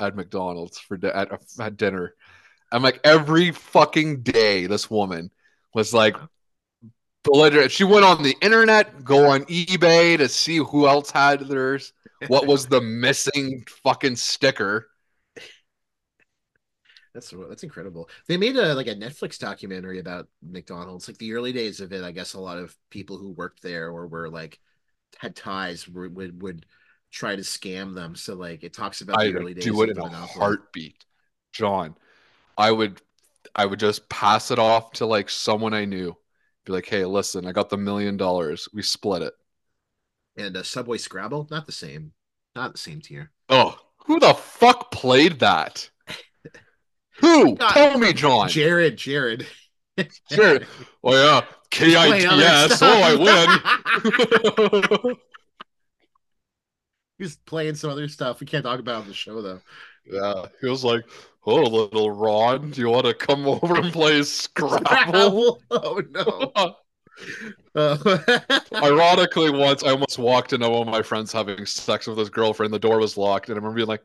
at 0.00 0.16
McDonald's 0.16 0.78
for 0.78 0.96
di- 0.96 1.08
at, 1.08 1.30
at 1.58 1.76
dinner. 1.76 2.14
I'm 2.70 2.82
like, 2.82 3.00
every 3.04 3.52
fucking 3.52 4.22
day, 4.22 4.66
this 4.66 4.90
woman 4.90 5.30
was 5.74 5.92
like, 5.94 6.16
belligerent. 7.22 7.70
She 7.70 7.84
went 7.84 8.04
on 8.04 8.22
the 8.22 8.36
internet, 8.40 9.04
go 9.04 9.30
on 9.30 9.44
eBay 9.44 10.18
to 10.18 10.28
see 10.28 10.58
who 10.58 10.86
else 10.86 11.10
had 11.10 11.40
theirs. 11.40 11.92
What 12.28 12.46
was 12.46 12.66
the 12.66 12.80
missing 12.80 13.64
fucking 13.84 14.16
sticker? 14.16 14.88
That's 17.14 17.32
that's 17.48 17.62
incredible. 17.62 18.08
They 18.26 18.38
made 18.38 18.56
a 18.56 18.74
like 18.74 18.86
a 18.86 18.94
Netflix 18.94 19.38
documentary 19.38 19.98
about 19.98 20.28
McDonald's, 20.42 21.08
like 21.08 21.18
the 21.18 21.34
early 21.34 21.52
days 21.52 21.80
of 21.80 21.92
it. 21.92 22.02
I 22.02 22.10
guess 22.10 22.32
a 22.32 22.40
lot 22.40 22.58
of 22.58 22.74
people 22.88 23.18
who 23.18 23.32
worked 23.32 23.62
there 23.62 23.90
or 23.90 24.06
were 24.06 24.30
like 24.30 24.58
had 25.18 25.36
ties 25.36 25.88
were, 25.88 26.08
would 26.08 26.42
would 26.42 26.66
try 27.10 27.36
to 27.36 27.42
scam 27.42 27.94
them. 27.94 28.16
So 28.16 28.34
like 28.34 28.64
it 28.64 28.72
talks 28.72 29.00
about 29.00 29.20
I 29.20 29.24
the 29.24 29.34
early 29.34 29.54
would 29.54 29.54
days. 29.54 29.64
do 29.64 29.82
it 29.82 29.90
in 29.90 29.98
a 29.98 30.26
heartbeat, 30.26 31.04
John. 31.52 31.96
I 32.56 32.70
would, 32.70 33.00
I 33.54 33.66
would 33.66 33.80
just 33.80 34.08
pass 34.08 34.50
it 34.50 34.58
off 34.58 34.92
to 34.94 35.06
like 35.06 35.30
someone 35.30 35.74
I 35.74 35.84
knew. 35.84 36.16
Be 36.64 36.72
like, 36.72 36.86
hey, 36.86 37.04
listen, 37.04 37.46
I 37.46 37.52
got 37.52 37.70
the 37.70 37.76
million 37.76 38.16
dollars. 38.16 38.68
We 38.72 38.82
split 38.82 39.22
it. 39.22 39.34
And 40.36 40.56
uh, 40.56 40.62
Subway 40.62 40.98
Scrabble, 40.98 41.48
not 41.50 41.66
the 41.66 41.72
same, 41.72 42.12
not 42.54 42.72
the 42.72 42.78
same 42.78 43.00
tier. 43.00 43.30
Oh, 43.48 43.78
who 44.06 44.18
the 44.18 44.34
fuck 44.34 44.90
played 44.90 45.40
that? 45.40 45.90
Who? 47.20 47.56
God. 47.56 47.72
Tell 47.72 47.98
me, 47.98 48.12
John. 48.12 48.48
Jared, 48.48 48.96
Jared. 48.96 49.46
Jared. 50.30 50.66
Oh 51.04 51.14
yeah, 51.14 51.44
K 51.72 51.96
I 51.96 52.18
T 52.20 52.26
S. 52.26 52.78
Oh, 52.82 53.02
I 53.02 53.14
win. 55.04 55.16
He's 57.18 57.36
playing 57.36 57.74
some 57.76 57.90
other 57.90 58.08
stuff 58.08 58.40
we 58.40 58.46
can't 58.46 58.64
talk 58.64 58.80
about 58.80 59.02
on 59.02 59.08
the 59.08 59.14
show 59.14 59.40
though. 59.42 59.60
yeah, 60.06 60.46
he 60.60 60.68
was 60.68 60.84
like, 60.84 61.04
"Oh, 61.46 61.62
little 61.62 62.10
Ron, 62.10 62.70
do 62.70 62.80
you 62.80 62.88
want 62.90 63.06
to 63.06 63.14
come 63.14 63.46
over 63.46 63.76
and 63.76 63.92
play 63.92 64.22
Scrabble?" 64.22 64.80
Scrabble. 64.86 65.62
Oh 65.70 66.02
no. 66.10 66.52
Uh, 67.74 68.20
Ironically, 68.82 69.50
once 69.50 69.84
I 69.84 69.90
almost 69.90 70.18
walked 70.18 70.52
into 70.52 70.68
one 70.68 70.88
of 70.88 70.92
my 70.92 71.02
friends 71.02 71.32
having 71.32 71.64
sex 71.66 72.06
with 72.06 72.18
his 72.18 72.30
girlfriend. 72.30 72.72
The 72.72 72.78
door 72.78 72.98
was 72.98 73.16
locked, 73.16 73.48
and 73.48 73.56
I 73.56 73.58
remember 73.58 73.76
being 73.76 73.88
like, 73.88 74.02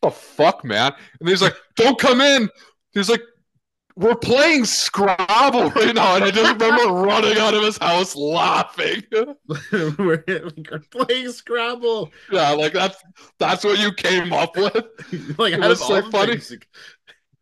"What 0.00 0.10
the 0.10 0.16
fuck, 0.20 0.64
man?" 0.64 0.92
And 1.20 1.28
he's 1.28 1.42
like, 1.42 1.56
"Don't 1.76 1.98
come 1.98 2.20
in." 2.20 2.48
He's 2.92 3.08
like, 3.10 3.22
"We're 3.96 4.14
playing 4.14 4.64
Scrabble 4.64 5.70
right 5.70 5.94
now," 5.94 6.16
and 6.16 6.24
I 6.24 6.30
just 6.30 6.52
remember 6.52 6.92
running 6.92 7.38
out 7.38 7.54
of 7.54 7.62
his 7.62 7.78
house 7.78 8.14
laughing. 8.16 9.02
we're, 9.72 10.24
we're 10.28 10.82
playing 10.90 11.30
Scrabble. 11.32 12.10
yeah, 12.30 12.50
like 12.50 12.72
that's 12.72 13.02
that's 13.38 13.64
what 13.64 13.78
you 13.78 13.92
came 13.92 14.32
up 14.32 14.56
with. 14.56 14.74
like 15.38 15.54
It 15.54 15.60
was 15.60 15.80
so 15.80 16.02
funny. 16.10 16.32
things, 16.38 16.52
It 16.52 16.62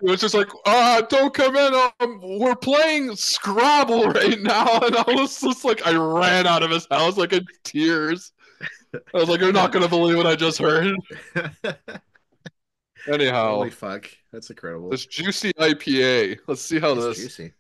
was 0.01 0.21
just 0.21 0.35
like, 0.35 0.49
"Ah, 0.67 1.03
don't 1.09 1.35
come 1.35 1.57
in. 1.57 1.75
Um, 2.01 2.21
we're 2.39 2.57
playing 2.57 3.15
Scrabble 3.17 4.11
right 4.11 4.41
now," 4.41 4.81
and 4.81 4.97
I 4.97 5.05
was 5.09 5.41
just 5.41 5.65
like, 5.65 5.87
I 5.87 5.93
ran 5.95 6.47
out 6.47 6.63
of 6.63 6.71
his 6.71 6.87
house 6.91 7.17
like 7.17 7.33
in 7.33 7.45
tears. 7.65 8.33
I 8.95 9.19
was 9.19 9.29
like, 9.29 9.41
you're 9.41 9.53
not 9.53 9.71
gonna 9.71 9.89
believe 9.89 10.17
what 10.17 10.27
I 10.27 10.35
just 10.35 10.59
heard. 10.59 10.97
Anyhow, 13.09 13.55
Holy 13.57 13.71
fuck, 13.71 14.09
that's 14.33 14.51
incredible. 14.51 14.91
this 14.91 15.07
juicy 15.07 15.53
IPA. 15.55 16.39
Let's 16.47 16.61
see 16.63 16.79
how 16.79 16.93
It's 16.93 17.05
this 17.05 17.19
juicy. 17.19 17.53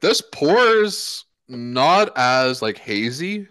this 0.00 0.22
pours 0.32 1.24
not 1.48 2.12
as 2.16 2.62
like 2.62 2.78
hazy. 2.78 3.48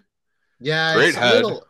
Yeah, 0.60 0.94
Great 0.94 1.08
it's 1.08 1.16
a 1.16 1.20
head. 1.20 1.34
little. 1.44 1.66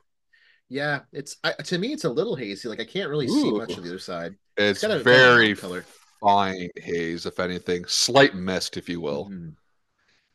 Yeah, 0.69 1.01
it's 1.13 1.37
I, 1.45 1.53
to 1.53 1.79
me 1.79 1.93
it's 1.93 2.05
a 2.05 2.11
little 2.11 2.37
hazy. 2.37 2.69
Like 2.69 2.81
I 2.81 2.85
can't 2.85 3.11
really 3.11 3.29
see 3.29 3.51
much 3.53 3.71
Ooh. 3.71 3.79
of 3.79 3.83
the 3.83 3.91
other 3.91 3.99
side. 3.99 4.37
It's 4.57 4.83
got 4.83 4.91
a- 4.93 4.99
very 5.01 5.55
color. 5.57 5.85
fine 6.21 6.69
haze, 6.77 7.27
if 7.27 7.41
anything, 7.41 7.85
slight 7.87 8.35
mist, 8.35 8.77
if 8.77 8.89
you 8.89 9.01
will. 9.01 9.29
Mhm. 9.31 9.55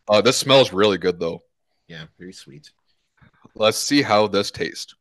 Uh, 0.09 0.21
this 0.21 0.37
smells 0.37 0.73
really 0.73 0.97
good 0.97 1.19
though. 1.19 1.43
Yeah, 1.87 2.05
very 2.17 2.33
sweet. 2.33 2.71
Let's 3.55 3.77
see 3.77 4.01
how 4.01 4.27
this 4.27 4.51
tastes. 4.51 4.93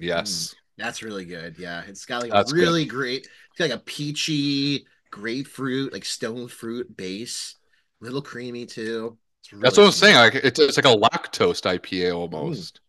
Yes. 0.00 0.54
That's 0.78 1.02
really 1.02 1.24
good. 1.24 1.56
Yeah, 1.58 1.82
it's 1.86 2.06
got 2.06 2.22
like 2.22 2.30
a 2.30 2.34
That's 2.34 2.52
good. 2.52 2.60
really 2.60 2.84
great. 2.84 3.20
It's 3.26 3.58
got 3.58 3.70
like 3.70 3.78
a 3.80 3.82
peachy 3.84 4.86
grapefruit, 5.10 5.92
like 5.92 6.04
stone 6.04 6.48
fruit 6.48 6.96
base. 6.96 7.56
a 8.00 8.04
little 8.04 8.22
creamy 8.22 8.66
too. 8.66 9.18
It's 9.40 9.50
That's 9.60 9.76
really 9.76 9.86
what 9.88 9.94
I'm 9.94 9.98
saying. 9.98 10.16
Like 10.16 10.34
it's, 10.36 10.58
it's 10.60 10.76
like 10.78 10.86
a 10.86 10.96
lactose 10.96 11.62
IPA 11.62 12.14
almost. 12.14 12.80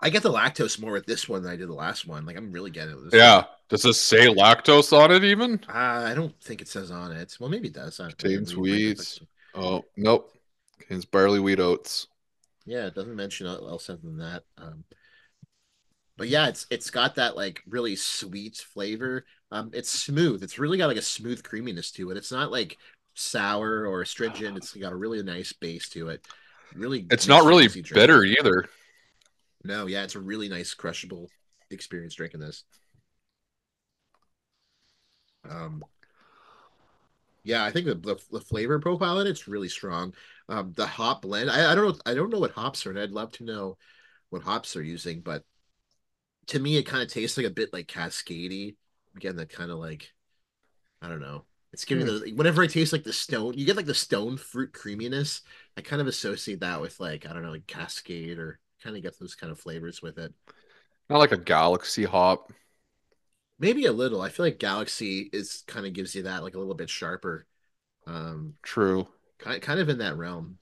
I 0.00 0.10
get 0.10 0.22
the 0.22 0.32
lactose 0.32 0.78
more 0.80 0.92
with 0.92 1.06
this 1.06 1.28
one 1.28 1.42
than 1.42 1.52
I 1.52 1.56
did 1.56 1.68
the 1.68 1.74
last 1.74 2.06
one. 2.06 2.26
Like 2.26 2.36
I'm 2.36 2.52
really 2.52 2.70
getting 2.70 2.92
it 2.92 2.96
with 2.96 3.10
this. 3.10 3.18
Yeah. 3.18 3.44
Does 3.68 3.82
this 3.82 4.00
say 4.00 4.26
lactose 4.28 4.92
on 4.96 5.10
it 5.12 5.24
even? 5.24 5.60
Uh, 5.68 5.72
I 6.06 6.14
don't 6.14 6.38
think 6.42 6.60
it 6.60 6.68
says 6.68 6.90
on 6.90 7.12
it. 7.12 7.36
Well, 7.38 7.48
maybe 7.50 7.68
it 7.68 7.74
does. 7.74 8.00
I- 8.00 8.08
Contains 8.10 8.52
I- 8.52 8.56
wheats. 8.56 9.20
Oh 9.54 9.84
nope. 9.96 10.32
Contains 10.78 11.04
barley 11.04 11.40
wheat 11.40 11.60
oats. 11.60 12.06
Yeah, 12.66 12.86
it 12.86 12.94
doesn't 12.94 13.16
mention 13.16 13.46
else 13.46 13.88
other 13.88 14.00
than 14.02 14.18
that. 14.18 14.42
Um, 14.58 14.84
but 16.18 16.28
yeah, 16.28 16.48
it's 16.48 16.66
it's 16.70 16.90
got 16.90 17.16
that 17.16 17.36
like 17.36 17.62
really 17.68 17.96
sweet 17.96 18.58
flavor. 18.58 19.26
Um, 19.52 19.70
it's 19.74 19.90
smooth. 19.90 20.42
It's 20.42 20.58
really 20.58 20.78
got 20.78 20.88
like 20.88 20.98
a 20.98 21.02
smooth 21.02 21.42
creaminess 21.44 21.92
to 21.92 22.10
it. 22.10 22.18
It's 22.18 22.32
not 22.32 22.52
like 22.52 22.78
sour 23.14 23.86
or 23.86 24.02
astringent. 24.02 24.58
It's 24.58 24.74
got 24.74 24.92
a 24.92 24.96
really 24.96 25.22
nice 25.22 25.52
base 25.54 25.88
to 25.90 26.10
it. 26.10 26.26
Really, 26.74 27.08
It's 27.10 27.26
not 27.28 27.44
really 27.44 27.68
drink. 27.68 27.94
bitter 27.94 28.24
either. 28.24 28.68
No, 29.64 29.86
yeah, 29.86 30.04
it's 30.04 30.14
a 30.14 30.20
really 30.20 30.48
nice 30.48 30.74
crushable 30.74 31.30
experience 31.70 32.14
drinking 32.14 32.40
this. 32.40 32.64
Um, 35.48 35.82
yeah, 37.44 37.64
I 37.64 37.70
think 37.70 37.86
the, 37.86 37.94
the 37.94 38.16
the 38.30 38.40
flavor 38.40 38.78
profile 38.78 39.20
in 39.20 39.26
it's 39.26 39.48
really 39.48 39.68
strong. 39.68 40.14
Um, 40.48 40.72
the 40.76 40.86
hop 40.86 41.22
blend, 41.22 41.50
I, 41.50 41.72
I 41.72 41.74
don't 41.74 41.86
know, 41.88 42.00
I 42.06 42.14
don't 42.14 42.30
know 42.30 42.38
what 42.40 42.50
hops 42.52 42.84
are, 42.86 42.90
and 42.90 42.98
I'd 42.98 43.10
love 43.10 43.32
to 43.32 43.44
know 43.44 43.78
what 44.30 44.42
hops 44.42 44.72
they're 44.72 44.82
using, 44.82 45.20
but 45.20 45.44
to 46.48 46.58
me, 46.58 46.76
it 46.76 46.84
kind 46.84 47.02
of 47.02 47.08
tastes 47.12 47.36
like 47.36 47.46
a 47.46 47.50
bit 47.50 47.72
like 47.72 47.86
Cascady. 47.88 48.76
Again, 49.16 49.36
that 49.36 49.50
kind 49.50 49.70
of 49.70 49.78
like, 49.78 50.12
I 51.02 51.08
don't 51.08 51.20
know. 51.20 51.44
It's 51.72 51.84
giving 51.84 52.06
Hmm. 52.06 52.08
the 52.08 52.32
whenever 52.36 52.62
I 52.62 52.68
taste 52.68 52.92
like 52.92 53.04
the 53.04 53.12
stone, 53.12 53.54
you 53.54 53.66
get 53.66 53.76
like 53.76 53.86
the 53.86 53.94
stone 53.94 54.36
fruit 54.38 54.72
creaminess. 54.72 55.42
I 55.76 55.82
kind 55.82 56.00
of 56.02 56.08
associate 56.08 56.60
that 56.60 56.80
with 56.80 57.00
like 57.00 57.26
I 57.26 57.32
don't 57.34 57.42
know, 57.42 57.50
like 57.52 57.66
Cascade 57.66 58.38
or 58.38 58.60
kind 58.82 58.96
of 58.96 59.02
get 59.02 59.18
those 59.20 59.34
kind 59.36 59.52
of 59.52 59.60
flavors 59.60 60.02
with 60.02 60.18
it. 60.18 60.34
Not 61.10 61.18
like 61.18 61.32
a 61.32 61.36
galaxy 61.36 62.04
hop. 62.04 62.50
Maybe 63.58 63.86
a 63.86 63.92
little. 63.92 64.20
I 64.20 64.28
feel 64.28 64.46
like 64.46 64.58
Galaxy 64.58 65.28
is 65.32 65.64
kind 65.66 65.86
of 65.86 65.92
gives 65.92 66.14
you 66.14 66.22
that 66.22 66.42
like 66.42 66.54
a 66.54 66.58
little 66.58 66.74
bit 66.74 66.90
sharper. 66.90 67.46
Um, 68.06 68.56
True. 68.62 69.08
kind 69.38 69.62
kind 69.62 69.80
of 69.80 69.88
in 69.88 69.98
that 69.98 70.16
realm. 70.18 70.58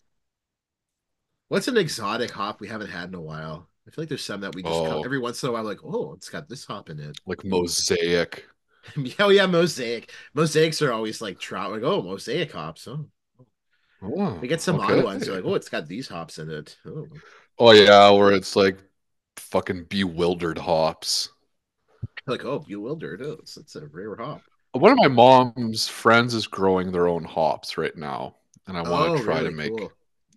What's 1.48 1.66
an 1.66 1.76
exotic 1.76 2.30
hop 2.30 2.60
we 2.60 2.68
haven't 2.68 2.90
had 2.90 3.08
in 3.08 3.14
a 3.16 3.20
while? 3.20 3.68
I 3.86 3.90
feel 3.90 4.02
like 4.02 4.08
there's 4.08 4.24
some 4.24 4.40
that 4.40 4.54
we 4.54 4.62
just 4.62 4.84
come, 4.84 4.98
Oh. 4.98 5.02
every 5.04 5.18
once 5.18 5.42
in 5.42 5.48
a 5.48 5.52
while 5.52 5.62
like, 5.64 5.84
oh, 5.84 6.12
it's 6.14 6.28
got 6.28 6.48
this 6.48 6.64
hop 6.64 6.90
in 6.90 6.98
it. 7.00 7.16
Like 7.26 7.44
mosaic. 7.44 8.46
oh 9.18 9.30
yeah, 9.30 9.46
mosaic. 9.46 10.12
Mosaics 10.34 10.82
are 10.82 10.92
always 10.92 11.20
like 11.20 11.38
trout. 11.38 11.72
Like, 11.72 11.82
oh, 11.82 12.02
mosaic 12.02 12.52
hops. 12.52 12.86
Oh, 12.88 13.06
Oh, 14.02 14.34
we 14.40 14.48
get 14.48 14.60
some 14.60 14.76
okay. 14.80 14.98
odd 14.98 15.04
ones. 15.04 15.26
They're 15.26 15.36
like, 15.36 15.44
oh, 15.44 15.54
it's 15.54 15.68
got 15.70 15.86
these 15.88 16.08
hops 16.08 16.38
in 16.38 16.50
it. 16.50 16.76
Oh, 16.86 17.06
Oh 17.58 17.72
yeah, 17.72 18.10
where 18.10 18.32
it's 18.32 18.54
like 18.56 18.78
fucking 19.36 19.84
bewildered 19.84 20.58
hops. 20.58 21.30
like 22.26 22.44
oh, 22.44 22.58
bewildered. 22.60 23.22
Oh, 23.22 23.36
it's, 23.40 23.56
it's 23.56 23.76
a 23.76 23.86
rare 23.86 24.16
hop. 24.16 24.42
One 24.72 24.92
of 24.92 24.98
my 24.98 25.08
mom's 25.08 25.88
friends 25.88 26.34
is 26.34 26.46
growing 26.46 26.92
their 26.92 27.08
own 27.08 27.24
hops 27.24 27.78
right 27.78 27.96
now, 27.96 28.36
and 28.66 28.76
I 28.76 28.82
want 28.82 29.10
oh, 29.12 29.16
to 29.16 29.22
try 29.24 29.40
really 29.40 29.50
to 29.50 29.56
make. 29.56 29.76
cool. 29.76 29.92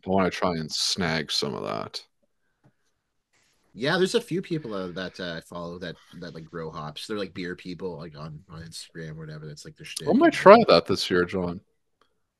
I 0.06 0.10
want 0.10 0.32
to 0.32 0.38
try 0.38 0.52
and 0.52 0.72
snag 0.72 1.32
some 1.32 1.54
of 1.54 1.64
that. 1.64 2.02
Yeah, 3.74 3.98
there's 3.98 4.16
a 4.16 4.22
few 4.22 4.42
people 4.42 4.74
uh, 4.74 4.88
that 4.90 5.20
uh, 5.20 5.36
I 5.38 5.42
follow 5.42 5.78
that 5.80 5.96
that 6.20 6.34
like 6.34 6.46
grow 6.46 6.72
hops. 6.72 7.08
They're 7.08 7.18
like 7.18 7.34
beer 7.34 7.56
people, 7.56 7.98
like 7.98 8.18
on 8.18 8.40
on 8.50 8.62
Instagram 8.62 9.12
or 9.12 9.20
whatever. 9.20 9.46
That's 9.46 9.66
like 9.66 9.78
their 9.78 9.86
shtick. 9.86 10.08
I 10.08 10.14
might 10.14 10.34
try 10.34 10.58
that 10.68 10.86
this 10.86 11.10
year, 11.10 11.24
John. 11.24 11.62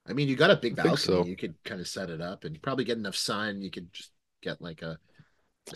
I 0.08 0.14
mean, 0.14 0.28
you 0.28 0.36
got 0.36 0.50
a 0.50 0.56
big 0.56 0.76
balcony. 0.76 0.98
so. 0.98 1.26
You 1.26 1.36
could 1.36 1.56
kind 1.64 1.80
of 1.80 1.88
set 1.88 2.10
it 2.10 2.20
up, 2.20 2.44
and 2.44 2.56
you 2.56 2.60
probably 2.60 2.84
get 2.84 2.98
enough 2.98 3.16
sun. 3.16 3.62
You 3.62 3.70
could 3.70 3.94
just 3.94 4.12
get 4.42 4.60
like 4.62 4.82
a. 4.82 4.98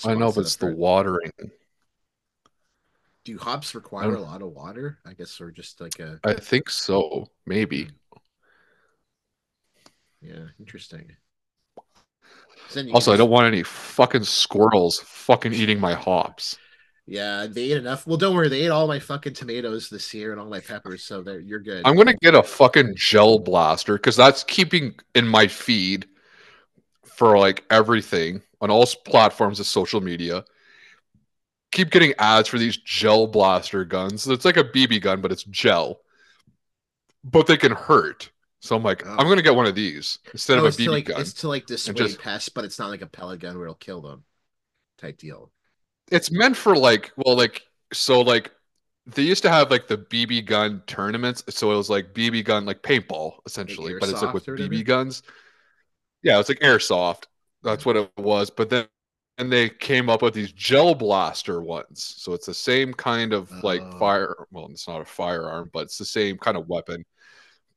a 0.03 0.09
I 0.09 0.15
know, 0.15 0.31
but 0.31 0.41
it's 0.41 0.55
the 0.55 0.73
watering. 0.73 1.31
Do 3.25 3.37
hops 3.37 3.75
require 3.75 4.15
a 4.15 4.21
lot 4.21 4.41
of 4.41 4.49
water? 4.49 4.99
I 5.05 5.13
guess, 5.13 5.39
or 5.39 5.51
just 5.51 5.79
like 5.79 5.99
a 5.99 6.19
I 6.23 6.33
think 6.33 6.69
so. 6.69 7.27
Maybe. 7.45 7.89
yeah, 10.19 10.47
interesting. 10.59 11.15
'Cause 12.65 12.75
then 12.75 12.87
you 12.87 12.93
Also, 12.93 13.13
I 13.13 13.17
don't 13.17 13.29
want 13.29 13.47
any 13.47 13.63
fucking 13.63 14.23
squirrels 14.23 14.99
fucking 14.99 15.53
eating 15.53 15.79
my 15.79 15.93
hops. 15.93 16.57
Yeah, 17.05 17.47
they 17.49 17.71
ate 17.71 17.77
enough. 17.77 18.07
Well, 18.07 18.17
don't 18.17 18.33
worry, 18.33 18.47
they 18.47 18.61
ate 18.61 18.69
all 18.69 18.87
my 18.87 18.99
fucking 18.99 19.33
tomatoes 19.33 19.89
this 19.89 20.13
year 20.13 20.31
and 20.31 20.39
all 20.39 20.47
my 20.47 20.61
peppers, 20.61 21.03
so 21.03 21.21
they're 21.21 21.39
you're 21.39 21.59
good. 21.59 21.85
I'm 21.85 21.97
gonna 21.97 22.13
get 22.13 22.33
a 22.33 22.43
fucking 22.43 22.93
gel 22.95 23.39
blaster 23.39 23.95
because 23.95 24.15
that's 24.15 24.43
keeping 24.45 24.95
in 25.15 25.27
my 25.27 25.47
feed 25.47 26.07
for 27.03 27.37
like 27.37 27.63
everything 27.69 28.41
on 28.61 28.71
all 28.71 28.85
platforms 29.05 29.59
of 29.59 29.65
social 29.65 30.01
media. 30.01 30.45
Keep 31.71 31.91
getting 31.91 32.13
ads 32.19 32.47
for 32.47 32.59
these 32.59 32.77
gel 32.77 33.27
blaster 33.27 33.83
guns. 33.83 34.27
It's 34.27 34.45
like 34.45 34.57
a 34.57 34.63
BB 34.63 34.99
gun, 35.01 35.21
but 35.21 35.31
it's 35.31 35.43
gel. 35.43 36.01
But 37.23 37.47
they 37.47 37.57
can 37.57 37.71
hurt. 37.73 38.29
So 38.63 38.77
I'm 38.77 38.83
like, 38.83 39.05
Oh. 39.05 39.11
I'm 39.19 39.27
gonna 39.27 39.41
get 39.41 39.55
one 39.55 39.65
of 39.67 39.75
these 39.75 40.19
instead 40.31 40.57
Oh, 40.57 40.65
of 40.65 40.73
a 40.73 40.77
to 40.77 40.83
BB 40.83 40.87
like 40.89 41.05
gun. 41.05 41.19
it's 41.21 41.33
to 41.33 41.49
like 41.49 41.65
dissuade 41.65 41.97
just- 41.97 42.19
pests, 42.19 42.49
but 42.49 42.63
it's 42.65 42.79
not 42.79 42.89
like 42.89 43.01
a 43.01 43.07
pellet 43.07 43.41
gun 43.41 43.55
where 43.57 43.65
it'll 43.65 43.75
kill 43.75 44.01
them, 44.01 44.23
type 44.97 45.17
deal. 45.17 45.51
it's 46.11 46.31
meant 46.31 46.55
for 46.57 46.75
like 46.75 47.11
well 47.17 47.35
like 47.37 47.61
so 47.93 48.21
like 48.21 48.51
they 49.05 49.23
used 49.23 49.43
to 49.43 49.49
have 49.49 49.71
like 49.71 49.87
the 49.87 49.97
BB 49.97 50.45
gun 50.45 50.81
tournaments 50.87 51.43
so 51.49 51.71
it 51.73 51.77
was 51.77 51.89
like 51.89 52.13
BB 52.13 52.43
gun 52.45 52.65
like 52.65 52.81
paintball 52.83 53.39
essentially 53.45 53.95
but 53.99 54.09
it's 54.09 54.21
like 54.21 54.33
with? 54.33 54.45
BB 54.45 54.85
guns 54.85 55.23
yeah 56.23 56.39
it's 56.39 56.49
like 56.49 56.59
airsoft 56.59 57.25
that's 57.63 57.85
what 57.85 57.95
it 57.97 58.11
was 58.17 58.49
but 58.49 58.69
then 58.69 58.85
and 59.39 59.51
they 59.51 59.69
came 59.69 60.09
up 60.09 60.21
with 60.21 60.33
these 60.33 60.51
gel 60.53 60.95
blaster 60.95 61.61
ones 61.61 62.15
so 62.17 62.33
it's 62.33 62.45
the 62.45 62.53
same 62.53 62.93
kind 62.93 63.33
of 63.33 63.51
like 63.63 63.81
Oh. 63.81 63.99
fire 63.99 64.35
well 64.51 64.67
it's 64.71 64.87
not 64.87 65.01
a 65.01 65.05
firearm 65.05 65.69
but 65.73 65.83
it's 65.83 65.97
the 65.97 66.05
same 66.05 66.37
kind 66.37 66.57
of 66.57 66.67
weapon 66.69 67.03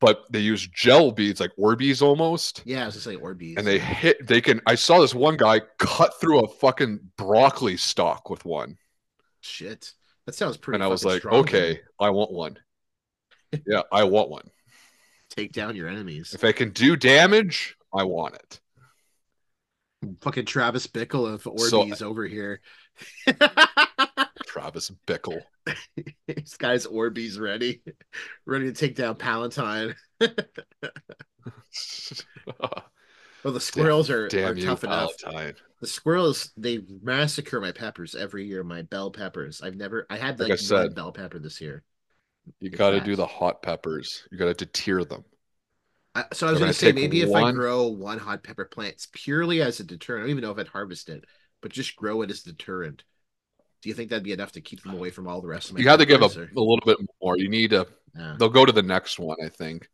but 0.00 0.24
they 0.30 0.40
use 0.40 0.66
gel 0.68 1.10
beads 1.10 1.40
like 1.40 1.52
Orbeez 1.58 2.02
almost 2.02 2.62
Yeah, 2.64 2.82
I 2.82 2.86
was 2.86 2.94
just 2.94 3.06
like 3.06 3.18
Orbeez. 3.18 3.56
and 3.58 3.66
they 3.66 3.78
hit 3.78 4.26
they 4.26 4.40
can 4.40 4.60
i 4.66 4.74
saw 4.74 5.00
this 5.00 5.14
one 5.14 5.36
guy 5.36 5.60
cut 5.78 6.18
through 6.20 6.40
a 6.40 6.48
fucking 6.48 7.00
broccoli 7.16 7.76
stalk 7.76 8.28
with 8.30 8.44
one 8.44 8.76
shit. 9.40 9.92
That 10.26 10.34
sounds 10.34 10.56
pretty. 10.56 10.76
and 10.76 10.84
i 10.84 10.88
was 10.88 11.04
like 11.04 11.20
strong, 11.20 11.36
okay 11.36 11.74
dude. 11.74 11.82
i 12.00 12.10
want 12.10 12.32
one 12.32 12.58
yeah 13.66 13.82
i 13.92 14.04
want 14.04 14.28
one 14.28 14.50
take 15.30 15.52
down 15.52 15.76
your 15.76 15.88
enemies. 15.88 16.34
if 16.34 16.42
i 16.44 16.52
can 16.52 16.70
do 16.70 16.96
damage 16.96 17.76
i 17.94 18.02
want 18.02 18.34
it 18.34 18.60
Fucking 20.20 20.44
Travis 20.44 20.86
Bickle 20.86 21.26
of 21.26 21.42
So- 21.42 21.84
Orbeez 21.84 22.02
over 22.02 22.26
here. 22.26 22.60
travis 24.56 24.90
bickle 25.06 25.40
this 26.26 26.56
guy's 26.56 26.86
Orbeez 26.86 27.40
ready, 27.40 27.82
ready 28.44 28.66
to 28.66 28.72
take 28.72 28.96
down 28.96 29.16
Palantine. 29.16 29.94
Well, 33.44 33.52
the 33.52 33.60
squirrels 33.60 34.10
are, 34.10 34.24
are 34.24 34.28
damn 34.28 34.56
you 34.56 34.64
tough 34.64 34.82
enough. 34.82 35.12
The 35.80 35.86
squirrels 35.86 36.50
they 36.56 36.80
massacre 37.00 37.60
my 37.60 37.70
peppers 37.70 38.16
every 38.16 38.44
year. 38.44 38.64
My 38.64 38.82
bell 38.82 39.12
peppers. 39.12 39.62
I've 39.62 39.76
never. 39.76 40.04
I 40.10 40.16
had 40.16 40.40
Like 40.40 40.48
like, 40.48 40.58
I 40.58 40.62
said. 40.62 40.94
bell 40.96 41.12
pepper 41.12 41.38
this 41.38 41.60
year. 41.60 41.84
you 42.58 42.70
got 42.70 42.90
to 42.90 43.00
do 43.00 43.14
the 43.14 43.26
hot 43.26 43.62
peppers 43.62 44.26
you 44.32 44.38
got 44.38 44.46
to 44.46 44.54
deter 44.54 45.04
them 45.04 45.24
I, 46.16 46.24
so 46.32 46.46
I 46.46 46.50
was 46.50 46.58
gonna 46.58 46.66
gonna 46.66 46.72
say 46.72 46.92
maybe 46.92 47.20
if 47.20 47.32
I 47.32 47.52
grow 47.52 47.88
one 47.88 48.18
hot 48.18 48.42
pepper 48.42 48.64
plant 48.64 48.94
it's 48.94 49.08
purely 49.12 49.60
as 49.60 49.80
a 49.80 49.84
deterrent. 49.84 50.22
I 50.22 50.24
don't 50.24 50.30
even 50.30 50.42
know 50.42 50.50
if 50.50 50.58
I'd 50.58 50.68
harvest 50.68 51.08
it, 51.08 51.24
but 51.60 51.70
just 51.70 51.94
grow 51.94 52.22
it 52.22 52.30
as 52.30 52.42
deterrent. 52.42 53.04
Do 53.82 53.88
you 53.88 53.94
think 53.94 54.10
that'd 54.10 54.24
be 54.24 54.32
enough 54.32 54.52
to 54.52 54.60
keep 54.60 54.82
them 54.82 54.94
away 54.94 55.10
from 55.10 55.28
all 55.28 55.40
the 55.40 55.48
rest 55.48 55.70
of 55.70 55.78
you 55.78 55.84
got 55.84 55.98
to 55.98 56.06
give 56.06 56.22
a, 56.22 56.26
a 56.26 56.60
little 56.60 56.82
bit 56.84 56.98
more 57.22 57.38
you 57.38 57.48
need 57.48 57.70
to 57.70 57.86
yeah. 58.16 58.34
they'll 58.38 58.48
go 58.48 58.64
to 58.64 58.72
the 58.72 58.82
next 58.82 59.18
one 59.18 59.36
i 59.44 59.48
think 59.48 59.88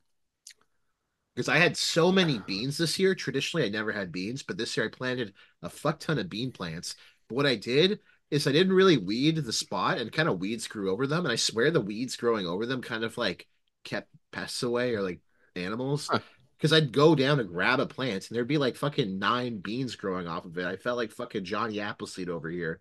because 1.35 1.49
I 1.49 1.57
had 1.57 1.76
so 1.76 2.12
many 2.12 2.39
beans 2.41 2.76
this 2.76 2.99
year. 2.99 3.14
Traditionally, 3.14 3.64
I 3.64 3.70
never 3.70 3.93
had 3.93 4.12
beans, 4.12 4.43
but 4.43 4.59
this 4.59 4.76
year 4.76 4.87
I 4.87 4.89
planted 4.91 5.33
a 5.62 5.70
fuck 5.70 5.99
ton 5.99 6.18
of 6.18 6.28
bean 6.28 6.53
plants. 6.53 6.95
But 7.28 7.37
what 7.37 7.47
I 7.47 7.57
did 7.57 8.01
is 8.30 8.47
I 8.47 8.53
didn't 8.53 8.74
really 8.74 8.99
weed 8.99 9.37
the 9.37 9.53
spot 9.53 9.99
and 9.99 10.12
kind 10.12 10.28
of 10.28 10.41
weeds 10.41 10.68
grew 10.68 10.91
over 10.91 11.07
them. 11.07 11.24
And 11.24 11.33
I 11.33 11.37
swear 11.37 11.70
the 11.70 11.80
weeds 11.80 12.16
growing 12.16 12.47
over 12.47 12.66
them 12.66 12.83
kind 12.83 13.05
of 13.05 13.16
like 13.16 13.47
kept 13.85 14.09
pests 14.30 14.62
away 14.62 14.95
or 14.95 15.03
like 15.03 15.20
animals. 15.57 16.09
Huh. 16.11 16.20
Because 16.57 16.72
I'd 16.72 16.93
go 16.93 17.14
down 17.14 17.41
and 17.41 17.49
grab 17.49 17.80
a 17.80 17.87
plant 17.87 18.28
and 18.28 18.37
there'd 18.37 18.47
be 18.47 18.59
like 18.59 18.76
fucking 18.76 19.18
nine 19.18 19.59
beans 19.59 19.97
growing 19.97 20.28
off 20.28 20.45
of 20.45 20.57
it. 20.59 20.64
I 20.64 20.76
felt 20.76 20.97
like 20.97 21.11
fucking 21.11 21.45
Johnny 21.45 21.80
Appleseed 21.80 22.28
over 22.28 22.49
here, 22.49 22.80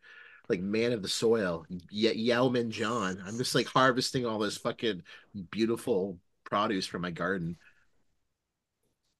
like 0.49 0.59
man 0.61 0.91
of 0.91 1.01
the 1.01 1.07
soil, 1.07 1.65
Ye- 1.89 2.29
Yelman 2.29 2.69
John. 2.69 3.21
I'm 3.25 3.37
just 3.37 3.55
like 3.55 3.67
harvesting 3.67 4.25
all 4.25 4.39
this 4.39 4.57
fucking 4.57 5.03
beautiful 5.49 6.17
produce 6.43 6.85
from 6.85 7.01
my 7.01 7.11
garden. 7.11 7.57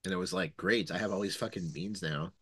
And 0.03 0.13
it 0.13 0.17
was 0.17 0.34
like, 0.34 0.57
great, 0.57 0.91
I 0.91 0.97
have 0.97 1.11
all 1.11 1.22
these 1.22 1.36
fucking 1.36 1.69
beans 1.74 2.01
now. 2.01 2.34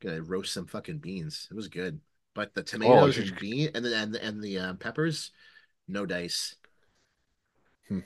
Gonna 0.00 0.22
roast 0.22 0.52
some 0.52 0.66
fucking 0.66 0.98
beans. 0.98 1.48
It 1.50 1.54
was 1.54 1.68
good. 1.68 2.00
But 2.34 2.54
the 2.54 2.62
tomatoes 2.62 3.16
you- 3.16 3.24
and 3.24 3.38
bean 3.38 3.70
and 3.74 3.84
the 3.84 3.96
and 3.96 4.14
the, 4.14 4.24
and 4.24 4.42
the 4.42 4.58
um, 4.58 4.76
peppers, 4.76 5.32
no 5.88 6.04
dice. 6.04 6.54
Hmm. 7.88 8.00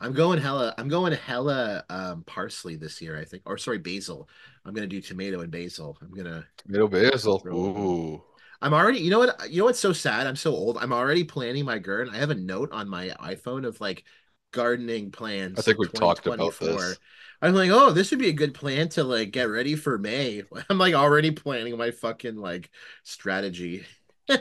I'm 0.00 0.12
going 0.12 0.40
hella. 0.40 0.74
I'm 0.76 0.88
going 0.88 1.12
hella 1.12 1.84
um, 1.88 2.24
parsley 2.24 2.76
this 2.76 3.00
year. 3.00 3.18
I 3.18 3.24
think, 3.24 3.44
or 3.46 3.56
sorry, 3.56 3.78
basil. 3.78 4.28
I'm 4.64 4.74
gonna 4.74 4.86
do 4.86 5.00
tomato 5.00 5.40
and 5.40 5.50
basil. 5.50 5.96
I'm 6.02 6.12
gonna. 6.12 6.44
Tomato 6.58 6.88
basil. 6.88 7.42
Ooh. 7.46 8.22
I'm 8.62 8.72
already. 8.72 9.00
You 9.00 9.10
know 9.10 9.18
what? 9.18 9.50
You 9.50 9.58
know 9.58 9.64
what's 9.66 9.80
so 9.80 9.92
sad? 9.92 10.26
I'm 10.26 10.36
so 10.36 10.52
old. 10.52 10.78
I'm 10.78 10.92
already 10.92 11.24
planning 11.24 11.64
my 11.64 11.78
garden. 11.78 12.14
I 12.14 12.18
have 12.18 12.30
a 12.30 12.34
note 12.34 12.72
on 12.72 12.88
my 12.88 13.08
iPhone 13.20 13.66
of 13.66 13.80
like 13.80 14.04
gardening 14.52 15.10
plans. 15.10 15.58
I 15.58 15.62
think 15.62 15.78
we've 15.78 15.92
talked 15.92 16.26
about 16.26 16.58
this. 16.58 16.98
I'm 17.42 17.54
like, 17.54 17.70
oh, 17.72 17.90
this 17.90 18.10
would 18.12 18.20
be 18.20 18.28
a 18.28 18.32
good 18.32 18.54
plan 18.54 18.88
to 18.90 19.02
like 19.02 19.32
get 19.32 19.44
ready 19.44 19.74
for 19.74 19.98
May. 19.98 20.44
I'm 20.70 20.78
like 20.78 20.94
already 20.94 21.32
planning 21.32 21.76
my 21.76 21.90
fucking 21.90 22.36
like 22.36 22.70
strategy. 23.02 23.84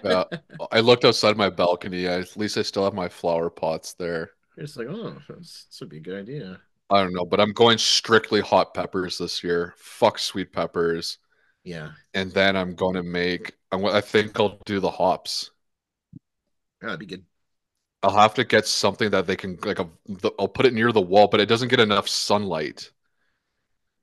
Yeah. 0.05 0.26
I 0.72 0.80
looked 0.80 1.03
outside 1.03 1.36
my 1.36 1.49
balcony. 1.49 2.07
I, 2.07 2.19
at 2.19 2.38
least 2.38 2.55
I 2.55 2.61
still 2.61 2.84
have 2.86 2.93
my 2.93 3.09
flower 3.09 3.49
pots 3.49 3.93
there. 3.93 4.30
It's 4.55 4.78
like, 4.78 4.88
oh, 4.88 5.17
this, 5.28 5.65
this 5.67 5.80
would 5.82 5.89
be 5.89 5.97
a 5.97 6.01
good 6.01 6.19
idea. 6.19 6.61
I 6.91 7.01
don't 7.01 7.13
know, 7.13 7.26
but 7.26 7.41
I'm 7.41 7.51
going 7.51 7.80
strictly 7.80 8.41
hot 8.41 8.74
peppers 8.74 9.17
this 9.17 9.43
year. 9.43 9.74
Fuck 9.78 10.19
sweet 10.19 10.53
peppers. 10.53 11.17
Yeah, 11.64 11.91
And 12.14 12.32
then 12.32 12.55
I'm 12.55 12.76
going 12.76 12.95
to 12.95 13.03
make, 13.03 13.53
I'm, 13.72 13.86
I 13.86 13.99
think 14.01 14.39
I'll 14.39 14.59
do 14.66 14.80
the 14.80 14.91
hops. 14.91 15.51
Yeah, 16.82 16.88
that'd 16.88 16.99
be 16.99 17.05
good. 17.05 17.26
I'll 18.03 18.16
have 18.18 18.34
to 18.36 18.43
get 18.43 18.68
something 18.68 19.09
that 19.12 19.28
they 19.28 19.36
can, 19.36 19.57
like, 19.64 19.80
a, 19.80 19.89
the, 20.07 20.32
I'll 20.39 20.47
put 20.47 20.66
it 20.66 20.74
near 20.74 20.91
the 20.91 21.01
wall, 21.01 21.28
but 21.28 21.39
it 21.39 21.45
doesn't 21.47 21.68
get 21.70 21.80
enough 21.80 22.07
sunlight. 22.07 22.91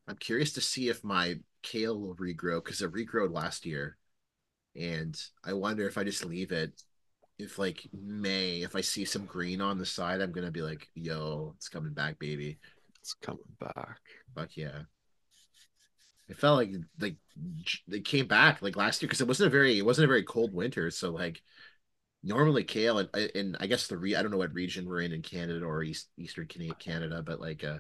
I'm 0.07 0.17
curious 0.17 0.53
to 0.55 0.61
see 0.61 0.89
if 0.89 1.05
my 1.05 1.39
kale 1.63 1.99
will 2.01 2.17
regrow 2.17 2.63
because 2.65 2.83
it 2.83 2.93
regrowed 2.93 3.33
last 3.33 3.67
year, 3.67 3.97
and 4.77 5.21
I 5.45 5.55
wonder 5.55 5.87
if 5.89 5.99
I 5.99 6.05
just 6.05 6.25
leave 6.25 6.53
it. 6.53 6.83
If 7.39 7.59
like 7.59 7.89
May, 7.93 8.63
if 8.63 8.77
I 8.77 8.83
see 8.83 9.05
some 9.05 9.27
green 9.27 9.61
on 9.61 9.79
the 9.79 9.87
side, 9.87 10.21
I'm 10.23 10.33
gonna 10.33 10.51
be 10.53 10.63
like, 10.63 10.89
"Yo, 10.95 11.55
it's 11.57 11.69
coming 11.71 11.95
back, 11.95 12.19
baby." 12.19 12.59
It's 13.01 13.15
coming 13.15 13.57
back. 13.59 14.01
Fuck 14.35 14.57
yeah. 14.57 14.83
It 16.29 16.39
felt 16.39 16.57
like 16.59 16.71
like 17.01 17.17
they 17.87 18.01
came 18.01 18.27
back 18.27 18.61
like 18.63 18.77
last 18.77 19.01
year 19.03 19.09
because 19.09 19.21
it 19.21 19.29
wasn't 19.29 19.47
a 19.49 19.51
very 19.51 19.79
it 19.79 19.85
wasn't 19.85 20.05
a 20.05 20.09
very 20.09 20.25
cold 20.25 20.53
winter. 20.53 20.91
So 20.91 21.11
like 21.11 21.43
normally 22.23 22.65
kale 22.65 22.99
and, 22.99 23.09
and 23.15 23.57
I 23.61 23.67
guess 23.67 23.87
the 23.87 23.97
re 23.99 24.15
I 24.17 24.23
don't 24.23 24.31
know 24.31 24.39
what 24.39 24.55
region 24.55 24.87
we're 24.87 25.01
in 25.01 25.13
in 25.13 25.23
Canada 25.23 25.65
or 25.65 25.83
East 25.83 26.09
Eastern 26.19 26.47
Canada, 26.47 26.75
Canada, 26.79 27.23
but 27.23 27.41
like 27.41 27.65
uh 27.65 27.79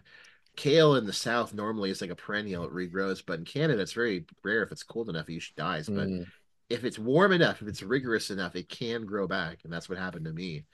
kale 0.56 0.96
in 0.96 1.06
the 1.06 1.12
south 1.12 1.54
normally 1.54 1.90
is 1.90 2.00
like 2.00 2.10
a 2.10 2.16
perennial 2.16 2.64
it 2.64 2.72
regrows, 2.72 3.22
but 3.24 3.38
in 3.38 3.44
Canada 3.44 3.82
it's 3.82 3.92
very 3.92 4.24
rare 4.42 4.62
if 4.62 4.72
it's 4.72 4.82
cold 4.82 5.08
enough 5.08 5.28
it 5.28 5.34
usually 5.34 5.54
dies. 5.56 5.88
But 5.88 6.08
Mm. 6.08 6.24
if 6.70 6.84
it's 6.84 6.98
warm 6.98 7.32
enough, 7.32 7.62
if 7.62 7.68
it's 7.68 7.82
rigorous 7.82 8.30
enough, 8.30 8.54
it 8.56 8.68
can 8.68 9.06
grow 9.06 9.26
back, 9.26 9.60
and 9.64 9.72
that's 9.72 9.88
what 9.88 9.98
happened 9.98 10.26
to 10.26 10.32
me. 10.32 10.64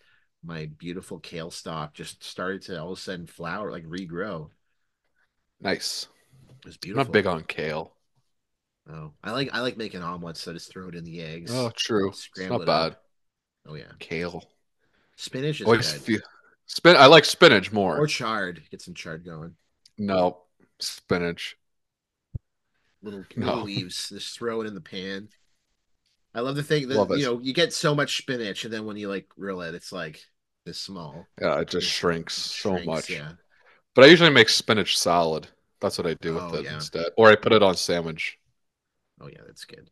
My 0.45 0.66
beautiful 0.66 1.18
kale 1.20 1.51
stalk 1.51 1.95
just 1.95 2.22
started 2.25 2.62
to 2.62 2.81
all 2.81 2.93
of 2.93 2.99
a 2.99 3.01
sudden 3.01 3.27
flower, 3.27 3.70
like 3.70 3.85
regrow. 3.85 4.51
Nice. 5.61 6.09
It 6.65 6.69
was 6.69 6.79
I'm 6.87 6.97
not 6.97 7.12
big 7.12 7.27
on 7.27 7.45
kale. 7.45 7.93
Oh, 8.91 9.12
I 9.23 9.31
like 9.33 9.51
I 9.53 9.61
like 9.61 9.77
making 9.77 10.03
omelets, 10.03 10.41
so 10.41 10.53
just 10.53 10.71
throw 10.71 10.89
it 10.89 10.95
in 10.95 11.05
the 11.05 11.21
eggs. 11.23 11.51
Oh, 11.55 11.71
true. 11.75 12.11
It's 12.11 12.29
not 12.37 12.62
it 12.62 12.67
bad. 12.67 12.93
up. 12.93 13.03
Oh 13.67 13.75
yeah, 13.75 13.93
Kale. 13.99 14.43
spinach 15.17 15.61
is 15.61 15.67
Always 15.67 15.91
good. 15.93 16.03
feel, 16.03 16.21
spin. 16.67 16.97
I 16.97 17.07
like 17.07 17.25
spinach 17.25 17.73
more. 17.73 17.97
Or 17.99 18.07
chard. 18.07 18.62
Get 18.71 18.83
some 18.83 18.95
chard 18.95 19.25
going. 19.25 19.57
no, 19.99 20.43
spinach. 20.81 21.57
Little, 23.03 23.25
No. 23.37 23.47
little 23.47 23.62
leaves. 23.65 24.09
Just 24.11 24.37
throw 24.39 24.61
it 24.61 24.67
in 24.67 24.75
the 24.75 24.81
pan. 24.81 25.29
I 26.35 26.41
love 26.41 26.57
the 26.57 26.62
thing 26.62 26.89
that 26.89 26.97
Love 26.97 27.11
it. 27.12 27.19
you 27.21 27.25
know 27.27 27.41
you 27.41 27.55
get 27.55 27.73
so 27.73 27.95
much 27.95 28.19
spinach, 28.19 28.65
and 28.65 28.73
then 28.73 28.85
when 28.87 28.97
you 28.97 29.09
like 29.09 29.29
grill 29.29 29.62
it, 29.62 29.75
it's 29.75 29.93
like 29.93 30.23
this 30.67 30.81
small. 30.81 31.27
Yeah, 31.41 31.61
it 31.61 31.69
just 31.69 31.87
It 31.87 31.91
shrinks 31.91 32.35
so 32.35 32.79
much. 32.85 33.09
Yeah. 33.09 33.33
But 33.95 34.05
I 34.05 34.09
usually 34.09 34.31
make 34.31 34.49
spinach 34.49 34.99
salad. 34.99 35.49
That's 35.85 35.99
what 35.99 36.09
I 36.09 36.14
do 36.14 36.35
with 36.35 36.53
Oh, 36.53 36.55
it 36.55 36.66
yeah. 36.66 36.70
instead. 36.70 37.07
Or 37.16 37.30
I 37.30 37.37
put 37.37 37.53
it 37.53 37.62
on 37.62 37.76
sandwich. 37.76 38.39
Oh 39.20 39.28
yeah, 39.28 39.43
that's 39.47 39.64
good. 39.64 39.91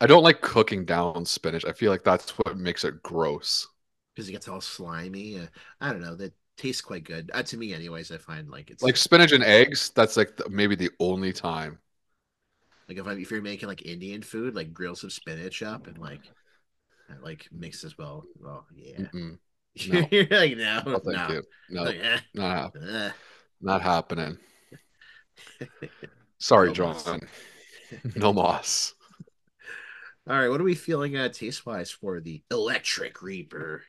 I 0.00 0.06
don't 0.06 0.22
like 0.22 0.40
cooking 0.40 0.86
down 0.86 1.26
spinach. 1.26 1.64
I 1.66 1.72
feel 1.72 1.90
like 1.90 2.02
that's 2.04 2.30
what 2.38 2.56
makes 2.56 2.82
it 2.84 3.02
gross. 3.02 3.68
Because 4.14 4.28
it 4.28 4.32
gets 4.32 4.48
all 4.48 4.60
slimy. 4.60 5.38
Uh, 5.38 5.46
I 5.80 5.92
don't 5.92 6.00
know. 6.00 6.14
That 6.16 6.32
tastes 6.56 6.80
quite 6.82 7.04
good. 7.04 7.30
Uh, 7.32 7.42
to 7.44 7.56
me, 7.56 7.72
anyways. 7.74 8.10
I 8.10 8.18
find 8.18 8.50
like 8.50 8.70
it's 8.70 8.82
Like 8.82 8.96
spinach 8.96 9.32
and 9.32 9.44
eggs, 9.44 9.90
that's 9.94 10.16
like 10.16 10.36
the, 10.36 10.48
maybe 10.48 10.74
the 10.76 10.90
only 11.00 11.32
time. 11.32 11.78
Like 12.88 12.98
if 12.98 13.06
I, 13.06 13.12
if 13.14 13.30
you're 13.30 13.42
making 13.42 13.68
like 13.68 13.84
Indian 13.84 14.22
food, 14.22 14.54
like 14.54 14.72
grill 14.72 14.94
some 14.94 15.10
spinach 15.10 15.62
up 15.62 15.86
and 15.86 15.98
like 15.98 16.32
and, 17.08 17.22
like 17.22 17.48
mix 17.52 17.84
as 17.84 17.98
well. 17.98 18.28
Well, 18.40 18.66
yeah. 18.74 18.98
Mm-mm. 18.98 19.38
No. 19.84 20.10
you're 20.10 20.26
like 20.30 20.56
no, 20.56 20.82
No, 20.84 20.98
thank 20.98 21.28
no. 21.28 21.42
No, 21.68 21.92
eh, 21.92 23.10
not, 23.60 23.82
hap- 23.82 24.10
not 24.10 24.18
happening. 24.18 24.38
Sorry, 26.38 26.72
No 26.72 26.74
moss. 26.86 27.04
John. 27.04 27.20
No 28.14 28.32
moss. 28.32 28.94
All 30.28 30.38
right, 30.38 30.48
what 30.48 30.60
are 30.60 30.64
we 30.64 30.74
feeling 30.74 31.16
uh, 31.16 31.28
taste 31.28 31.64
wise 31.64 31.90
for 31.90 32.20
the 32.20 32.42
Electric 32.50 33.22
Reaper? 33.22 33.82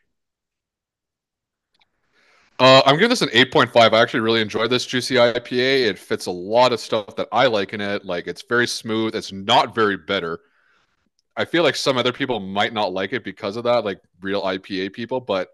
Uh, 2.59 2.81
I'm 2.85 2.95
giving 2.95 3.09
this 3.09 3.21
an 3.21 3.29
8.5. 3.29 3.93
I 3.93 4.01
actually 4.01 4.21
really 4.21 4.41
enjoyed 4.41 4.69
this 4.71 4.85
juicy 4.85 5.15
IPA. 5.15 5.87
It 5.87 5.99
fits 5.99 6.25
a 6.25 6.31
lot 6.31 6.73
of 6.73 6.79
stuff 6.79 7.15
that 7.15 7.27
I 7.31 7.45
like 7.47 7.73
in 7.73 7.81
it. 7.81 8.05
Like 8.05 8.27
it's 8.27 8.41
very 8.41 8.67
smooth. 8.67 9.15
It's 9.15 9.31
not 9.31 9.75
very 9.75 9.97
bitter. 9.97 10.39
I 11.35 11.45
feel 11.45 11.61
like 11.61 11.75
some 11.75 11.97
other 11.97 12.11
people 12.11 12.39
might 12.39 12.73
not 12.73 12.93
like 12.93 13.13
it 13.13 13.23
because 13.23 13.57
of 13.57 13.63
that, 13.65 13.85
like 13.85 14.01
real 14.21 14.41
IPA 14.41 14.93
people, 14.93 15.19
but 15.19 15.49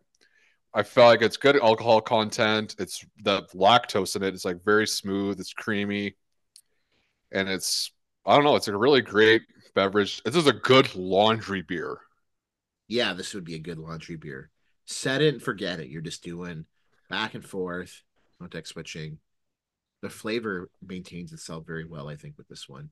I 0.73 0.83
feel 0.83 1.05
like 1.05 1.21
it's 1.21 1.37
good 1.37 1.55
alcohol 1.61 2.01
content. 2.01 2.75
It's 2.79 3.05
the 3.23 3.43
lactose 3.53 4.15
in 4.15 4.23
it. 4.23 4.33
It's 4.33 4.45
like 4.45 4.63
very 4.63 4.87
smooth. 4.87 5.39
It's 5.39 5.53
creamy. 5.53 6.15
And 7.31 7.47
it's 7.47 7.91
I 8.25 8.35
don't 8.35 8.45
know, 8.45 8.55
it's 8.55 8.67
a 8.67 8.77
really 8.77 9.01
great 9.01 9.43
beverage. 9.75 10.23
This 10.23 10.35
is 10.35 10.47
a 10.47 10.53
good 10.53 10.95
laundry 10.95 11.61
beer. 11.61 11.97
Yeah, 12.87 13.13
this 13.13 13.33
would 13.33 13.43
be 13.43 13.55
a 13.55 13.59
good 13.59 13.77
laundry 13.77 14.15
beer. 14.15 14.49
Set 14.85 15.21
it 15.21 15.33
and 15.33 15.43
forget 15.43 15.79
it. 15.79 15.89
You're 15.89 16.01
just 16.01 16.23
doing 16.23 16.65
back 17.09 17.33
and 17.33 17.43
forth, 17.43 18.01
context 18.39 18.73
switching. 18.73 19.19
The 20.01 20.09
flavor 20.09 20.69
maintains 20.85 21.33
itself 21.33 21.65
very 21.65 21.85
well, 21.85 22.09
I 22.09 22.15
think, 22.15 22.37
with 22.37 22.47
this 22.47 22.67
one. 22.67 22.89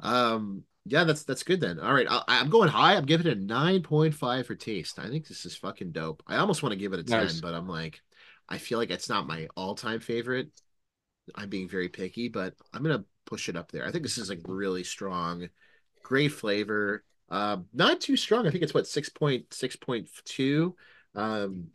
Um, 0.00 0.64
yeah, 0.86 1.04
that's 1.04 1.24
that's 1.24 1.42
good 1.42 1.60
then. 1.60 1.80
All 1.80 1.92
right, 1.92 2.06
I, 2.08 2.22
I'm 2.28 2.48
going 2.48 2.68
high. 2.68 2.94
I'm 2.94 3.06
giving 3.06 3.26
it 3.26 3.36
a 3.36 3.40
nine 3.40 3.82
point 3.82 4.14
five 4.14 4.46
for 4.46 4.54
taste. 4.54 4.98
I 4.98 5.08
think 5.08 5.26
this 5.26 5.44
is 5.44 5.56
fucking 5.56 5.92
dope. 5.92 6.22
I 6.26 6.36
almost 6.36 6.62
want 6.62 6.72
to 6.72 6.78
give 6.78 6.92
it 6.92 7.00
a 7.00 7.04
ten, 7.04 7.22
Nice. 7.24 7.40
but 7.40 7.54
I'm 7.54 7.68
like, 7.68 8.00
I 8.48 8.58
feel 8.58 8.78
like 8.78 8.90
it's 8.90 9.08
not 9.08 9.26
my 9.26 9.48
all 9.56 9.74
time 9.74 10.00
favorite. 10.00 10.50
I'm 11.34 11.48
being 11.48 11.68
very 11.68 11.88
picky, 11.88 12.28
but 12.28 12.54
I'm 12.72 12.82
gonna 12.82 13.04
push 13.24 13.48
it 13.48 13.56
up 13.56 13.72
there. 13.72 13.84
I 13.84 13.90
think 13.90 14.04
this 14.04 14.18
is 14.18 14.28
like 14.30 14.40
really 14.46 14.84
strong, 14.84 15.48
great 16.02 16.32
flavor. 16.32 17.02
Um, 17.28 17.66
not 17.72 18.00
too 18.00 18.16
strong. 18.16 18.46
I 18.46 18.50
think 18.50 18.62
it's 18.62 18.74
what 18.74 18.86
six 18.86 19.08
point 19.08 19.52
six 19.52 19.74
point 19.74 20.08
two. 20.24 20.76
Um, 21.16 21.68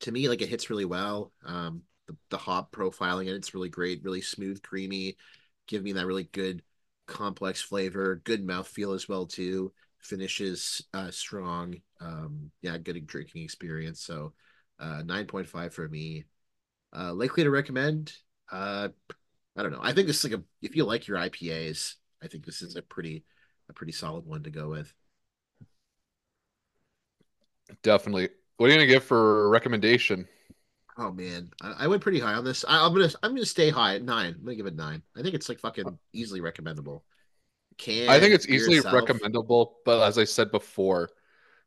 to 0.00 0.12
me, 0.12 0.28
like 0.28 0.42
it 0.42 0.48
hits 0.48 0.70
really 0.70 0.84
well. 0.84 1.32
Um, 1.44 1.82
the, 2.06 2.16
the 2.30 2.38
hop 2.38 2.72
profiling 2.72 3.28
in 3.28 3.36
it's 3.36 3.54
really 3.54 3.68
great, 3.68 4.02
really 4.02 4.22
smooth, 4.22 4.62
creamy, 4.62 5.16
give 5.68 5.82
me 5.84 5.92
that 5.92 6.06
really 6.06 6.24
good 6.24 6.62
complex 7.08 7.62
flavor, 7.62 8.22
good 8.24 8.46
mouthfeel 8.46 8.94
as 8.94 9.08
well 9.08 9.26
too. 9.26 9.72
Finishes 10.00 10.82
uh 10.94 11.10
strong. 11.10 11.76
Um, 12.00 12.52
yeah, 12.62 12.78
good 12.78 13.06
drinking 13.06 13.44
experience. 13.44 14.02
So 14.02 14.34
uh 14.80 15.02
9.5 15.04 15.74
for 15.74 15.88
me. 15.88 16.26
Uh 16.96 17.14
likely 17.14 17.44
to 17.44 17.50
recommend. 17.50 18.14
Uh 18.52 18.90
I 19.56 19.62
don't 19.64 19.72
know. 19.72 19.80
I 19.82 19.92
think 19.92 20.06
this 20.06 20.24
is 20.24 20.30
like 20.30 20.40
a 20.40 20.44
if 20.62 20.76
you 20.76 20.84
like 20.84 21.08
your 21.08 21.18
IPAs, 21.18 21.96
I 22.22 22.28
think 22.28 22.46
this 22.46 22.62
is 22.62 22.76
a 22.76 22.82
pretty 22.82 23.24
a 23.70 23.74
pretty 23.74 23.92
solid 23.92 24.26
one 24.26 24.44
to 24.44 24.50
go 24.50 24.70
with. 24.70 24.92
Definitely. 27.82 28.30
What 28.56 28.66
are 28.66 28.70
you 28.70 28.76
gonna 28.76 28.86
give 28.86 29.04
for 29.04 29.48
recommendation? 29.50 30.28
Oh 31.00 31.12
man, 31.12 31.50
I, 31.62 31.84
I 31.84 31.86
went 31.86 32.02
pretty 32.02 32.18
high 32.18 32.34
on 32.34 32.44
this. 32.44 32.64
I, 32.66 32.84
I'm 32.84 32.92
gonna 32.92 33.08
I'm 33.22 33.30
gonna 33.32 33.46
stay 33.46 33.70
high 33.70 33.94
at 33.94 34.02
nine. 34.02 34.34
I'm 34.36 34.44
gonna 34.44 34.56
give 34.56 34.66
it 34.66 34.74
nine. 34.76 35.02
I 35.16 35.22
think 35.22 35.34
it's 35.34 35.48
like 35.48 35.60
fucking 35.60 35.98
easily 36.12 36.40
recommendable. 36.40 37.04
Can 37.76 38.08
I 38.08 38.18
think 38.18 38.34
it's 38.34 38.48
easily 38.48 38.78
itself- 38.78 38.94
recommendable, 38.94 39.76
but 39.84 40.02
as 40.02 40.18
I 40.18 40.24
said 40.24 40.50
before, 40.50 41.10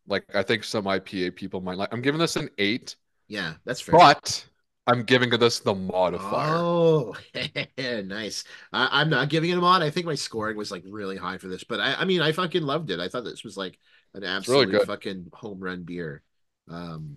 like 0.06 0.26
I 0.36 0.44
think 0.44 0.66
some 0.66 0.84
IPA 0.84 1.36
people 1.38 1.62
might 1.62 1.78
like. 1.78 1.90
I'm 1.94 2.02
giving 2.02 2.20
this 2.20 2.36
an 2.36 2.50
eight, 2.58 2.98
Yeah, 3.30 3.54
that's 3.64 3.80
fair. 3.80 3.94
but 3.94 4.46
I'm 4.86 5.04
giving 5.04 5.30
this 5.30 5.60
the 5.60 5.74
modifier. 5.74 6.56
Oh, 6.56 7.16
nice. 7.78 8.44
I, 8.74 8.90
I'm 8.92 9.10
not 9.10 9.30
giving 9.30 9.52
it 9.52 9.58
a 9.58 9.62
mod. 9.62 9.82
I 9.84 9.90
think 9.90 10.06
my 10.06 10.16
scoring 10.16 10.58
was 10.58 10.72
like 10.72 10.84
really 10.86 11.16
high 11.16 11.38
for 11.38 11.48
this, 11.48 11.64
but 11.64 11.80
I, 11.80 11.94
I 11.96 12.06
mean, 12.06 12.22
I 12.22 12.34
fucking 12.34 12.64
loved 12.64 12.90
it. 12.90 13.00
I 13.00 13.08
thought 13.08 13.24
this 13.24 13.46
was 13.46 13.56
like 13.56 13.78
an 14.14 14.24
really 14.24 14.34
absolute 14.34 14.72
good. 14.72 14.88
fucking 14.88 15.28
home 15.32 15.60
run 15.62 15.84
beer. 15.84 16.24
Um, 16.68 17.16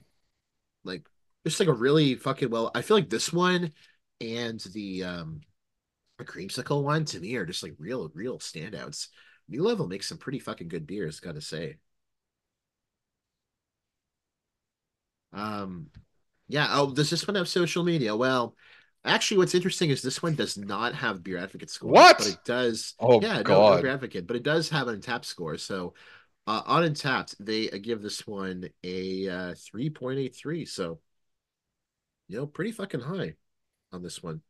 like 0.85 1.05
just 1.47 1.61
like 1.61 1.69
a 1.69 1.73
really 1.73 2.15
fucking 2.15 2.51
well. 2.51 2.71
I 2.75 2.83
feel 2.83 2.97
like 2.97 3.11
this 3.11 3.33
one 3.33 3.73
and 4.21 4.61
the 4.73 5.05
um, 5.05 5.41
the 6.19 6.25
creamsicle 6.25 6.83
one 6.83 7.05
to 7.07 7.21
me 7.21 7.37
are 7.37 7.47
just 7.47 7.63
like 7.63 7.75
real, 7.79 8.11
real 8.15 8.39
standouts. 8.39 9.09
New 9.49 9.63
Level 9.63 9.87
makes 9.87 10.09
some 10.09 10.19
pretty 10.19 10.39
fucking 10.39 10.69
good 10.69 10.87
beers, 10.87 11.21
gotta 11.21 11.41
say. 11.41 11.77
Um, 15.33 15.89
yeah. 16.49 16.69
Oh, 16.71 16.93
does 16.93 17.11
this 17.11 17.27
one 17.27 17.35
have 17.35 17.49
social 17.49 17.85
media? 17.85 18.15
Well, 18.17 18.55
actually, 19.05 19.39
what's 19.39 19.55
interesting 19.55 19.91
is 19.91 20.01
this 20.01 20.23
one 20.23 20.35
does 20.35 20.57
not 20.57 20.95
have 20.95 21.23
beer 21.23 21.39
advocate 21.39 21.71
score. 21.71 21.91
What? 21.91 22.19
but 22.19 22.29
it 22.29 22.39
does. 22.45 22.95
Oh, 22.99 23.21
yeah, 23.21 23.35
no, 23.35 23.39
no 23.39 23.43
God. 23.43 23.83
beer 23.83 23.91
advocate, 23.91 24.27
but 24.27 24.37
it 24.37 24.43
does 24.43 24.69
have 24.71 24.89
an 24.89 25.01
Untappd 25.01 25.25
score. 25.25 25.59
So, 25.59 25.95
uh, 26.47 26.63
on 26.65 26.85
Untappd, 26.85 27.35
they 27.41 27.71
uh, 27.71 27.79
give 27.83 28.01
this 28.03 28.27
one 28.27 28.69
a 28.83 29.29
uh, 29.29 29.55
three 29.59 29.91
point 29.91 30.21
eight 30.21 30.37
three. 30.37 30.65
So, 30.65 31.01
you 32.29 32.39
know, 32.39 32.47
pretty 32.47 32.73
fucking 32.73 33.01
high 33.01 33.37
on 33.93 34.03
this 34.03 34.23
one. 34.23 34.43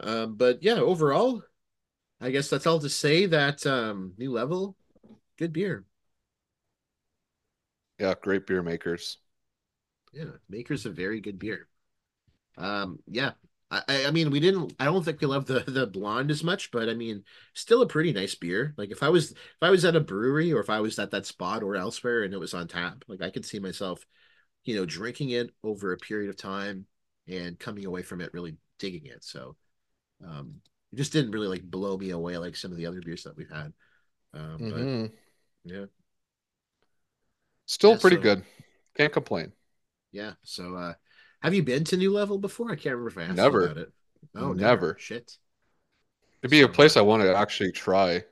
Um, 0.00 0.36
but 0.36 0.62
yeah, 0.62 0.74
overall, 0.74 1.42
I 2.20 2.30
guess 2.30 2.50
that's 2.50 2.66
all 2.66 2.80
to 2.80 2.90
say 2.90 3.26
that 3.26 3.66
um, 3.66 4.14
new 4.18 4.32
level, 4.32 4.76
good 5.38 5.52
beer. 5.52 5.84
Yeah, 7.98 8.14
great 8.20 8.46
beer 8.46 8.62
makers. 8.62 9.18
Yeah, 10.12 10.32
Maker's 10.48 10.86
of 10.86 10.94
very 10.94 11.20
good 11.20 11.38
beer. 11.38 11.68
Um, 12.58 13.00
yeah. 13.08 13.32
I, 13.70 13.82
I- 13.88 14.06
I 14.06 14.10
mean, 14.12 14.30
we 14.30 14.40
didn't. 14.40 14.74
I 14.80 14.86
don't 14.86 15.04
think 15.04 15.20
we 15.20 15.26
love 15.28 15.46
the 15.46 15.60
the 15.60 15.86
blonde 15.86 16.30
as 16.30 16.44
much, 16.44 16.70
but 16.72 16.88
I 16.90 16.94
mean, 16.94 17.24
still 17.54 17.82
a 17.82 17.88
pretty 17.88 18.12
nice 18.12 18.34
beer. 18.34 18.74
Like 18.78 18.90
if 18.92 19.02
I 19.02 19.10
was 19.10 19.32
if 19.32 19.38
I 19.62 19.70
was 19.70 19.84
at 19.84 19.96
a 19.96 20.00
brewery 20.00 20.52
or 20.52 20.60
if 20.60 20.70
I 20.70 20.80
was 20.80 20.98
at 20.98 21.10
that 21.12 21.26
spot 21.26 21.62
or 21.62 21.76
elsewhere 21.76 22.22
and 22.24 22.34
it 22.34 22.40
was 22.40 22.54
on 22.54 22.68
tap, 22.68 23.04
like 23.08 23.22
I 23.22 23.30
could 23.30 23.46
see 23.46 23.58
myself, 23.60 24.06
you 24.64 24.74
know, 24.76 24.84
drinking 24.86 25.30
it 25.30 25.50
over 25.62 25.92
a 25.92 25.98
period 25.98 26.30
of 26.30 26.36
time 26.36 26.86
and 27.28 27.58
coming 27.58 27.84
away 27.86 28.02
from 28.02 28.20
it 28.20 28.32
really 28.32 28.56
digging 28.78 29.06
it. 29.06 29.22
So, 29.24 29.56
um, 30.24 30.60
it 30.92 30.96
just 30.96 31.12
didn't 31.12 31.32
really 31.32 31.48
like 31.48 31.62
blow 31.62 31.96
me 31.96 32.10
away 32.10 32.38
like 32.38 32.56
some 32.56 32.70
of 32.70 32.76
the 32.76 32.86
other 32.86 33.00
beers 33.02 33.24
that 33.24 33.36
we've 33.36 33.50
had. 33.50 33.72
Um, 34.32 34.58
Mhm. 34.58 35.10
but 35.64 35.72
yeah. 35.72 35.86
Still 37.66 37.92
Yeah, 37.92 37.98
pretty 38.00 38.16
so- 38.16 38.22
good. 38.22 38.44
Can't 38.96 39.12
complain. 39.12 39.52
Yeah. 40.12 40.34
So, 40.44 40.76
uh, 40.76 40.94
have 41.40 41.54
you 41.54 41.62
been 41.62 41.84
to 41.84 41.96
New 41.96 42.12
Level 42.12 42.38
before? 42.38 42.70
I 42.70 42.76
can't 42.76 42.96
remember 42.96 43.08
if 43.08 43.18
I 43.18 43.22
asked 43.24 43.36
Never. 43.36 43.64
about 43.64 43.78
it. 43.78 43.92
Oh, 44.34 44.52
never. 44.52 44.54
Never. 44.54 44.96
Shit. 44.98 45.38
It'd 46.42 46.50
be 46.50 46.60
a 46.62 46.68
place 46.68 46.96
I 46.96 47.00
want 47.00 47.22
to 47.22 47.34
actually 47.34 47.72
try. 47.72 48.24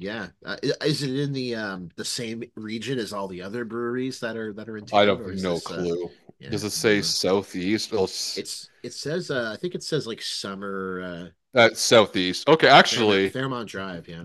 Yeah. 0.00 0.30
Uh, 0.44 0.56
is 0.84 1.02
it 1.02 1.14
in 1.18 1.32
the 1.32 1.54
um 1.56 1.90
the 1.96 2.04
same 2.04 2.42
region 2.56 2.98
as 2.98 3.12
all 3.12 3.28
the 3.28 3.42
other 3.42 3.64
breweries 3.64 4.20
that 4.20 4.36
are 4.36 4.52
that 4.54 4.68
are 4.68 4.78
in 4.78 4.86
I 4.92 5.02
town, 5.02 5.06
have 5.06 5.20
or 5.20 5.30
is 5.32 5.42
no 5.42 5.52
this, 5.52 5.70
uh, 5.70 5.88
clue. 5.88 6.10
yeah, 6.38 6.50
Does 6.50 6.64
it 6.64 6.70
say 6.70 7.00
don't 7.00 7.02
southeast? 7.02 7.92
Well, 7.92 8.08
It's 8.34 8.70
it 8.82 8.92
says 8.94 9.30
uh 9.30 9.52
I 9.54 9.56
think 9.60 9.74
it 9.74 9.82
says 9.84 10.06
like 10.06 10.22
summer 10.22 11.02
uh 11.02 11.30
uh, 11.54 11.70
southeast. 11.74 12.48
Okay, 12.48 12.68
actually, 12.68 13.30
Fairmount, 13.30 13.32
Fairmount 13.32 13.68
Drive, 13.68 14.08
yeah. 14.08 14.24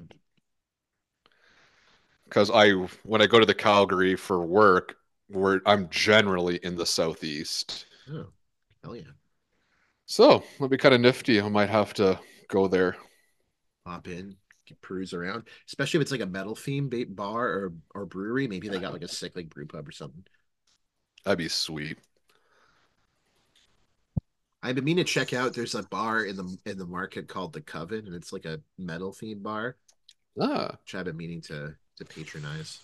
because 2.25 2.51
I 2.51 2.71
when 3.03 3.21
I 3.21 3.27
go 3.27 3.39
to 3.39 3.45
the 3.45 3.53
Calgary 3.53 4.15
for 4.15 4.45
work, 4.45 4.97
where 5.27 5.61
I'm 5.65 5.89
generally 5.89 6.57
in 6.57 6.75
the 6.75 6.85
southeast. 6.85 7.85
Oh, 8.09 8.33
hell 8.83 8.95
yeah. 8.95 9.11
So 10.07 10.43
that'd 10.57 10.71
be 10.71 10.77
kind 10.77 10.95
of 10.95 11.01
nifty. 11.01 11.39
I 11.39 11.47
might 11.47 11.69
have 11.69 11.93
to 11.95 12.19
go 12.47 12.67
there. 12.67 12.97
Pop 13.83 14.07
in, 14.07 14.37
peruse 14.75 15.13
around, 15.13 15.47
especially 15.67 15.99
if 15.99 16.01
it's 16.03 16.11
like 16.11 16.21
a 16.21 16.25
metal 16.25 16.55
theme 16.55 16.89
ba- 16.89 17.05
bar 17.07 17.47
or 17.47 17.73
or 17.93 18.05
brewery. 18.05 18.47
Maybe 18.47 18.69
they 18.69 18.79
got 18.79 18.93
like 18.93 19.03
a 19.03 19.07
sick 19.07 19.35
like 19.35 19.49
brew 19.49 19.65
pub 19.67 19.87
or 19.87 19.91
something. 19.91 20.25
That'd 21.23 21.37
be 21.39 21.49
sweet. 21.49 21.99
I've 24.61 24.75
been 24.75 24.83
meaning 24.83 25.05
to 25.05 25.11
check 25.11 25.31
out. 25.33 25.53
There's 25.53 25.75
a 25.75 25.83
bar 25.83 26.23
in 26.25 26.35
the 26.35 26.57
in 26.65 26.77
the 26.77 26.85
market 26.85 27.27
called 27.27 27.53
the 27.53 27.61
Coven, 27.61 28.05
and 28.07 28.15
it's 28.15 28.33
like 28.33 28.45
a 28.45 28.61
metal 28.77 29.13
themed 29.13 29.43
bar, 29.43 29.77
Ah, 30.39 30.77
which 30.83 30.95
I've 30.95 31.05
been 31.05 31.17
meaning 31.17 31.41
to 31.43 31.75
to 31.97 32.05
patronize, 32.05 32.79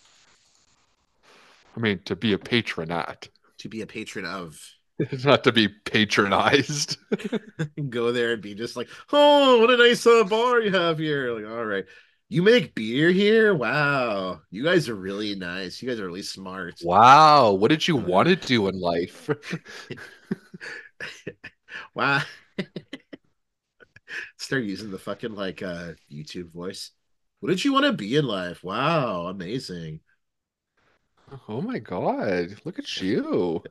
I 1.75 1.79
mean 1.81 1.99
to 2.05 2.15
be 2.15 2.31
a 2.31 2.37
patronat, 2.37 3.27
to 3.59 3.69
be 3.69 3.81
a 3.81 3.87
patron 3.87 4.25
of. 4.25 4.59
not 5.23 5.43
to 5.43 5.51
be 5.51 5.67
patronized. 5.67 6.97
Go 7.89 8.11
there 8.11 8.33
and 8.33 8.41
be 8.41 8.55
just 8.55 8.75
like, 8.75 8.89
oh, 9.11 9.59
what 9.59 9.71
a 9.71 9.77
nice 9.77 10.05
uh, 10.05 10.23
bar 10.23 10.61
you 10.61 10.71
have 10.71 10.97
here. 10.99 11.33
Like, 11.33 11.45
all 11.45 11.65
right, 11.65 11.85
you 12.29 12.41
make 12.41 12.75
beer 12.75 13.11
here? 13.11 13.53
Wow, 13.53 14.41
you 14.49 14.63
guys 14.63 14.89
are 14.89 14.95
really 14.95 15.35
nice. 15.35 15.81
You 15.81 15.89
guys 15.89 15.99
are 15.99 16.05
really 16.05 16.21
smart. 16.21 16.75
wow, 16.83 17.51
what 17.51 17.69
did 17.69 17.87
you 17.87 17.95
want 17.95 18.27
to 18.29 18.35
do 18.35 18.67
in 18.67 18.79
life? 18.79 19.29
Wow. 21.93 22.21
Start 24.37 24.63
using 24.63 24.91
the 24.91 24.99
fucking 24.99 25.35
like 25.35 25.61
uh 25.61 25.93
YouTube 26.11 26.51
voice. 26.51 26.91
What 27.39 27.49
did 27.49 27.63
you 27.63 27.73
want 27.73 27.85
to 27.85 27.93
be 27.93 28.15
in 28.15 28.25
life? 28.25 28.63
Wow, 28.63 29.27
amazing. 29.27 30.01
oh 31.47 31.61
my 31.61 31.79
god, 31.79 32.59
look 32.65 32.77
at 32.79 33.01
you. 33.01 33.63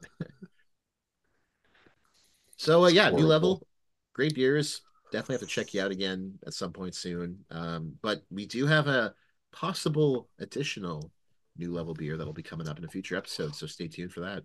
So 2.61 2.84
uh, 2.84 2.88
yeah, 2.88 3.08
new 3.08 3.24
level, 3.24 3.66
great 4.12 4.34
beers. 4.34 4.82
Definitely 5.11 5.36
have 5.36 5.40
to 5.40 5.46
check 5.46 5.72
you 5.72 5.80
out 5.80 5.90
again 5.90 6.38
at 6.46 6.52
some 6.52 6.74
point 6.74 6.94
soon. 6.94 7.42
Um, 7.50 7.94
but 8.02 8.22
we 8.30 8.44
do 8.44 8.66
have 8.66 8.86
a 8.86 9.14
possible 9.50 10.28
additional 10.38 11.11
new 11.56 11.72
level 11.72 11.94
beer 11.94 12.18
that'll 12.18 12.34
be 12.34 12.42
coming 12.42 12.68
up 12.68 12.76
in 12.76 12.84
a 12.84 12.88
future 12.88 13.16
episode. 13.16 13.54
So 13.54 13.66
stay 13.66 13.88
tuned 13.88 14.12
for 14.12 14.20
that. 14.20 14.42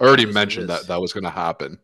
I 0.00 0.04
already 0.04 0.24
mentioned 0.24 0.70
that 0.70 0.86
that 0.86 0.98
was 1.02 1.12
going 1.12 1.24
to 1.24 1.30
happen. 1.30 1.78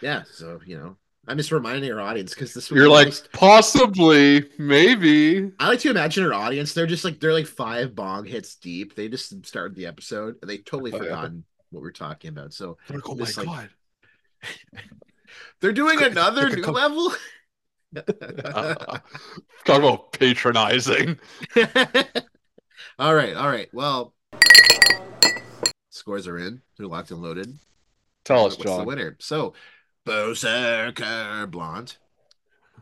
Yeah. 0.00 0.24
So 0.28 0.58
you 0.66 0.76
know, 0.76 0.96
I'm 1.28 1.36
just 1.36 1.52
reminding 1.52 1.92
our 1.92 2.00
audience 2.00 2.34
because 2.34 2.54
this 2.54 2.72
You're 2.72 2.88
like 2.88 3.06
nice- 3.06 3.28
possibly, 3.32 4.50
maybe. 4.58 5.52
I 5.60 5.68
like 5.68 5.78
to 5.80 5.90
imagine 5.90 6.24
our 6.24 6.34
audience. 6.34 6.74
They're 6.74 6.86
just 6.86 7.04
like 7.04 7.20
they're 7.20 7.32
like 7.32 7.46
five 7.46 7.94
bong 7.94 8.24
hits 8.24 8.56
deep. 8.56 8.96
They 8.96 9.08
just 9.08 9.46
started 9.46 9.76
the 9.76 9.86
episode 9.86 10.34
and 10.42 10.50
they 10.50 10.58
totally 10.58 10.92
Oh, 10.94 10.98
forgotten 10.98 11.44
what 11.70 11.82
we're 11.82 11.90
talking 11.90 12.30
about. 12.30 12.52
So 12.52 12.78
Like, 12.88 13.08
oh 13.08 13.14
my 13.14 13.24
like- 13.24 13.46
god. 13.46 13.70
they're 15.60 15.72
doing 15.72 16.02
another 16.02 16.48
new 16.50 16.62
level. 16.62 17.12
Talk 17.94 19.02
about 19.66 20.12
patronizing. 20.12 21.18
all 22.98 23.14
right, 23.14 23.34
all 23.34 23.48
right. 23.48 23.68
Well, 23.72 24.14
scores 25.90 26.26
are 26.28 26.38
in. 26.38 26.60
They're 26.76 26.86
locked 26.86 27.10
and 27.10 27.22
loaded. 27.22 27.58
Tell 28.24 28.46
us, 28.46 28.58
What's 28.58 28.76
the 28.76 28.84
winner? 28.84 29.16
So, 29.20 29.54
Berserker 30.04 31.46
Blonde. 31.50 31.96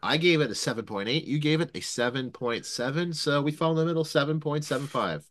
I 0.02 0.16
gave 0.16 0.40
it 0.40 0.50
a 0.50 0.54
7.8. 0.54 1.24
You 1.24 1.38
gave 1.38 1.60
it 1.60 1.70
a 1.74 1.80
7.7. 1.80 3.14
So 3.14 3.42
we 3.42 3.52
fall 3.52 3.70
in 3.72 3.76
the 3.78 3.86
middle, 3.86 4.04
7.75. 4.04 5.22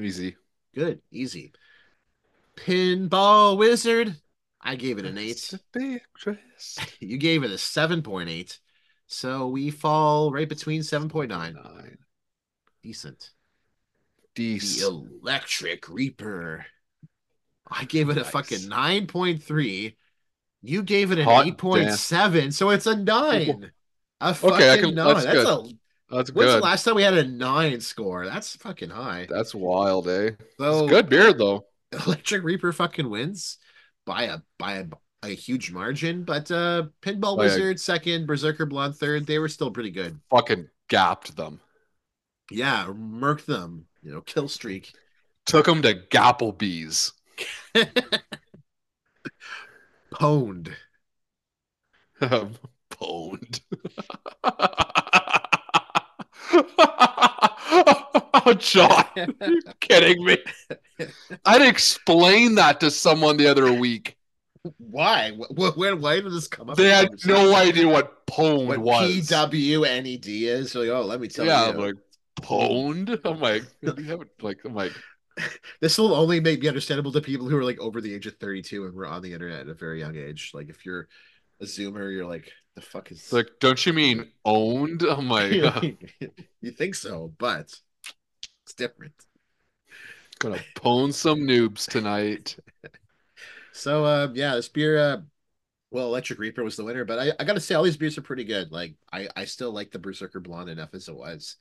Easy. 0.00 0.36
Good, 0.74 1.00
easy. 1.12 1.52
Pinball 2.56 3.56
Wizard. 3.56 4.16
I 4.60 4.76
gave 4.76 4.98
it 4.98 5.04
an 5.04 5.18
8. 5.18 5.54
Beatrice. 5.72 6.78
You 7.00 7.18
gave 7.18 7.42
it 7.44 7.50
a 7.50 7.54
7.8. 7.54 8.58
So 9.06 9.48
we 9.48 9.70
fall 9.70 10.32
right 10.32 10.48
between 10.48 10.80
7.9. 10.80 11.28
Nine. 11.28 11.98
Decent. 12.82 13.30
The 14.34 14.60
Electric 14.82 15.88
Reaper. 15.88 16.64
I 17.70 17.84
gave 17.84 18.08
it 18.10 18.16
a 18.18 18.24
fucking 18.24 18.58
9.3. 18.60 19.94
You 20.62 20.82
gave 20.82 21.12
it 21.12 21.18
an 21.18 21.24
Hot 21.24 21.46
8.7. 21.46 22.52
So 22.52 22.70
it's 22.70 22.86
a 22.86 22.96
9. 22.96 23.70
A 24.20 24.34
fucking 24.34 24.56
Okay, 24.56 24.80
can- 24.80 24.94
9. 24.94 25.14
that's 25.14 25.24
That's, 25.26 25.36
good. 25.44 25.46
a 25.46 26.14
That's 26.16 26.32
When's 26.32 26.50
the 26.52 26.56
good. 26.58 26.62
last 26.64 26.84
time 26.84 26.94
we 26.94 27.02
had 27.02 27.14
a 27.14 27.24
9 27.26 27.80
score? 27.80 28.24
That's 28.26 28.56
fucking 28.56 28.90
high. 28.90 29.26
That's 29.28 29.54
wild, 29.54 30.08
eh? 30.08 30.30
So 30.58 30.84
It's 30.84 30.90
good 30.90 31.08
beer 31.10 31.32
though. 31.34 31.66
Electric 32.06 32.42
Reaper 32.42 32.72
fucking 32.72 33.08
wins 33.08 33.58
by 34.04 34.24
a 34.24 34.38
by 34.58 34.74
a, 34.74 34.86
a 35.22 35.28
huge 35.28 35.70
margin, 35.72 36.24
but 36.24 36.50
uh 36.50 36.84
Pinball. 37.02 37.38
Wizard 37.38 37.80
second, 37.80 38.26
Berserker 38.26 38.66
Blonde 38.66 38.96
third, 38.96 39.26
they 39.26 39.38
were 39.38 39.48
still 39.48 39.70
pretty 39.70 39.90
good. 39.90 40.18
Fucking 40.30 40.68
gapped 40.88 41.36
them. 41.36 41.60
Yeah, 42.50 42.92
murk 42.92 43.44
them, 43.46 43.86
you 44.02 44.12
know, 44.12 44.20
kill 44.20 44.48
streak. 44.48 44.92
Took 45.46 45.66
them 45.66 45.82
to 45.82 45.94
Gapplebee's. 45.94 47.12
Pwned. 50.14 50.72
Pwned. 52.90 53.60
Oh, 58.34 58.54
John, 58.54 59.04
you 59.16 59.60
kidding 59.80 60.24
me? 60.24 60.38
I'd 61.44 61.62
explain 61.62 62.56
that 62.56 62.80
to 62.80 62.90
someone 62.90 63.36
the 63.36 63.46
other 63.46 63.72
week. 63.72 64.16
Why? 64.78 65.32
Wh- 65.32 65.76
Where? 65.76 65.96
Why 65.96 66.20
did 66.20 66.32
this 66.32 66.48
come 66.48 66.70
up? 66.70 66.76
They 66.76 66.88
had 66.88 67.10
no 67.26 67.54
idea 67.54 67.86
what 67.86 68.26
pwned 68.26 68.66
what 68.66 68.78
was. 68.78 69.10
P 69.10 69.20
W 69.22 69.84
N 69.84 70.06
E 70.06 70.16
D 70.16 70.48
is. 70.48 70.72
So 70.72 70.80
like, 70.80 70.88
oh, 70.88 71.02
let 71.02 71.20
me 71.20 71.28
tell 71.28 71.44
yeah, 71.44 71.66
you. 71.66 71.72
I'm 71.72 71.78
like 71.78 71.94
pwned. 72.40 73.20
I'm 73.24 73.40
like, 73.40 73.64
like, 74.42 74.58
I'm 74.64 74.74
like, 74.74 74.92
this 75.80 75.98
will 75.98 76.14
only 76.14 76.40
make 76.40 76.60
be 76.60 76.68
understandable 76.68 77.12
to 77.12 77.20
people 77.20 77.48
who 77.48 77.56
are 77.56 77.64
like 77.64 77.78
over 77.78 78.00
the 78.00 78.14
age 78.14 78.26
of 78.26 78.36
32 78.36 78.86
and 78.86 78.94
were 78.94 79.06
on 79.06 79.22
the 79.22 79.32
internet 79.32 79.60
at 79.60 79.68
a 79.68 79.74
very 79.74 80.00
young 80.00 80.16
age. 80.16 80.52
Like 80.54 80.70
if 80.70 80.86
you're 80.86 81.08
a 81.60 81.64
zoomer, 81.64 82.12
you're 82.12 82.26
like, 82.26 82.50
the 82.74 82.80
fuck 82.80 83.12
is 83.12 83.32
like, 83.32 83.48
don't 83.60 83.84
you 83.84 83.92
mean 83.92 84.30
owned? 84.44 85.02
I'm 85.02 85.28
like, 85.28 85.52
you 86.60 86.70
think 86.70 86.94
so, 86.94 87.32
but 87.38 87.72
it's 88.64 88.74
different. 88.74 89.12
gonna 90.38 90.58
pwn 90.76 91.12
some 91.12 91.40
noobs 91.40 91.86
tonight. 91.88 92.56
So 93.76 94.04
uh 94.04 94.28
yeah, 94.34 94.54
this 94.54 94.68
beer 94.68 94.96
uh 94.96 95.16
well 95.90 96.06
Electric 96.06 96.38
Reaper 96.38 96.62
was 96.62 96.76
the 96.76 96.84
winner, 96.84 97.04
but 97.04 97.18
I, 97.18 97.32
I 97.40 97.44
gotta 97.44 97.58
say 97.60 97.74
all 97.74 97.82
these 97.82 97.96
beers 97.96 98.16
are 98.16 98.22
pretty 98.22 98.44
good. 98.44 98.70
Like 98.70 98.94
I, 99.12 99.28
I 99.36 99.44
still 99.46 99.72
like 99.72 99.90
the 99.90 99.98
Berserker 99.98 100.38
Blonde 100.40 100.70
enough 100.70 100.94
as 100.94 101.08
it 101.08 101.16
was. 101.16 101.56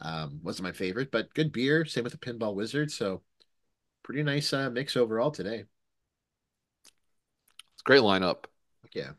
Um 0.00 0.40
wasn't 0.42 0.64
my 0.64 0.72
favorite, 0.72 1.10
but 1.10 1.34
good 1.34 1.52
beer. 1.52 1.84
Same 1.84 2.04
with 2.04 2.12
the 2.12 2.18
Pinball 2.18 2.54
Wizard. 2.54 2.90
So 2.90 3.22
pretty 4.02 4.22
nice 4.22 4.50
uh 4.54 4.70
mix 4.70 4.96
overall 4.96 5.30
today. 5.30 5.64
It's 7.74 7.82
a 7.82 7.84
great 7.84 8.00
lineup. 8.00 8.44
Yeah. 8.94 9.10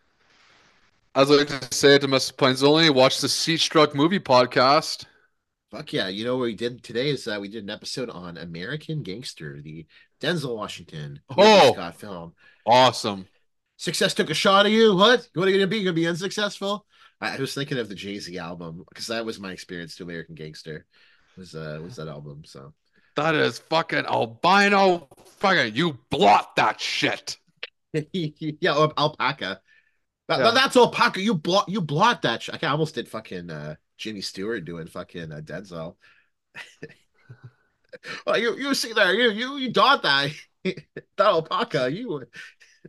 As 1.15 1.29
I 1.29 1.35
like 1.35 1.47
to 1.47 1.75
say 1.75 1.97
to 1.99 2.07
Mr. 2.07 2.33
Pinzoli, 2.33 2.89
watch 2.93 3.19
the 3.19 3.29
Seat 3.29 3.59
Struck 3.59 3.93
movie 3.93 4.19
podcast. 4.19 5.05
Fuck 5.71 5.93
yeah. 5.93 6.07
You 6.07 6.25
know 6.25 6.35
what 6.37 6.43
we 6.43 6.55
did 6.55 6.83
today 6.83 7.09
is 7.09 7.25
that 7.25 7.39
we 7.41 7.47
did 7.47 7.63
an 7.63 7.69
episode 7.69 8.09
on 8.09 8.37
American 8.37 9.03
Gangster, 9.03 9.61
the 9.61 9.85
Denzel 10.19 10.55
Washington 10.55 11.19
Oh. 11.29 11.73
Scott 11.73 11.99
film. 11.99 12.33
Awesome. 12.65 13.27
Success 13.77 14.13
took 14.13 14.29
a 14.29 14.33
shot 14.33 14.65
at 14.65 14.71
you. 14.71 14.95
What? 14.95 15.29
What 15.35 15.47
are 15.47 15.51
you 15.51 15.57
gonna 15.57 15.67
be? 15.67 15.77
You 15.77 15.85
gonna 15.85 15.93
be 15.93 16.07
unsuccessful? 16.07 16.85
I, 17.21 17.35
I 17.35 17.39
was 17.39 17.53
thinking 17.53 17.77
of 17.77 17.87
the 17.87 17.95
Jay 17.95 18.17
Z 18.19 18.37
album 18.37 18.83
because 18.89 19.07
that 19.07 19.25
was 19.25 19.39
my 19.39 19.51
experience 19.51 19.95
to 19.97 20.03
American 20.03 20.35
Gangster. 20.35 20.85
Was 21.37 21.55
uh 21.55 21.79
was 21.81 21.95
that 21.97 22.07
album? 22.07 22.43
So 22.45 22.73
That 23.15 23.35
is 23.35 23.59
fucking 23.59 24.05
albino. 24.05 25.07
Fucking, 25.37 25.75
you 25.75 25.99
blot 26.09 26.55
that 26.57 26.81
shit. 26.81 27.37
yeah, 27.93 28.73
alpaca. 28.97 29.61
That, 30.27 30.39
Yeah. 30.39 30.51
That's 30.51 30.75
alpaca. 30.75 31.21
You 31.21 31.35
blot 31.35 31.69
you 31.69 31.79
blot 31.81 32.23
that. 32.23 32.43
Sh- 32.43 32.49
I 32.61 32.67
almost 32.67 32.95
did 32.95 33.07
fucking 33.07 33.49
uh, 33.49 33.75
Jimmy 33.99 34.21
Stewart 34.21 34.65
doing 34.65 34.87
fucking 34.87 35.31
uh, 35.31 35.41
Denzel. 35.43 35.97
oh, 38.25 38.35
you 38.35 38.55
you 38.57 38.73
see 38.73 38.93
there? 38.93 39.13
You 39.13 39.29
you 39.29 39.57
you 39.57 39.71
dot 39.71 40.01
that 40.03 40.31
that 40.63 40.77
alpaca. 41.19 41.91
You. 41.91 42.25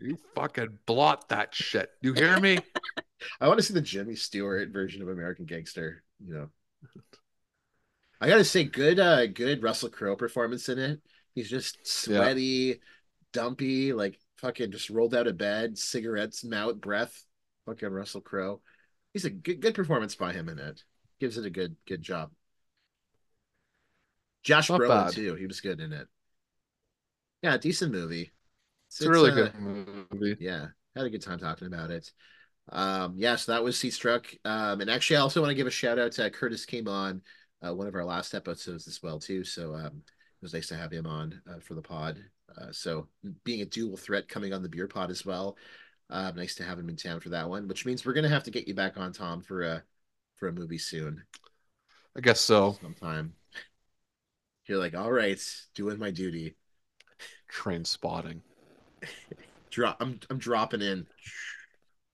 You 0.00 0.16
fucking 0.36 0.78
blot 0.86 1.28
that 1.30 1.52
shit. 1.52 1.90
You 2.00 2.14
hear 2.14 2.38
me? 2.38 2.58
I 3.40 3.48
want 3.48 3.58
to 3.58 3.62
see 3.66 3.74
the 3.74 3.80
Jimmy 3.80 4.14
Stewart 4.14 4.70
version 4.70 5.02
of 5.02 5.08
American 5.08 5.46
Gangster. 5.46 6.04
You 6.24 6.32
know, 6.32 6.48
I 8.20 8.28
gotta 8.28 8.44
say, 8.44 8.62
good, 8.62 9.00
uh, 9.00 9.26
good 9.26 9.64
Russell 9.64 9.88
Crowe 9.88 10.14
performance 10.14 10.68
in 10.68 10.78
it. 10.78 11.00
He's 11.34 11.50
just 11.50 11.84
sweaty, 11.84 12.80
dumpy, 13.32 13.92
like 13.92 14.16
fucking 14.38 14.70
just 14.70 14.90
rolled 14.90 15.14
out 15.14 15.26
of 15.26 15.36
bed, 15.36 15.76
cigarettes, 15.76 16.44
mouth, 16.44 16.80
breath. 16.80 17.24
Fucking 17.66 17.88
Russell 17.88 18.20
Crowe. 18.20 18.60
He's 19.12 19.24
a 19.24 19.30
good, 19.30 19.60
good 19.60 19.74
performance 19.74 20.14
by 20.14 20.32
him 20.32 20.48
in 20.48 20.60
it. 20.60 20.84
Gives 21.20 21.38
it 21.38 21.46
a 21.46 21.50
good, 21.50 21.76
good 21.86 22.02
job. 22.02 22.30
Josh 24.42 24.70
Not 24.70 24.80
Brolin 24.80 25.04
bad. 25.06 25.12
too. 25.12 25.34
He 25.34 25.46
was 25.46 25.60
good 25.60 25.80
in 25.80 25.92
it. 25.92 26.08
Yeah, 27.42 27.56
decent 27.56 27.92
movie. 27.92 28.32
It's 28.88 29.02
a 29.02 29.08
really 29.08 29.30
uh, 29.30 29.34
good 29.34 29.54
movie. 29.60 30.36
yeah 30.40 30.66
had 30.96 31.06
a 31.06 31.10
good 31.10 31.22
time 31.22 31.38
talking 31.38 31.68
about 31.68 31.90
it 31.90 32.12
um 32.72 33.14
yeah 33.16 33.36
so 33.36 33.52
that 33.52 33.62
was 33.62 33.78
seat 33.78 33.92
struck 33.92 34.26
um 34.44 34.80
and 34.80 34.90
actually 34.90 35.16
i 35.16 35.20
also 35.20 35.40
want 35.40 35.50
to 35.50 35.54
give 35.54 35.66
a 35.66 35.70
shout 35.70 35.98
out 35.98 36.12
to 36.12 36.28
curtis 36.30 36.66
came 36.66 36.88
on 36.88 37.22
uh, 37.66 37.72
one 37.74 37.86
of 37.86 37.94
our 37.94 38.04
last 38.04 38.34
episodes 38.34 38.88
as 38.88 39.02
well 39.02 39.18
too 39.18 39.44
so 39.44 39.74
um 39.74 40.02
it 40.06 40.42
was 40.42 40.52
nice 40.54 40.66
to 40.68 40.76
have 40.76 40.90
him 40.90 41.06
on 41.06 41.40
uh, 41.48 41.58
for 41.60 41.74
the 41.74 41.82
pod 41.82 42.18
uh, 42.58 42.66
so 42.72 43.06
being 43.44 43.60
a 43.62 43.66
dual 43.66 43.96
threat 43.96 44.28
coming 44.28 44.52
on 44.52 44.62
the 44.62 44.68
beer 44.68 44.88
pod 44.88 45.10
as 45.10 45.24
well 45.24 45.56
uh, 46.10 46.32
nice 46.34 46.56
to 46.56 46.64
have 46.64 46.78
him 46.78 46.88
in 46.88 46.96
town 46.96 47.20
for 47.20 47.28
that 47.28 47.48
one 47.48 47.68
which 47.68 47.86
means 47.86 48.04
we're 48.04 48.12
gonna 48.12 48.28
have 48.28 48.44
to 48.44 48.50
get 48.50 48.66
you 48.66 48.74
back 48.74 48.96
on 48.96 49.12
tom 49.12 49.40
for 49.40 49.62
a 49.62 49.82
for 50.40 50.48
a 50.48 50.52
movie 50.52 50.78
soon 50.78 51.22
I 52.16 52.20
guess 52.20 52.40
so. 52.40 52.76
sometime 52.82 53.34
you're 54.66 54.78
like 54.78 54.94
all 54.96 55.12
right 55.12 55.40
doing 55.74 55.98
my 55.98 56.10
duty 56.10 56.56
Train 57.48 57.84
spotting. 57.84 58.42
drop 59.70 59.96
I'm 60.00 60.18
I'm 60.30 60.38
dropping 60.38 60.82
in. 60.82 61.06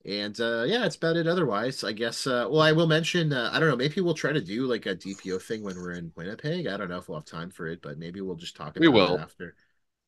And 0.04 0.40
uh 0.40 0.62
yeah, 0.66 0.78
that's 0.78 0.96
about 0.96 1.16
it 1.16 1.26
otherwise. 1.26 1.82
I 1.82 1.92
guess 1.92 2.26
uh 2.26 2.46
well 2.48 2.60
I 2.62 2.72
will 2.72 2.86
mention 2.86 3.32
uh, 3.32 3.50
I 3.52 3.58
don't 3.58 3.68
know, 3.68 3.76
maybe 3.76 4.00
we'll 4.00 4.14
try 4.14 4.32
to 4.32 4.40
do 4.40 4.66
like 4.66 4.86
a 4.86 4.94
DPO 4.94 5.38
thing 5.38 5.62
when 5.62 5.76
we're 5.76 5.92
in 5.92 6.12
Winnipeg. 6.16 6.66
I 6.66 6.76
don't 6.76 6.88
know 6.88 6.98
if 6.98 7.08
we'll 7.08 7.18
have 7.18 7.24
time 7.26 7.50
for 7.50 7.66
it, 7.66 7.82
but 7.82 7.98
maybe 7.98 8.20
we'll 8.20 8.36
just 8.36 8.56
talk 8.56 8.76
about 8.76 8.80
We 8.80 8.88
it 8.88 8.92
will. 8.92 9.18
after. 9.18 9.54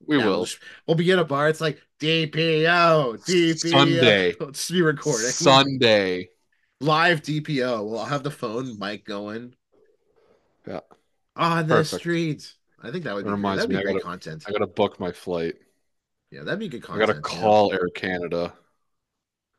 We 0.06 0.18
Yeah, 0.18 0.24
will. 0.26 0.36
We'll, 0.36 0.44
just- 0.44 0.60
we'll 0.86 0.96
be 0.96 1.10
at 1.10 1.18
a 1.18 1.24
bar. 1.24 1.48
It's 1.48 1.60
like 1.60 1.82
DPO, 1.98 3.16
DPO. 3.18 3.70
Sunday. 3.70 4.32
Just 4.52 4.70
be 4.70 4.82
recording. 4.82 5.26
Sunday. 5.30 6.28
Live 6.80 7.22
DPO. 7.22 7.84
Well, 7.88 8.00
I'll 8.00 8.06
have 8.06 8.22
the 8.22 8.30
phone 8.30 8.78
mic 8.78 9.04
going. 9.04 9.54
Yeah. 10.66 10.80
On 11.36 11.66
the 11.66 11.76
Perfect. 11.76 12.00
streets. 12.00 12.54
I 12.82 12.90
think 12.90 13.04
that 13.04 13.14
would 13.14 13.24
be 13.24 13.30
reminds 13.30 13.62
that'd 13.62 13.70
be 13.70 13.74
me, 13.76 13.80
I 13.80 13.82
great 13.82 13.92
gotta- 13.94 14.04
content. 14.04 14.44
I 14.46 14.52
gotta 14.52 14.66
book 14.66 15.00
my 15.00 15.10
flight. 15.10 15.56
Yeah, 16.30 16.42
that'd 16.44 16.60
be 16.60 16.68
good 16.68 16.82
content. 16.82 17.02
I 17.02 17.06
gotta 17.14 17.20
call 17.20 17.72
Air 17.72 17.88
Canada 17.94 18.52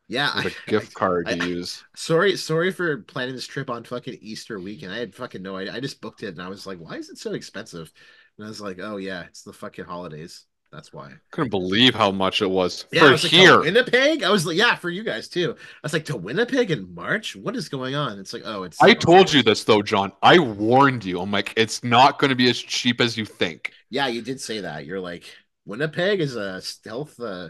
Yeah, 0.07 0.31
I- 0.33 0.45
a 0.45 0.69
gift 0.69 0.93
card 0.93 1.27
to 1.27 1.33
I- 1.33 1.45
use. 1.45 1.83
Sorry, 1.95 2.37
sorry 2.37 2.71
for 2.71 2.99
planning 2.99 3.35
this 3.35 3.45
trip 3.47 3.69
on 3.69 3.83
fucking 3.83 4.17
Easter 4.21 4.59
weekend. 4.59 4.93
I 4.93 4.97
had 4.97 5.13
fucking 5.13 5.41
no 5.43 5.57
idea. 5.57 5.73
I 5.73 5.79
just 5.81 5.99
booked 6.01 6.23
it 6.23 6.29
and 6.29 6.41
I 6.41 6.47
was 6.47 6.65
like, 6.65 6.77
why 6.79 6.95
is 6.97 7.09
it 7.09 7.17
so 7.17 7.33
expensive? 7.33 7.91
And 8.37 8.45
I 8.45 8.49
was 8.49 8.61
like, 8.61 8.79
oh 8.79 8.97
yeah, 8.97 9.23
it's 9.25 9.43
the 9.43 9.53
fucking 9.53 9.85
holidays. 9.85 10.45
That's 10.71 10.93
why. 10.93 11.13
Couldn't 11.31 11.49
believe 11.49 11.95
how 11.95 12.11
much 12.11 12.41
it 12.41 12.49
was 12.49 12.85
Yeah, 12.91 13.01
I 13.01 13.05
for 13.05 13.11
was 13.11 13.23
like, 13.23 13.31
here. 13.31 13.59
Winnipeg? 13.61 14.23
I 14.23 14.29
was 14.29 14.45
like, 14.45 14.55
yeah, 14.57 14.75
for 14.75 14.89
you 14.89 15.03
guys 15.03 15.27
too. 15.27 15.55
I 15.57 15.63
was 15.81 15.93
like, 15.93 16.05
to 16.05 16.17
Winnipeg 16.17 16.69
in 16.69 16.93
March? 16.93 17.35
What 17.35 17.55
is 17.55 17.69
going 17.69 17.95
on? 17.95 18.19
It's 18.19 18.33
like, 18.33 18.43
oh, 18.45 18.63
it's 18.63 18.79
I 18.81 18.93
told 18.93 19.33
you 19.33 19.41
this 19.41 19.63
though, 19.63 19.81
John. 19.81 20.11
I 20.21 20.37
warned 20.39 21.03
you. 21.05 21.19
I'm 21.21 21.31
like, 21.31 21.53
it's 21.57 21.83
not 21.83 22.19
going 22.19 22.29
to 22.29 22.35
be 22.35 22.49
as 22.49 22.59
cheap 22.59 23.01
as 23.01 23.17
you 23.17 23.25
think. 23.25 23.73
Yeah, 23.89 24.07
you 24.07 24.21
did 24.21 24.39
say 24.39 24.61
that. 24.61 24.85
You're 24.85 24.99
like, 24.99 25.23
Winnipeg 25.65 26.19
is 26.19 26.35
a 26.35 26.61
stealth 26.61 27.19
uh 27.19 27.49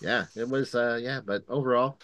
yeah, 0.00 0.26
it 0.36 0.48
was 0.48 0.74
uh 0.74 0.98
yeah, 1.02 1.20
but 1.24 1.44
overall. 1.48 1.98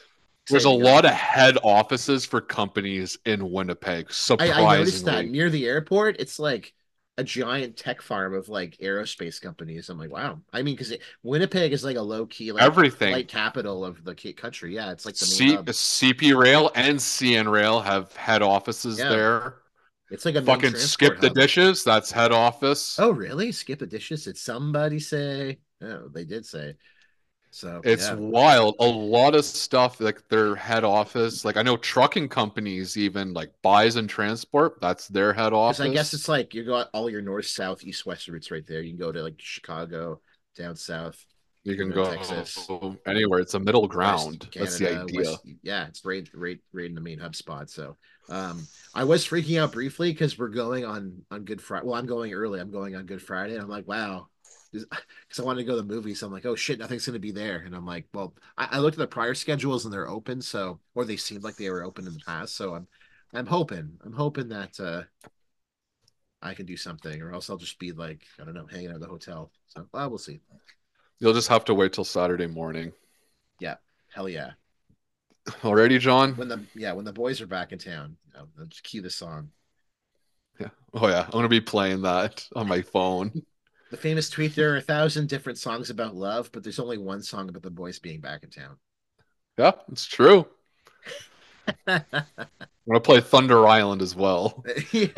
There's 0.48 0.64
a 0.64 0.70
lot 0.70 1.04
of 1.04 1.12
head 1.12 1.56
offices 1.62 2.24
for 2.24 2.40
companies 2.40 3.16
in 3.24 3.50
Winnipeg. 3.50 4.06
I, 4.08 4.12
Surprisingly, 4.12 4.64
I 4.64 4.78
noticed 4.78 5.04
that 5.04 5.26
near 5.28 5.50
the 5.50 5.66
airport, 5.66 6.16
it's 6.18 6.38
like 6.38 6.74
a 7.22 7.24
giant 7.24 7.76
tech 7.76 8.02
farm 8.02 8.34
of 8.34 8.48
like 8.48 8.76
aerospace 8.78 9.40
companies. 9.40 9.88
I'm 9.88 9.98
like, 9.98 10.10
wow. 10.10 10.40
I 10.52 10.62
mean, 10.62 10.74
because 10.76 10.94
Winnipeg 11.22 11.72
is 11.72 11.84
like 11.84 11.96
a 11.96 12.02
low 12.02 12.26
key 12.26 12.52
like 12.52 12.62
everything. 12.62 13.12
flight 13.12 13.28
capital 13.28 13.84
of 13.84 14.04
the 14.04 14.14
country. 14.34 14.74
Yeah, 14.74 14.92
it's 14.92 15.06
like 15.06 15.18
the 15.18 15.26
C- 15.26 15.54
hub. 15.56 15.66
CP 15.72 16.34
Rail 16.34 16.70
and 16.74 16.98
CN 17.00 17.50
Rail 17.50 17.80
have 17.80 18.14
head 18.16 18.42
offices 18.42 18.98
Yeah. 18.98 19.08
there. 19.08 19.54
It's 20.10 20.24
like 20.24 20.34
a 20.36 20.42
Fucking 20.42 20.74
skip 20.76 21.20
the 21.20 21.28
hub. 21.28 21.36
dishes. 21.36 21.84
That's 21.84 22.10
head 22.12 22.32
office. 22.32 22.98
Oh, 22.98 23.10
really? 23.10 23.52
Skip 23.52 23.78
the 23.78 23.86
dishes? 23.86 24.24
Did 24.24 24.36
somebody 24.38 24.98
say? 25.00 25.58
Oh, 25.80 26.08
they 26.08 26.24
did 26.24 26.44
say. 26.46 26.76
So 27.54 27.82
It's 27.84 28.08
yeah. 28.08 28.14
wild. 28.14 28.76
A 28.80 28.86
lot 28.86 29.34
of 29.34 29.44
stuff 29.44 30.00
like 30.00 30.26
their 30.28 30.56
head 30.56 30.84
office. 30.84 31.44
Like 31.44 31.58
I 31.58 31.62
know 31.62 31.76
trucking 31.76 32.30
companies 32.30 32.96
even 32.96 33.34
like 33.34 33.52
Bison 33.62 34.08
Transport. 34.08 34.80
That's 34.80 35.06
their 35.08 35.34
head 35.34 35.52
office. 35.52 35.80
I 35.80 35.90
guess 35.90 36.14
it's 36.14 36.28
like 36.28 36.54
you 36.54 36.64
got 36.64 36.88
all 36.94 37.10
your 37.10 37.20
north, 37.20 37.46
south, 37.46 37.84
east, 37.84 38.06
west 38.06 38.26
routes 38.28 38.50
right 38.50 38.66
there. 38.66 38.80
You 38.80 38.92
can 38.92 38.98
go 38.98 39.12
to 39.12 39.22
like 39.22 39.34
Chicago, 39.38 40.20
down 40.56 40.76
south, 40.76 41.22
you 41.64 41.76
can 41.76 41.90
go 41.90 42.04
Texas. 42.04 42.68
anywhere. 43.06 43.40
It's 43.40 43.54
a 43.54 43.60
middle 43.60 43.86
ground. 43.86 44.48
That's 44.54 44.78
the 44.78 45.02
idea. 45.02 45.20
West- 45.20 45.46
yeah, 45.62 45.86
it's 45.86 46.04
right, 46.04 46.28
right, 46.34 46.58
right 46.72 46.86
in 46.86 46.94
the 46.94 47.00
main 47.00 47.18
hub 47.18 47.36
spot. 47.36 47.70
So, 47.70 47.96
um, 48.28 48.66
I 48.94 49.04
was 49.04 49.26
freaking 49.26 49.60
out 49.60 49.72
briefly 49.72 50.10
because 50.10 50.36
we're 50.38 50.48
going 50.48 50.84
on 50.84 51.22
on 51.30 51.44
Good 51.44 51.60
Friday. 51.60 51.86
Well, 51.86 51.94
I'm 51.94 52.06
going 52.06 52.32
early. 52.32 52.60
I'm 52.60 52.72
going 52.72 52.96
on 52.96 53.06
Good 53.06 53.22
Friday. 53.22 53.54
And 53.54 53.62
I'm 53.62 53.68
like, 53.68 53.86
wow, 53.86 54.26
because 54.72 54.86
I 55.38 55.42
wanted 55.42 55.60
to 55.60 55.66
go 55.66 55.76
to 55.76 55.82
the 55.82 55.94
movies. 55.94 56.20
So 56.20 56.26
I'm 56.26 56.32
like, 56.32 56.46
oh 56.46 56.54
shit, 56.54 56.78
nothing's 56.78 57.06
gonna 57.06 57.18
be 57.18 57.32
there. 57.32 57.58
And 57.58 57.74
I'm 57.74 57.86
like, 57.86 58.06
well, 58.14 58.34
I, 58.56 58.68
I 58.72 58.78
looked 58.78 58.96
at 58.96 59.00
the 59.00 59.06
prior 59.06 59.34
schedules 59.34 59.84
and 59.84 59.92
they're 59.92 60.08
open. 60.08 60.40
So, 60.40 60.80
or 60.94 61.04
they 61.04 61.16
seemed 61.16 61.44
like 61.44 61.56
they 61.56 61.70
were 61.70 61.84
open 61.84 62.06
in 62.06 62.14
the 62.14 62.20
past. 62.20 62.56
So 62.56 62.74
I'm, 62.74 62.86
I'm 63.34 63.46
hoping, 63.46 63.98
I'm 64.04 64.12
hoping 64.12 64.48
that 64.48 64.80
uh, 64.80 65.02
I 66.42 66.54
can 66.54 66.66
do 66.66 66.76
something, 66.76 67.22
or 67.22 67.32
else 67.32 67.48
I'll 67.48 67.56
just 67.56 67.78
be 67.78 67.92
like, 67.92 68.22
I 68.40 68.44
don't 68.44 68.54
know, 68.54 68.66
hanging 68.66 68.88
out 68.88 68.96
at 68.96 69.00
the 69.00 69.06
hotel. 69.06 69.52
So 69.68 69.86
well, 69.92 70.10
we'll 70.10 70.18
see. 70.18 70.40
You'll 71.20 71.34
just 71.34 71.48
have 71.48 71.64
to 71.66 71.74
wait 71.74 71.92
till 71.92 72.04
Saturday 72.04 72.48
morning. 72.48 72.92
Yeah, 73.60 73.76
hell 74.12 74.28
yeah. 74.28 74.52
Already, 75.64 75.98
John? 75.98 76.32
When 76.34 76.48
the 76.48 76.64
yeah, 76.74 76.92
when 76.92 77.04
the 77.04 77.12
boys 77.12 77.40
are 77.40 77.46
back 77.46 77.72
in 77.72 77.78
town, 77.78 78.16
you 78.26 78.32
know, 78.34 78.46
I'll 78.58 78.66
just 78.66 78.82
cue 78.82 79.02
the 79.02 79.10
song. 79.10 79.50
Yeah. 80.58 80.68
Oh 80.94 81.08
yeah, 81.08 81.24
I'm 81.24 81.30
gonna 81.30 81.48
be 81.48 81.60
playing 81.60 82.02
that 82.02 82.46
on 82.54 82.68
my 82.68 82.82
phone. 82.82 83.42
The 83.92 83.98
famous 83.98 84.30
tweet: 84.30 84.54
There 84.54 84.72
are 84.72 84.78
a 84.78 84.80
thousand 84.80 85.28
different 85.28 85.58
songs 85.58 85.90
about 85.90 86.16
love, 86.16 86.48
but 86.50 86.64
there's 86.64 86.78
only 86.78 86.96
one 86.96 87.22
song 87.22 87.50
about 87.50 87.60
the 87.60 87.70
boys 87.70 87.98
being 87.98 88.20
back 88.20 88.42
in 88.42 88.48
town. 88.48 88.78
Yeah, 89.58 89.72
it's 89.90 90.06
true. 90.06 90.46
I'm 91.86 92.02
gonna 92.88 93.00
play 93.00 93.20
Thunder 93.20 93.66
Island 93.66 94.00
as 94.00 94.16
well. 94.16 94.64
yeah. 94.92 95.10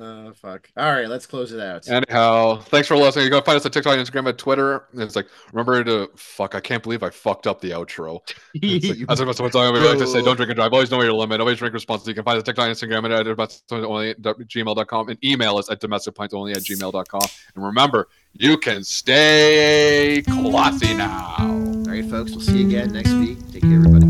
Oh 0.00 0.32
fuck! 0.32 0.70
All 0.76 0.92
right, 0.92 1.08
let's 1.08 1.26
close 1.26 1.52
it 1.52 1.60
out. 1.60 1.88
Anyhow, 1.88 2.60
thanks 2.60 2.86
for 2.86 2.96
listening. 2.96 3.24
You 3.24 3.30
can 3.32 3.42
find 3.42 3.56
us 3.56 3.64
on 3.64 3.72
TikTok, 3.72 3.98
Instagram, 3.98 4.28
and 4.28 4.38
Twitter. 4.38 4.84
It's 4.94 5.16
like, 5.16 5.26
remember 5.52 5.82
to 5.82 6.08
fuck. 6.14 6.54
I 6.54 6.60
can't 6.60 6.82
believe 6.82 7.02
I 7.02 7.10
fucked 7.10 7.48
up 7.48 7.60
the 7.60 7.70
outro. 7.70 8.20
It's 8.60 8.88
like, 8.88 9.06
that's 9.06 9.20
what 9.20 9.52
someone 9.52 9.72
we 9.72 9.80
like 9.80 9.98
to 9.98 10.06
say. 10.06 10.22
Don't 10.22 10.36
drink 10.36 10.50
and 10.50 10.56
drive. 10.56 10.72
Always 10.72 10.90
know 10.90 11.02
your 11.02 11.12
limit. 11.12 11.40
Always 11.40 11.58
drink 11.58 11.74
responsibly. 11.74 12.12
You 12.12 12.14
can 12.16 12.24
find 12.24 12.36
us 12.36 12.42
on 12.42 12.44
TikTok, 12.44 12.68
Instagram, 12.68 13.04
and 13.04 13.14
at 13.14 13.82
only 13.84 14.10
at 14.10 14.20
gmail.com. 14.22 15.08
And 15.08 15.24
email 15.24 15.58
us 15.58 15.70
at 15.70 15.80
domesticpintsonly 15.80 16.54
at 16.54 16.62
gmail.com. 16.62 17.28
And 17.54 17.64
remember, 17.64 18.08
you 18.32 18.58
can 18.58 18.84
stay 18.84 20.22
classy 20.26 20.94
now. 20.94 21.36
All 21.38 21.84
right, 21.86 22.04
folks. 22.04 22.32
We'll 22.32 22.40
see 22.40 22.62
you 22.62 22.68
again 22.68 22.92
next 22.92 23.12
week. 23.12 23.38
Take 23.52 23.62
care, 23.62 23.74
everybody. 23.74 24.06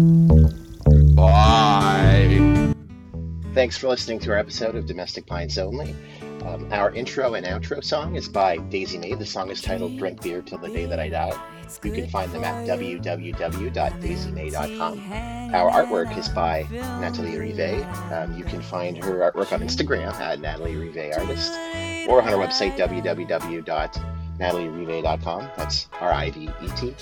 Bye. 1.14 1.78
Thanks 3.55 3.76
for 3.76 3.88
listening 3.88 4.20
to 4.20 4.30
our 4.30 4.38
episode 4.38 4.76
of 4.76 4.86
Domestic 4.86 5.26
Pints 5.26 5.59
Only. 5.59 5.92
Um, 6.44 6.72
our 6.72 6.94
intro 6.94 7.34
and 7.34 7.44
outro 7.44 7.82
song 7.82 8.14
is 8.14 8.28
by 8.28 8.59
Dazie 8.59 9.01
Mae. 9.01 9.14
The 9.14 9.26
song 9.26 9.51
is 9.51 9.61
titled 9.61 9.99
Drink 9.99 10.22
Beer 10.22 10.40
Till 10.42 10.59
the 10.59 10.68
Day 10.68 10.86
That 10.86 11.01
I 11.01 11.09
Die. 11.09 11.36
You 11.82 11.90
can 11.92 12.09
find 12.09 12.30
them 12.32 12.44
at 12.44 12.66
www.daziemae.com. 12.66 15.12
Our 15.55 15.70
artwork 15.70 16.16
is 16.16 16.28
by 16.28 16.66
Natalie 16.70 17.36
Rivet. 17.36 17.84
Um, 18.12 18.38
you 18.38 18.44
can 18.44 18.62
find 18.62 18.96
her 19.05 19.30
artwork 19.30 19.53
on 19.53 19.61
Instagram 19.61 20.12
at 20.14 20.40
Natalie 20.40 20.76
Rivet 20.76 21.18
Artist 21.18 21.53
or 22.09 22.22
on 22.22 22.32
our 22.32 22.46
website 22.46 22.76
www.natalierivet.com. 22.76 25.51
That's 25.57 25.88
R 26.01 26.12
I 26.12 26.30
V 26.30 26.49
E 26.62 26.68
T. 26.76 26.94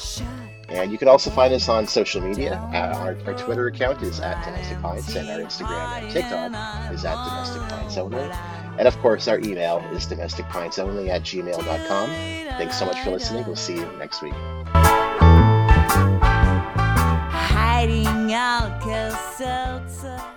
And 0.68 0.90
you 0.90 0.98
can 0.98 1.08
also 1.08 1.30
find 1.30 1.54
us 1.54 1.68
on 1.68 1.86
social 1.86 2.20
media. 2.20 2.60
Uh, 2.72 2.96
our, 2.98 3.16
our 3.26 3.34
Twitter 3.34 3.68
account 3.68 4.02
is 4.02 4.20
at 4.20 4.44
Domestic 4.44 4.80
Pints, 4.82 5.14
and 5.14 5.28
our 5.28 5.38
Instagram 5.38 6.02
and 6.02 6.10
TikTok 6.10 6.92
is 6.92 7.04
at 7.04 7.14
Domestic 7.24 7.62
Pints 7.68 7.96
Only. 7.96 8.30
And 8.78 8.86
of 8.86 8.98
course, 8.98 9.28
our 9.28 9.38
email 9.38 9.78
is 9.92 10.06
domesticpintsonly 10.06 11.08
at 11.08 11.22
gmail.com. 11.22 12.08
Thanks 12.58 12.78
so 12.78 12.86
much 12.86 13.00
for 13.00 13.10
listening. 13.10 13.46
We'll 13.46 13.56
see 13.56 13.76
you 13.76 13.86
next 13.98 14.22
week. 14.22 14.34
Hiding 17.48 18.28
Seltzer. 19.36 20.35